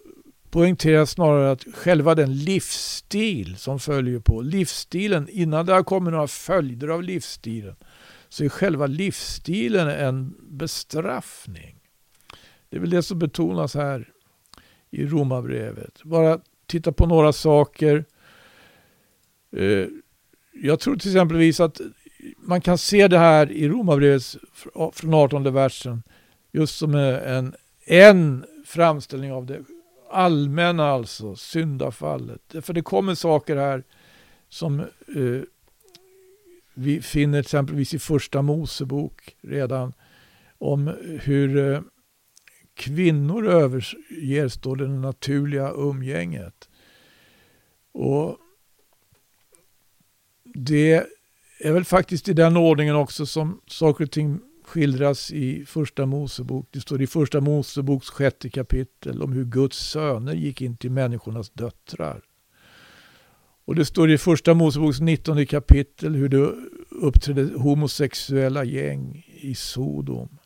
poängteras 0.49 1.11
snarare 1.11 1.51
att 1.51 1.65
själva 1.73 2.15
den 2.15 2.37
livsstil 2.37 3.57
som 3.57 3.79
följer 3.79 4.19
på, 4.19 4.41
livsstilen, 4.41 5.29
innan 5.29 5.65
det 5.65 5.73
har 5.73 5.83
kommit 5.83 6.13
några 6.13 6.27
följder 6.27 6.87
av 6.87 7.03
livsstilen, 7.03 7.75
så 8.29 8.43
är 8.43 8.49
själva 8.49 8.87
livsstilen 8.87 9.87
en 9.87 10.35
bestraffning. 10.41 11.79
Det 12.69 12.77
är 12.77 12.81
väl 12.81 12.89
det 12.89 13.03
som 13.03 13.19
betonas 13.19 13.75
här 13.75 14.11
i 14.91 15.05
Romarbrevet. 15.05 16.03
Bara 16.03 16.39
titta 16.65 16.91
på 16.91 17.05
några 17.05 17.33
saker. 17.33 18.05
Eh, 19.57 19.87
jag 20.53 20.79
tror 20.79 20.95
till 20.95 21.11
exempelvis 21.11 21.59
att 21.59 21.81
man 22.37 22.61
kan 22.61 22.77
se 22.77 23.07
det 23.07 23.17
här 23.17 23.51
i 23.51 23.69
Romarbrevet 23.69 24.35
från 24.93 25.13
18 25.13 25.53
versen 25.53 26.03
just 26.51 26.77
som 26.77 26.95
en, 26.95 27.55
en 27.85 28.45
framställning 28.65 29.31
av 29.31 29.45
det 29.45 29.63
allmänna 30.11 30.89
alltså, 30.89 31.35
syndafallet. 31.35 32.55
För 32.61 32.73
det 32.73 32.81
kommer 32.81 33.15
saker 33.15 33.55
här 33.55 33.83
som 34.49 34.79
eh, 34.79 35.41
vi 36.73 37.01
finner 37.01 37.39
exempelvis 37.39 37.93
i 37.93 37.99
första 37.99 38.41
Mosebok 38.41 39.35
redan 39.41 39.93
om 40.57 40.91
hur 41.21 41.71
eh, 41.73 41.81
kvinnor 42.73 43.47
överger, 43.47 44.47
står 44.47 44.75
det, 44.75 44.87
det 44.87 44.93
naturliga 44.93 45.71
umgänget. 45.71 46.69
Och 47.91 48.37
det 50.65 51.05
är 51.59 51.71
väl 51.71 51.85
faktiskt 51.85 52.29
i 52.29 52.33
den 52.33 52.57
ordningen 52.57 52.95
också 52.95 53.25
som 53.25 53.61
saker 53.67 54.03
och 54.03 54.11
ting 54.11 54.39
skildras 54.65 55.31
i 55.31 55.65
första 55.65 56.05
Mosebok. 56.05 56.67
Det 56.71 56.79
står 56.79 57.01
i 57.01 57.07
första 57.07 57.41
Moseboks 57.41 58.09
sjätte 58.09 58.49
kapitel 58.49 59.21
om 59.21 59.33
hur 59.33 59.45
Guds 59.45 59.77
söner 59.77 60.33
gick 60.33 60.61
in 60.61 60.77
till 60.77 60.91
människornas 60.91 61.49
döttrar. 61.49 62.21
Och 63.65 63.75
det 63.75 63.85
står 63.85 64.11
i 64.11 64.17
första 64.17 64.53
Moseboks 64.53 64.99
19 64.99 65.45
kapitel 65.45 66.15
hur 66.15 66.29
det 66.29 66.53
uppträdde 66.89 67.59
homosexuella 67.59 68.63
gäng 68.63 69.25
i 69.41 69.55
Sodom. 69.55 70.37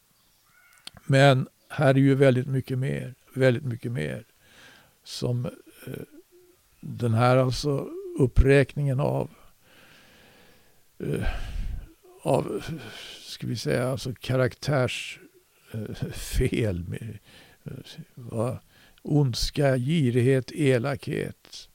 Men 1.05 1.47
här 1.69 1.89
är 1.95 1.99
ju 1.99 2.15
väldigt 2.15 2.47
mycket 2.47 2.79
mer, 2.79 3.15
väldigt 3.33 3.63
mycket 3.63 3.91
mer 3.91 4.25
som 5.03 5.45
eh, 5.45 6.03
den 6.81 7.13
här 7.13 7.37
alltså 7.37 7.87
uppräkningen 8.19 8.99
av 8.99 9.29
eh, 10.99 11.23
av 12.21 12.63
ska 13.21 13.47
vi 13.47 13.55
säga, 13.55 13.89
alltså 13.89 14.13
karaktärsfel. 14.19 16.83
Med, 16.87 17.19
eh, 17.63 17.71
va? 18.15 18.59
Ondska, 19.01 19.77
girighet, 19.77 20.51
elakhet. 20.51 21.69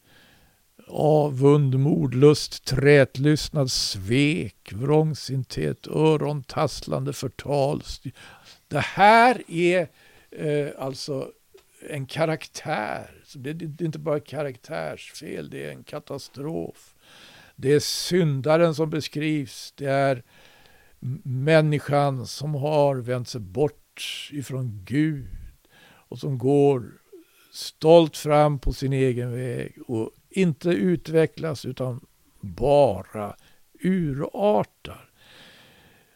Avund, 0.90 1.78
mordlust, 1.78 2.64
trätlystnad, 2.64 3.70
svek, 3.70 4.72
vrångsinthet, 4.72 5.86
örontasslande, 5.86 7.12
förtal. 7.12 7.82
Det 8.68 8.80
här 8.80 9.42
är 9.50 9.88
eh, 10.30 10.68
alltså 10.78 11.32
en 11.88 12.06
karaktär. 12.06 13.10
Det, 13.34 13.52
det 13.52 13.84
är 13.84 13.86
inte 13.86 13.98
bara 13.98 14.20
karaktärsfel, 14.20 15.50
det 15.50 15.64
är 15.64 15.70
en 15.70 15.84
katastrof. 15.84 16.94
Det 17.60 17.72
är 17.72 17.80
syndaren 17.80 18.74
som 18.74 18.90
beskrivs. 18.90 19.72
Det 19.76 19.86
är 19.86 20.22
människan 21.22 22.26
som 22.26 22.54
har 22.54 22.96
vänt 22.96 23.28
sig 23.28 23.40
bort 23.40 24.28
ifrån 24.32 24.82
Gud 24.84 25.26
och 26.08 26.18
som 26.18 26.38
går 26.38 26.92
stolt 27.52 28.16
fram 28.16 28.58
på 28.58 28.72
sin 28.72 28.92
egen 28.92 29.32
väg 29.32 29.78
och 29.86 30.10
inte 30.30 30.68
utvecklas 30.68 31.64
utan 31.64 32.00
bara 32.40 33.36
urartar. 33.80 35.10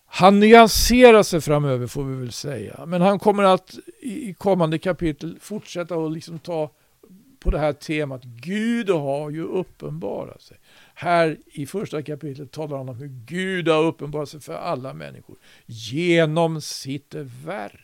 Han 0.06 0.40
nyanserar 0.40 1.22
sig 1.22 1.40
framöver 1.40 1.86
får 1.86 2.04
vi 2.04 2.16
väl 2.16 2.32
säga. 2.32 2.86
Men 2.86 3.02
han 3.02 3.18
kommer 3.18 3.42
att 3.42 3.78
i 4.00 4.34
kommande 4.34 4.78
kapitel 4.78 5.38
fortsätta 5.40 5.94
att 5.94 6.12
liksom 6.12 6.38
ta 6.38 6.70
på 7.40 7.50
det 7.50 7.58
här 7.58 7.72
temat. 7.72 8.24
Gud 8.24 8.90
har 8.90 9.30
ju 9.30 9.42
uppenbarat 9.42 10.42
sig. 10.42 10.56
Här 11.02 11.38
i 11.46 11.66
första 11.66 12.02
kapitlet 12.02 12.52
talar 12.52 12.76
han 12.76 12.88
om 12.88 12.96
hur 12.96 13.10
Gud 13.26 13.68
har 13.68 13.84
uppenbarat 13.84 14.28
sig 14.28 14.40
för 14.40 14.54
alla 14.54 14.94
människor 14.94 15.36
genom 15.66 16.60
sitt 16.60 17.14
verk. 17.44 17.80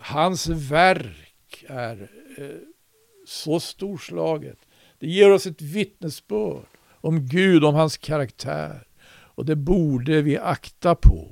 Hans 0.00 0.48
verk 0.48 1.64
är 1.68 2.10
eh, 2.38 2.46
så 3.26 3.60
storslaget. 3.60 4.58
Det 4.98 5.06
ger 5.06 5.30
oss 5.30 5.46
ett 5.46 5.62
vittnesbörd 5.62 6.64
om 7.00 7.26
Gud, 7.26 7.64
om 7.64 7.74
hans 7.74 7.96
karaktär. 7.96 8.86
Och 9.10 9.44
det 9.44 9.56
borde 9.56 10.22
vi 10.22 10.38
akta 10.38 10.94
på. 10.94 11.28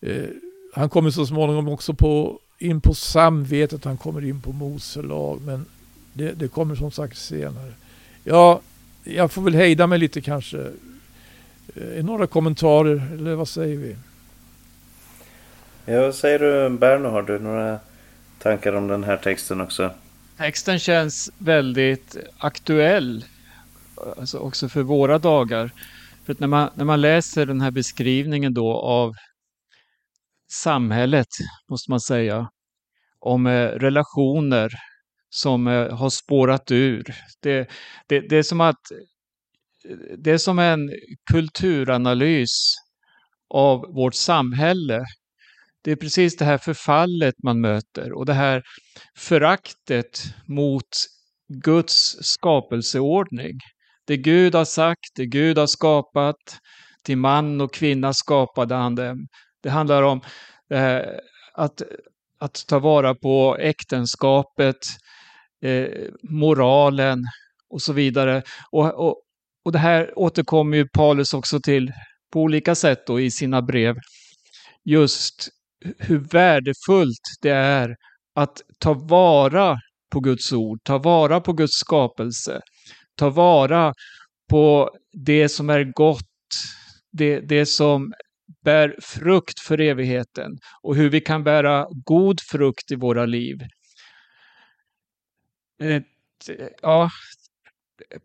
Eh, 0.00 0.28
han 0.74 0.88
kommer 0.88 1.10
så 1.10 1.26
småningom 1.26 1.68
också 1.68 1.94
på, 1.94 2.40
in 2.58 2.80
på 2.80 2.94
samvetet, 2.94 3.84
han 3.84 3.96
kommer 3.96 4.24
in 4.24 4.40
på 4.40 4.52
Mose 4.52 5.02
lag, 5.02 5.40
men 5.40 5.66
det, 6.12 6.32
det 6.32 6.48
kommer 6.48 6.74
som 6.74 6.90
sagt 6.90 7.18
senare. 7.18 7.72
Ja, 8.24 8.60
jag 9.06 9.32
får 9.32 9.42
väl 9.42 9.54
hejda 9.54 9.86
mig 9.86 9.98
lite 9.98 10.20
kanske. 10.20 10.58
Eh, 11.74 12.04
några 12.04 12.26
kommentarer, 12.26 13.08
eller 13.12 13.34
vad 13.34 13.48
säger 13.48 13.76
vi? 13.76 13.96
Ja, 15.84 16.00
vad 16.00 16.14
säger 16.14 16.38
du 16.38 16.70
Berno? 16.78 17.08
Har 17.08 17.22
du 17.22 17.38
några 17.38 17.78
tankar 18.38 18.72
om 18.72 18.88
den 18.88 19.04
här 19.04 19.16
texten 19.16 19.60
också? 19.60 19.90
Texten 20.36 20.78
känns 20.78 21.30
väldigt 21.38 22.16
aktuell. 22.38 23.24
Alltså 24.18 24.38
också 24.38 24.68
för 24.68 24.82
våra 24.82 25.18
dagar. 25.18 25.70
För 26.24 26.32
att 26.32 26.40
när 26.40 26.48
man, 26.48 26.70
när 26.74 26.84
man 26.84 27.00
läser 27.00 27.46
den 27.46 27.60
här 27.60 27.70
beskrivningen 27.70 28.54
då 28.54 28.72
av 28.72 29.12
samhället, 30.50 31.28
måste 31.70 31.90
man 31.90 32.00
säga, 32.00 32.50
om 33.18 33.46
eh, 33.46 33.68
relationer 33.68 34.72
som 35.36 35.66
eh, 35.66 35.96
har 35.96 36.10
spårat 36.10 36.70
ur. 36.70 37.14
Det, 37.42 37.70
det, 38.08 38.20
det, 38.20 38.36
är 38.36 38.42
som 38.42 38.60
att 38.60 38.80
det 40.18 40.30
är 40.30 40.38
som 40.38 40.58
en 40.58 40.90
kulturanalys 41.30 42.74
av 43.54 43.80
vårt 43.80 44.14
samhälle. 44.14 45.04
Det 45.84 45.90
är 45.92 45.96
precis 45.96 46.36
det 46.36 46.44
här 46.44 46.58
förfallet 46.58 47.34
man 47.42 47.60
möter 47.60 48.12
och 48.12 48.26
det 48.26 48.34
här 48.34 48.62
föraktet 49.18 50.22
mot 50.48 50.88
Guds 51.48 52.16
skapelseordning. 52.20 53.58
Det 54.06 54.16
Gud 54.16 54.54
har 54.54 54.64
sagt, 54.64 55.10
det 55.16 55.26
Gud 55.26 55.58
har 55.58 55.66
skapat, 55.66 56.58
till 57.02 57.18
man 57.18 57.60
och 57.60 57.74
kvinna 57.74 58.12
skapade 58.12 58.74
han 58.74 58.94
dem. 58.94 59.26
Det 59.62 59.70
handlar 59.70 60.02
om 60.02 60.20
eh, 60.70 61.02
att, 61.54 61.82
att 62.38 62.64
ta 62.68 62.78
vara 62.78 63.14
på 63.14 63.56
äktenskapet, 63.60 64.76
eh, 65.66 66.08
moralen 66.22 67.24
och 67.70 67.82
så 67.82 67.92
vidare. 67.92 68.42
Och, 68.70 68.94
och, 68.94 69.22
och 69.64 69.72
det 69.72 69.78
här 69.78 70.18
återkommer 70.18 70.76
ju 70.76 70.88
Paulus 70.88 71.34
också 71.34 71.60
till 71.60 71.92
på 72.32 72.40
olika 72.40 72.74
sätt 72.74 73.06
då 73.06 73.20
i 73.20 73.30
sina 73.30 73.62
brev. 73.62 73.96
Just 74.84 75.48
hur 75.98 76.18
värdefullt 76.18 77.22
det 77.42 77.50
är 77.50 77.96
att 78.34 78.62
ta 78.78 78.92
vara 78.92 79.78
på 80.12 80.20
Guds 80.20 80.52
ord, 80.52 80.78
ta 80.84 80.98
vara 80.98 81.40
på 81.40 81.52
Guds 81.52 81.76
skapelse, 81.76 82.60
ta 83.18 83.30
vara 83.30 83.94
på 84.50 84.90
det 85.12 85.48
som 85.48 85.70
är 85.70 85.84
gott, 85.84 86.22
det, 87.12 87.40
det 87.40 87.66
som 87.66 88.12
bär 88.64 88.96
frukt 89.02 89.60
för 89.60 89.80
evigheten 89.80 90.58
och 90.82 90.96
hur 90.96 91.10
vi 91.10 91.20
kan 91.20 91.44
bära 91.44 91.86
god 92.04 92.40
frukt 92.40 92.90
i 92.90 92.94
våra 92.94 93.26
liv. 93.26 93.58
Eh, 95.80 96.02
ja, 96.82 97.10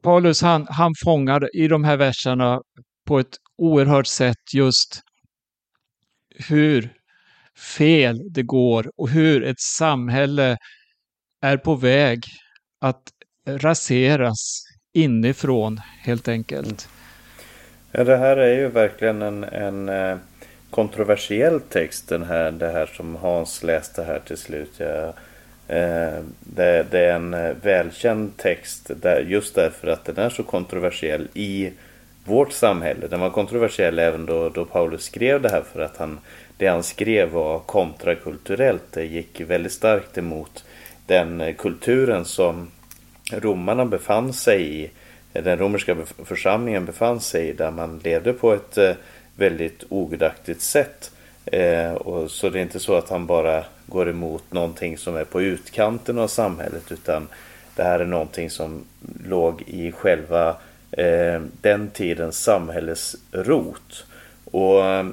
Paulus 0.02 0.41
han, 0.41 0.68
han 0.70 0.93
fångar 1.04 1.56
i 1.56 1.68
de 1.68 1.84
här 1.84 1.97
verserna 1.97 2.62
på 3.08 3.20
ett 3.20 3.38
oerhört 3.58 4.08
sätt 4.08 4.54
just 4.54 5.02
hur 6.49 6.93
fel 7.78 8.34
det 8.34 8.43
går 8.43 8.91
och 8.95 9.10
hur 9.10 9.43
ett 9.43 9.60
samhälle 9.60 10.58
är 11.41 11.58
på 11.58 11.76
väg 11.76 12.24
att 12.82 13.04
raseras 13.47 14.64
inifrån 14.93 15.82
helt 16.02 16.28
enkelt. 16.28 16.89
Ja, 17.91 18.04
det 18.04 18.18
här 18.18 18.38
är 18.38 18.60
ju 18.60 18.68
verkligen 18.68 19.22
en, 19.22 19.43
en 19.43 19.89
eh, 19.89 20.18
kontroversiell 20.70 21.62
text 21.62 22.10
den 22.10 22.24
här, 22.24 22.52
det 22.52 22.72
här 22.72 22.86
som 22.86 23.16
Hans 23.16 23.64
läste 23.64 24.04
här 24.04 24.20
till 24.20 24.38
slut. 24.38 24.74
Jag, 24.78 25.14
Eh, 25.72 26.24
det, 26.39 26.86
det, 26.91 26.99
är 26.99 27.13
en 27.13 27.34
eh, 27.34 27.55
välkänd 27.61 28.38
text 28.38 28.91
där, 29.01 29.22
just 29.22 29.55
därför 29.55 29.88
att 29.88 30.05
den 30.05 30.17
är 30.17 30.30
så 30.30 30.43
kontroversiell 30.43 31.28
i 31.34 31.72
vårt 32.26 32.51
samhälle. 32.51 33.07
Den 33.07 33.19
var 33.19 33.30
kontroversiell 33.30 33.99
även 33.99 34.26
då, 34.26 34.49
då 34.49 34.65
Paulus 34.65 35.03
skrev 35.03 35.41
det 35.41 35.49
här 35.49 35.61
för 35.74 35.82
att 35.82 35.97
han, 35.97 36.19
det 36.57 36.67
han 36.67 36.84
skrev 36.84 37.30
var 37.30 37.59
kontrakulturellt. 37.59 38.84
Det 38.91 39.05
gick 39.05 39.41
väldigt 39.41 39.72
starkt 39.72 40.17
emot 40.17 40.63
den 41.05 41.41
eh, 41.41 41.55
kulturen 41.55 42.26
som 42.26 42.72
romarna 43.32 43.86
befann 43.86 44.34
sig 44.34 44.84
i. 44.84 44.91
Den 45.34 45.57
romerska 45.57 45.95
församlingen 46.26 46.86
befann 46.86 47.22
sig 47.22 47.47
i 47.47 47.53
där 47.53 47.72
man 47.72 47.99
levde 48.03 48.34
på 48.34 48.53
ett 48.53 48.78
väldigt 49.36 49.84
ogudaktigt 49.89 50.61
sätt. 50.61 51.11
Eh, 51.45 51.93
och 51.93 52.31
så 52.31 52.49
det 52.49 52.59
är 52.59 52.63
inte 52.63 52.79
så 52.79 52.95
att 52.95 53.09
han 53.09 53.25
bara 53.25 53.63
går 53.85 54.09
emot 54.09 54.43
någonting 54.51 54.97
som 54.97 55.15
är 55.15 55.23
på 55.23 55.41
utkanten 55.41 56.19
av 56.19 56.27
samhället 56.27 56.91
utan 56.91 57.27
det 57.75 57.83
här 57.83 57.99
är 57.99 58.05
någonting 58.05 58.49
som 58.49 58.83
låg 59.25 59.61
i 59.67 59.91
själva 59.91 60.55
eh, 60.91 61.41
den 61.61 61.89
tidens 61.89 62.43
samhälles 62.43 63.15
rot. 63.31 64.05
Och 64.51 64.85
eh, 64.85 65.05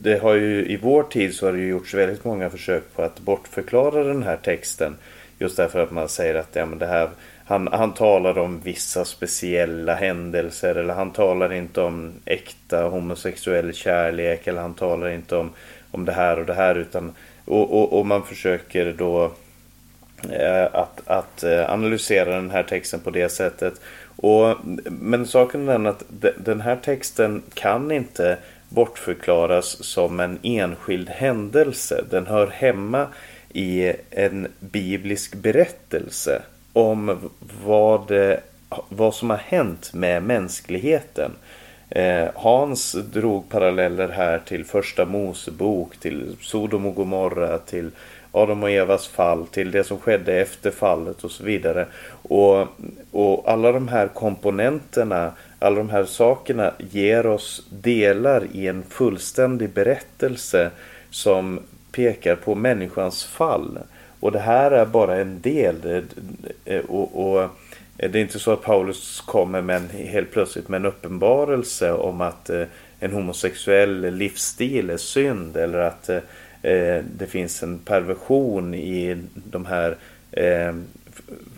det 0.00 0.22
har 0.22 0.34
ju 0.34 0.66
i 0.66 0.76
vår 0.76 1.02
tid 1.02 1.34
så 1.34 1.46
har 1.46 1.52
det 1.52 1.58
ju 1.58 1.68
gjorts 1.68 1.94
väldigt 1.94 2.24
många 2.24 2.50
försök 2.50 2.82
på 2.94 3.02
att 3.02 3.20
bortförklara 3.20 4.04
den 4.04 4.22
här 4.22 4.36
texten. 4.36 4.96
Just 5.38 5.56
därför 5.56 5.82
att 5.82 5.90
man 5.90 6.08
säger 6.08 6.34
att 6.34 6.48
ja, 6.52 6.66
men 6.66 6.78
det 6.78 6.86
här, 6.86 7.10
han, 7.50 7.68
han 7.72 7.94
talar 7.94 8.38
om 8.38 8.60
vissa 8.60 9.04
speciella 9.04 9.94
händelser 9.94 10.74
eller 10.74 10.94
han 10.94 11.12
talar 11.12 11.52
inte 11.52 11.80
om 11.80 12.12
äkta 12.24 12.82
homosexuell 12.82 13.74
kärlek 13.74 14.46
eller 14.46 14.60
han 14.60 14.74
talar 14.74 15.08
inte 15.08 15.36
om, 15.36 15.50
om 15.90 16.04
det 16.04 16.12
här 16.12 16.38
och 16.38 16.46
det 16.46 16.54
här 16.54 16.74
utan 16.74 17.12
och, 17.44 17.72
och, 17.72 17.98
och 17.98 18.06
man 18.06 18.22
försöker 18.22 18.92
då 18.92 19.32
eh, 20.30 20.64
att, 20.72 21.00
att 21.06 21.42
eh, 21.42 21.72
analysera 21.72 22.34
den 22.34 22.50
här 22.50 22.62
texten 22.62 23.00
på 23.00 23.10
det 23.10 23.28
sättet. 23.28 23.74
Och, 24.16 24.56
men 24.84 25.26
saken 25.26 25.68
är 25.68 25.72
den 25.72 25.86
att 25.86 26.04
den 26.36 26.60
här 26.60 26.76
texten 26.76 27.42
kan 27.54 27.90
inte 27.90 28.38
bortförklaras 28.68 29.84
som 29.84 30.20
en 30.20 30.38
enskild 30.42 31.08
händelse. 31.08 32.04
Den 32.10 32.26
hör 32.26 32.46
hemma 32.46 33.06
i 33.52 33.92
en 34.10 34.48
biblisk 34.60 35.34
berättelse 35.34 36.42
om 36.72 37.30
vad, 37.64 38.12
vad 38.88 39.14
som 39.14 39.30
har 39.30 39.36
hänt 39.36 39.92
med 39.92 40.22
mänskligheten. 40.22 41.30
Eh, 41.90 42.28
Hans 42.34 42.92
drog 42.92 43.48
paralleller 43.48 44.08
här 44.08 44.38
till 44.38 44.64
första 44.64 45.04
Mosebok, 45.04 45.96
till 45.96 46.36
Sodom 46.40 46.86
och 46.86 46.94
Gomorra, 46.94 47.58
till 47.58 47.90
Adam 48.32 48.62
och 48.62 48.70
Evas 48.70 49.08
fall, 49.08 49.46
till 49.46 49.70
det 49.70 49.84
som 49.84 49.98
skedde 49.98 50.40
efter 50.40 50.70
fallet 50.70 51.24
och 51.24 51.30
så 51.30 51.44
vidare. 51.44 51.86
Och, 52.22 52.66
och 53.10 53.50
alla 53.50 53.72
de 53.72 53.88
här 53.88 54.08
komponenterna, 54.08 55.32
alla 55.58 55.76
de 55.76 55.90
här 55.90 56.04
sakerna 56.04 56.72
ger 56.90 57.26
oss 57.26 57.66
delar 57.70 58.46
i 58.52 58.66
en 58.66 58.82
fullständig 58.82 59.70
berättelse 59.70 60.70
som 61.10 61.60
pekar 61.92 62.36
på 62.36 62.54
människans 62.54 63.24
fall. 63.24 63.78
Och 64.20 64.32
det 64.32 64.38
här 64.38 64.70
är 64.70 64.86
bara 64.86 65.16
en 65.16 65.40
del. 65.40 66.04
Och, 66.88 67.32
och 67.32 67.48
det 67.96 68.14
är 68.14 68.22
inte 68.22 68.38
så 68.38 68.52
att 68.52 68.62
Paulus 68.62 69.20
kommer 69.20 69.62
med 69.62 69.76
en, 69.76 69.88
helt 69.88 70.30
plötsligt 70.30 70.68
med 70.68 70.80
en 70.80 70.86
uppenbarelse 70.86 71.92
om 71.92 72.20
att 72.20 72.50
eh, 72.50 72.64
en 73.00 73.12
homosexuell 73.12 74.14
livsstil 74.14 74.90
är 74.90 74.96
synd 74.96 75.56
eller 75.56 75.78
att 75.78 76.08
eh, 76.08 77.02
det 77.18 77.26
finns 77.28 77.62
en 77.62 77.78
perversion 77.78 78.74
i 78.74 79.22
de 79.34 79.66
här 79.66 79.96
eh, 80.32 80.74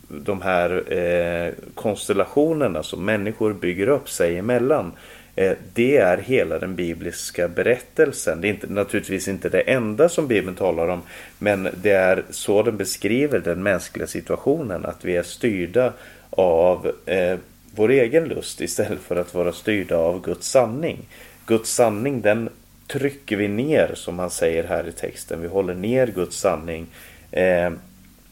de 0.09 0.43
här 0.43 0.93
eh, 0.93 1.53
konstellationerna 1.75 2.83
som 2.83 3.05
människor 3.05 3.53
bygger 3.53 3.89
upp 3.89 4.09
sig 4.09 4.39
emellan. 4.39 4.93
Eh, 5.37 5.57
det 5.75 5.97
är 5.97 6.19
hela 6.19 6.59
den 6.59 6.77
bibliska 6.77 7.49
berättelsen. 7.49 8.41
Det 8.41 8.49
är 8.49 8.51
inte, 8.51 8.67
naturligtvis 8.67 9.29
inte 9.29 9.49
det 9.49 9.61
enda 9.61 10.09
som 10.09 10.27
Bibeln 10.27 10.57
talar 10.57 10.89
om. 10.89 11.03
Men 11.39 11.69
det 11.83 11.91
är 11.91 12.25
så 12.31 12.63
den 12.63 12.77
beskriver 12.77 13.39
den 13.39 13.63
mänskliga 13.63 14.07
situationen. 14.07 14.85
Att 14.85 15.05
vi 15.05 15.17
är 15.17 15.23
styrda 15.23 15.93
av 16.31 16.93
eh, 17.07 17.39
vår 17.75 17.91
egen 17.91 18.25
lust 18.25 18.61
istället 18.61 19.01
för 19.01 19.17
att 19.17 19.35
vara 19.35 19.53
styrda 19.53 19.97
av 19.97 20.23
Guds 20.23 20.49
sanning. 20.49 20.99
Guds 21.47 21.71
sanning 21.71 22.21
den 22.21 22.49
trycker 22.87 23.37
vi 23.37 23.49
ner 23.49 23.91
som 23.95 24.19
han 24.19 24.31
säger 24.31 24.65
här 24.65 24.89
i 24.89 24.93
texten. 24.93 25.43
Vi 25.43 25.49
håller 25.49 25.75
ner 25.75 26.07
Guds 26.07 26.37
sanning. 26.37 26.87
Eh, 27.31 27.71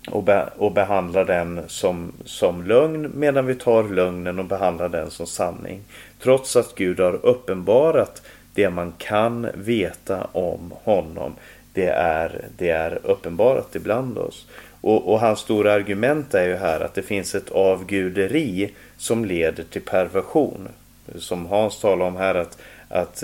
och, 0.09 0.23
be 0.23 0.49
och 0.57 0.73
behandlar 0.73 1.25
den 1.25 1.61
som, 1.67 2.13
som 2.25 2.63
lögn 2.63 3.11
medan 3.15 3.47
vi 3.47 3.55
tar 3.55 3.85
lögnen 3.85 4.39
och 4.39 4.45
behandlar 4.45 4.89
den 4.89 5.11
som 5.11 5.27
sanning. 5.27 5.81
Trots 6.23 6.57
att 6.57 6.75
Gud 6.75 7.01
har 7.01 7.27
uppenbarat 7.27 8.23
det 8.55 8.71
man 8.71 8.93
kan 8.99 9.47
veta 9.55 10.25
om 10.33 10.73
honom. 10.83 11.35
Det 11.73 11.89
är, 11.89 12.45
det 12.57 12.71
är 12.71 12.99
uppenbarat 13.03 13.77
ibland 13.77 14.19
oss. 14.19 14.47
Och, 14.81 15.13
och, 15.13 15.21
hans 15.21 15.41
stora 15.41 15.73
argument 15.73 16.35
är 16.35 16.49
ju 16.49 16.57
här 16.57 16.81
att 16.81 16.95
det 16.95 17.03
finns 17.03 17.35
ett 17.35 17.51
avguderi 17.51 18.73
som 18.97 19.25
leder 19.25 19.65
till 19.65 19.83
perversion. 19.83 20.69
Som 21.17 21.47
Hans 21.47 21.81
talar 21.81 22.07
om 22.07 22.17
här 22.17 22.35
att, 22.35 22.59
att 22.91 23.23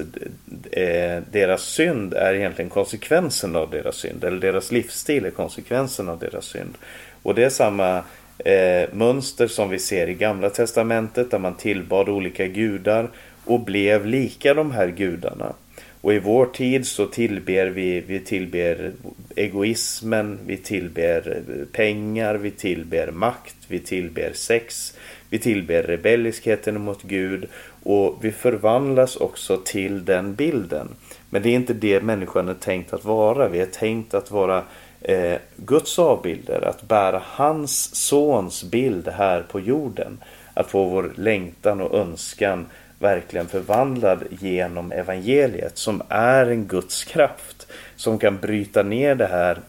eh, 0.72 1.22
deras 1.30 1.62
synd 1.62 2.14
är 2.14 2.34
egentligen 2.34 2.70
konsekvensen 2.70 3.56
av 3.56 3.70
deras 3.70 3.96
synd. 3.96 4.24
Eller 4.24 4.40
deras 4.40 4.72
livsstil 4.72 5.24
är 5.24 5.30
konsekvensen 5.30 6.08
av 6.08 6.18
deras 6.18 6.44
synd. 6.44 6.78
Och 7.22 7.34
det 7.34 7.44
är 7.44 7.50
samma 7.50 8.02
eh, 8.38 8.88
mönster 8.92 9.46
som 9.46 9.70
vi 9.70 9.78
ser 9.78 10.06
i 10.06 10.14
Gamla 10.14 10.50
Testamentet 10.50 11.30
där 11.30 11.38
man 11.38 11.54
tillbad 11.54 12.08
olika 12.08 12.46
gudar 12.46 13.10
och 13.44 13.60
blev 13.60 14.06
lika 14.06 14.54
de 14.54 14.70
här 14.70 14.88
gudarna. 14.88 15.52
Och 16.00 16.14
i 16.14 16.18
vår 16.18 16.46
tid 16.46 16.86
så 16.86 17.06
tillber 17.06 17.66
vi, 17.66 18.00
vi 18.00 18.20
tillber 18.20 18.92
egoismen, 19.36 20.38
vi 20.46 20.56
tillber 20.56 21.42
pengar, 21.72 22.34
vi 22.34 22.50
tillber 22.50 23.10
makt, 23.10 23.56
vi 23.68 23.78
tillber 23.78 24.32
sex, 24.34 24.94
vi 25.30 25.38
tillber 25.38 25.82
rebelliskheten 25.82 26.80
mot 26.80 27.02
Gud 27.02 27.48
och 27.86 28.18
vi 28.20 28.32
förvandlas 28.32 29.16
också 29.16 29.60
till 29.64 30.04
den 30.04 30.34
bilden. 30.34 30.88
Men 31.30 31.42
det 31.42 31.48
är 31.48 31.54
inte 31.54 31.74
det 31.74 32.00
människan 32.00 32.48
är 32.48 32.54
tänkt 32.54 32.92
att 32.92 33.04
vara. 33.04 33.48
Vi 33.48 33.60
är 33.60 33.66
tänkt 33.66 34.14
att 34.14 34.30
vara 34.30 34.62
eh, 35.00 35.38
Guds 35.56 35.98
avbilder, 35.98 36.68
att 36.68 36.82
bära 36.82 37.22
hans 37.24 37.94
sons 37.94 38.64
bild 38.64 39.08
här 39.08 39.42
på 39.42 39.60
jorden. 39.60 40.18
Att 40.54 40.70
få 40.70 40.84
vår 40.84 41.12
längtan 41.16 41.80
och 41.80 41.98
önskan 41.98 42.66
verkligen 42.98 43.48
förvandlad 43.48 44.24
genom 44.40 44.92
evangeliet 44.92 45.78
som 45.78 46.02
är 46.08 46.46
en 46.46 46.66
Guds 46.66 47.04
kraft 47.04 47.66
som 47.96 48.18
kan 48.18 48.38
bryta 48.38 48.82
ner 48.82 49.14
det 49.14 49.26
här 49.26 49.60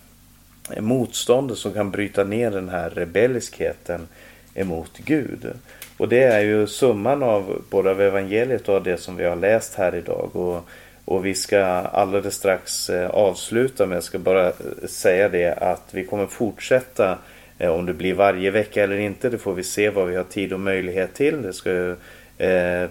motståndet 0.80 1.57
som 1.57 1.74
kan 1.74 1.91
bryta 1.91 2.24
ner 2.24 2.51
den 2.51 2.70
här 2.70 2.89
rebelliskheten 2.89 4.07
emot 4.53 4.97
Gud. 4.97 5.53
Och 5.98 6.10
det 6.10 6.24
är 6.24 6.39
ju 6.39 6.68
summan 6.68 7.24
av 7.24 7.62
både 7.70 7.91
av 7.91 8.02
evangeliet 8.02 8.70
och 8.70 8.76
av 8.76 8.84
det 8.84 8.98
som 8.98 9.16
vi 9.16 9.26
har 9.26 9.36
läst 9.36 9.76
här 9.76 9.95
idag. 9.95 10.30
Och, 10.34 10.70
och 11.06 11.26
vi 11.26 11.34
ska 11.36 11.64
alldeles 11.66 12.36
strax 12.36 12.89
eh, 12.89 13.10
avsluta 13.10 13.86
men 13.86 13.95
jag 13.95 14.04
ska 14.04 14.20
bara 14.20 14.48
eh, 14.48 14.54
säga 14.88 15.30
det 15.30 15.54
att 15.54 15.84
vi 15.91 16.06
kommer 16.06 16.26
fortsätta 16.26 17.18
eh, 17.58 17.70
om 17.70 17.86
det 17.86 17.93
blir 17.93 18.14
varje 18.14 18.52
vecka 18.52 18.84
eller 18.84 18.98
inte, 18.98 19.30
det 19.30 19.38
får 19.38 19.54
vi 19.54 19.64
se 19.64 19.89
vad 19.89 20.08
vi 20.08 20.16
har 20.16 20.24
tid 20.24 20.54
och 20.54 20.60
möjlighet 20.60 21.14
till. 21.14 21.41
Det 21.41 21.54
ska 21.54 21.95
eh, 22.38 22.89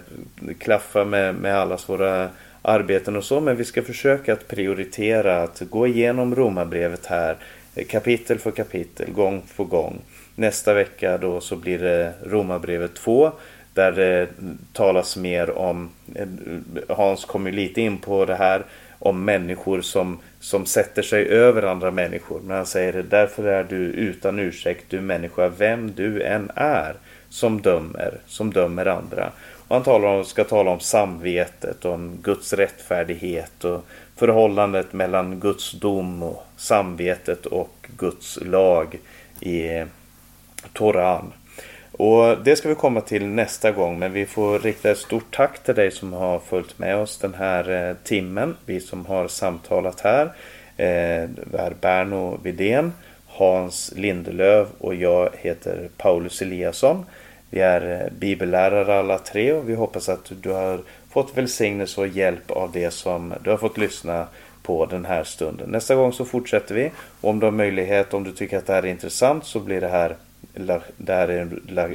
klaffa 0.57 1.05
med, 1.05 1.35
med 1.35 1.55
allas 1.55 1.89
våra 1.89 2.29
arbeten 2.61 3.15
och 3.15 3.23
så. 3.23 3.39
Men 3.39 3.55
vi 3.55 3.65
ska 3.65 3.81
försöka 3.81 4.33
att 4.33 4.47
prioritera 4.47 5.43
att 5.43 5.61
gå 5.69 5.87
igenom 5.87 6.35
romabrevet 6.35 7.05
här 7.05 7.37
kapitel 7.89 8.39
för 8.39 8.51
kapitel, 8.51 9.11
gång 9.11 9.41
för 9.47 9.63
gång. 9.63 10.01
Nästa 10.39 10.73
vecka 10.73 11.17
då 11.17 11.41
så 11.41 11.55
blir 11.55 11.79
det 11.79 12.13
Romarbrevet 12.23 12.95
2 12.95 13.31
där 13.73 13.91
det 13.91 14.27
talas 14.73 15.17
mer 15.17 15.57
om, 15.57 15.89
Hans 16.87 16.97
Hans 16.97 17.25
kommer 17.25 17.51
lite 17.51 17.81
in 17.81 17.97
på 17.97 18.25
det 18.25 18.35
här, 18.35 18.65
om 18.99 19.25
människor 19.25 19.81
som, 19.81 20.19
som 20.39 20.65
sätter 20.65 21.01
sig 21.01 21.27
över 21.27 21.63
andra 21.63 21.91
människor. 21.91 22.41
Men 22.43 22.57
han 22.57 22.65
säger 22.65 22.93
det, 22.93 23.03
därför 23.03 23.43
är 23.43 23.63
du 23.63 23.77
utan 23.77 24.39
ursäkt, 24.39 24.85
du 24.89 25.01
människa, 25.01 25.49
vem 25.49 25.91
du 25.95 26.21
än 26.23 26.51
är, 26.55 26.95
som 27.29 27.61
dömer, 27.61 28.17
som 28.27 28.53
dömer 28.53 28.85
andra. 28.85 29.31
Och 29.67 29.75
han 29.75 29.83
talar 29.83 30.07
om, 30.07 30.25
ska 30.25 30.43
tala 30.43 30.71
om 30.71 30.79
samvetet, 30.79 31.85
om 31.85 32.17
Guds 32.21 32.53
rättfärdighet 32.53 33.63
och 33.63 33.85
förhållandet 34.15 34.93
mellan 34.93 35.39
Guds 35.39 35.71
dom 35.71 36.23
och 36.23 36.43
samvetet 36.57 37.45
och 37.45 37.87
Guds 37.97 38.39
lag 38.41 38.99
i 39.39 39.83
Toran. 40.73 41.33
Och 41.91 42.37
det 42.43 42.55
ska 42.55 42.69
vi 42.69 42.75
komma 42.75 43.01
till 43.01 43.25
nästa 43.25 43.71
gång 43.71 43.99
men 43.99 44.13
vi 44.13 44.25
får 44.25 44.59
rikta 44.59 44.91
ett 44.91 44.97
stort 44.97 45.35
tack 45.35 45.63
till 45.63 45.75
dig 45.75 45.91
som 45.91 46.13
har 46.13 46.39
följt 46.39 46.79
med 46.79 46.97
oss 46.97 47.17
den 47.17 47.33
här 47.33 47.89
eh, 47.89 47.95
timmen. 48.03 48.55
Vi 48.65 48.79
som 48.79 49.05
har 49.05 49.27
samtalat 49.27 50.01
här 50.01 50.25
eh, 50.77 51.23
är 51.53 51.73
Berno 51.81 52.39
Vidén, 52.43 52.93
Hans 53.27 53.93
Lindelöv 53.95 54.67
och 54.77 54.95
jag 54.95 55.29
heter 55.33 55.89
Paulus 55.97 56.41
Eliasson. 56.41 57.05
Vi 57.49 57.59
är 57.59 58.01
eh, 58.01 58.19
bibellärare 58.19 58.99
alla 58.99 59.17
tre 59.17 59.53
och 59.53 59.69
vi 59.69 59.75
hoppas 59.75 60.09
att 60.09 60.31
du 60.41 60.49
har 60.49 60.79
fått 61.09 61.37
välsignelse 61.37 62.01
och 62.01 62.07
hjälp 62.07 62.51
av 62.51 62.71
det 62.71 62.91
som 62.91 63.33
du 63.43 63.49
har 63.49 63.57
fått 63.57 63.77
lyssna 63.77 64.27
på 64.63 64.85
den 64.85 65.05
här 65.05 65.23
stunden. 65.23 65.69
Nästa 65.69 65.95
gång 65.95 66.13
så 66.13 66.25
fortsätter 66.25 66.75
vi. 66.75 66.91
Om 67.21 67.39
du 67.39 67.45
har 67.45 67.51
möjlighet, 67.51 68.13
om 68.13 68.23
du 68.23 68.31
tycker 68.31 68.57
att 68.57 68.65
det 68.65 68.73
här 68.73 68.83
är 68.83 68.87
intressant 68.87 69.45
så 69.45 69.59
blir 69.59 69.81
det 69.81 69.87
här 69.87 70.15
det 70.97 71.49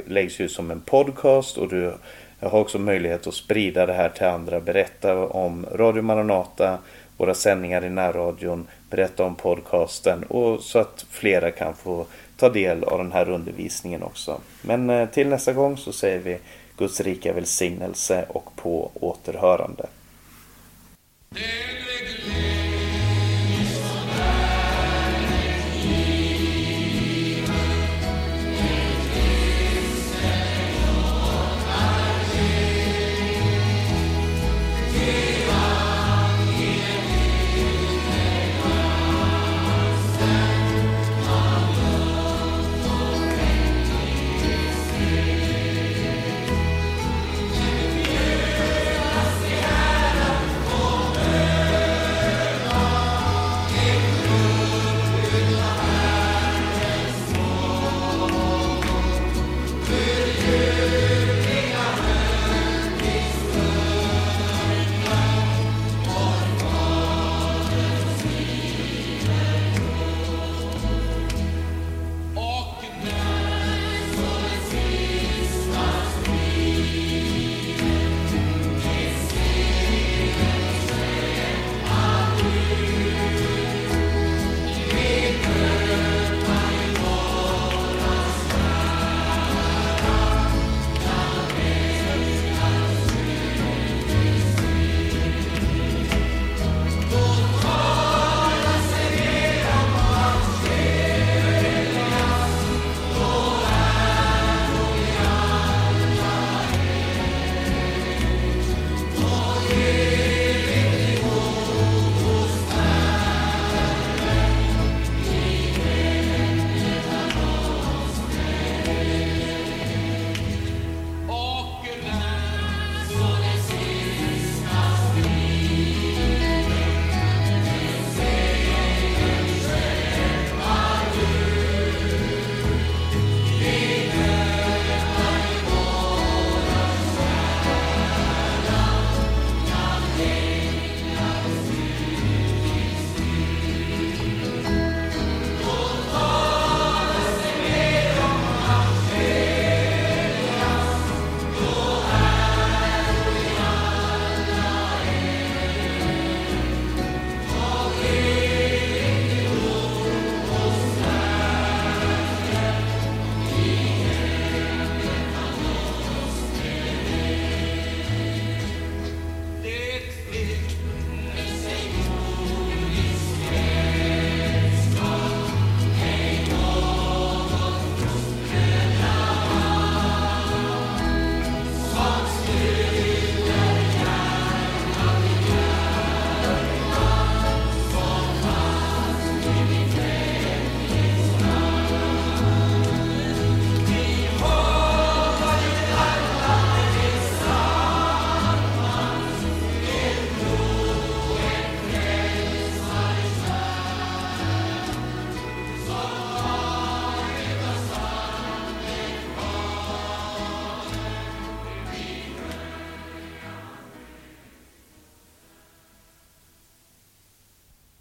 läggs 0.07 0.41
ut 0.41 0.51
som 0.51 0.71
en 0.71 0.81
podcast 0.81 1.57
och 1.57 1.69
du 1.69 1.93
har 2.39 2.59
också 2.59 2.79
möjlighet 2.79 3.27
att 3.27 3.33
sprida 3.33 3.85
det 3.85 3.93
här 3.93 4.09
till 4.09 4.25
andra. 4.25 4.59
Berätta 4.59 5.27
om 5.27 5.65
Radio 5.73 6.01
Maranata, 6.01 6.77
våra 7.17 7.33
sändningar 7.33 7.85
i 7.85 7.89
närradion, 7.89 8.67
berätta 8.89 9.23
om 9.23 9.35
podcasten 9.35 10.23
och 10.23 10.59
så 10.59 10.79
att 10.79 11.05
flera 11.09 11.51
kan 11.51 11.75
få 11.75 12.05
ta 12.37 12.49
del 12.49 12.83
av 12.83 12.97
den 12.97 13.11
här 13.11 13.29
undervisningen 13.29 14.03
också. 14.03 14.41
Men 14.61 14.89
eh, 14.89 15.09
till 15.09 15.27
nästa 15.27 15.53
gång 15.53 15.77
så 15.77 15.93
säger 15.93 16.19
vi 16.19 16.37
Guds 16.77 17.01
rika 17.01 17.33
välsignelse 17.33 18.25
och 18.29 18.55
på 18.55 18.91
återhörande. 18.93 19.85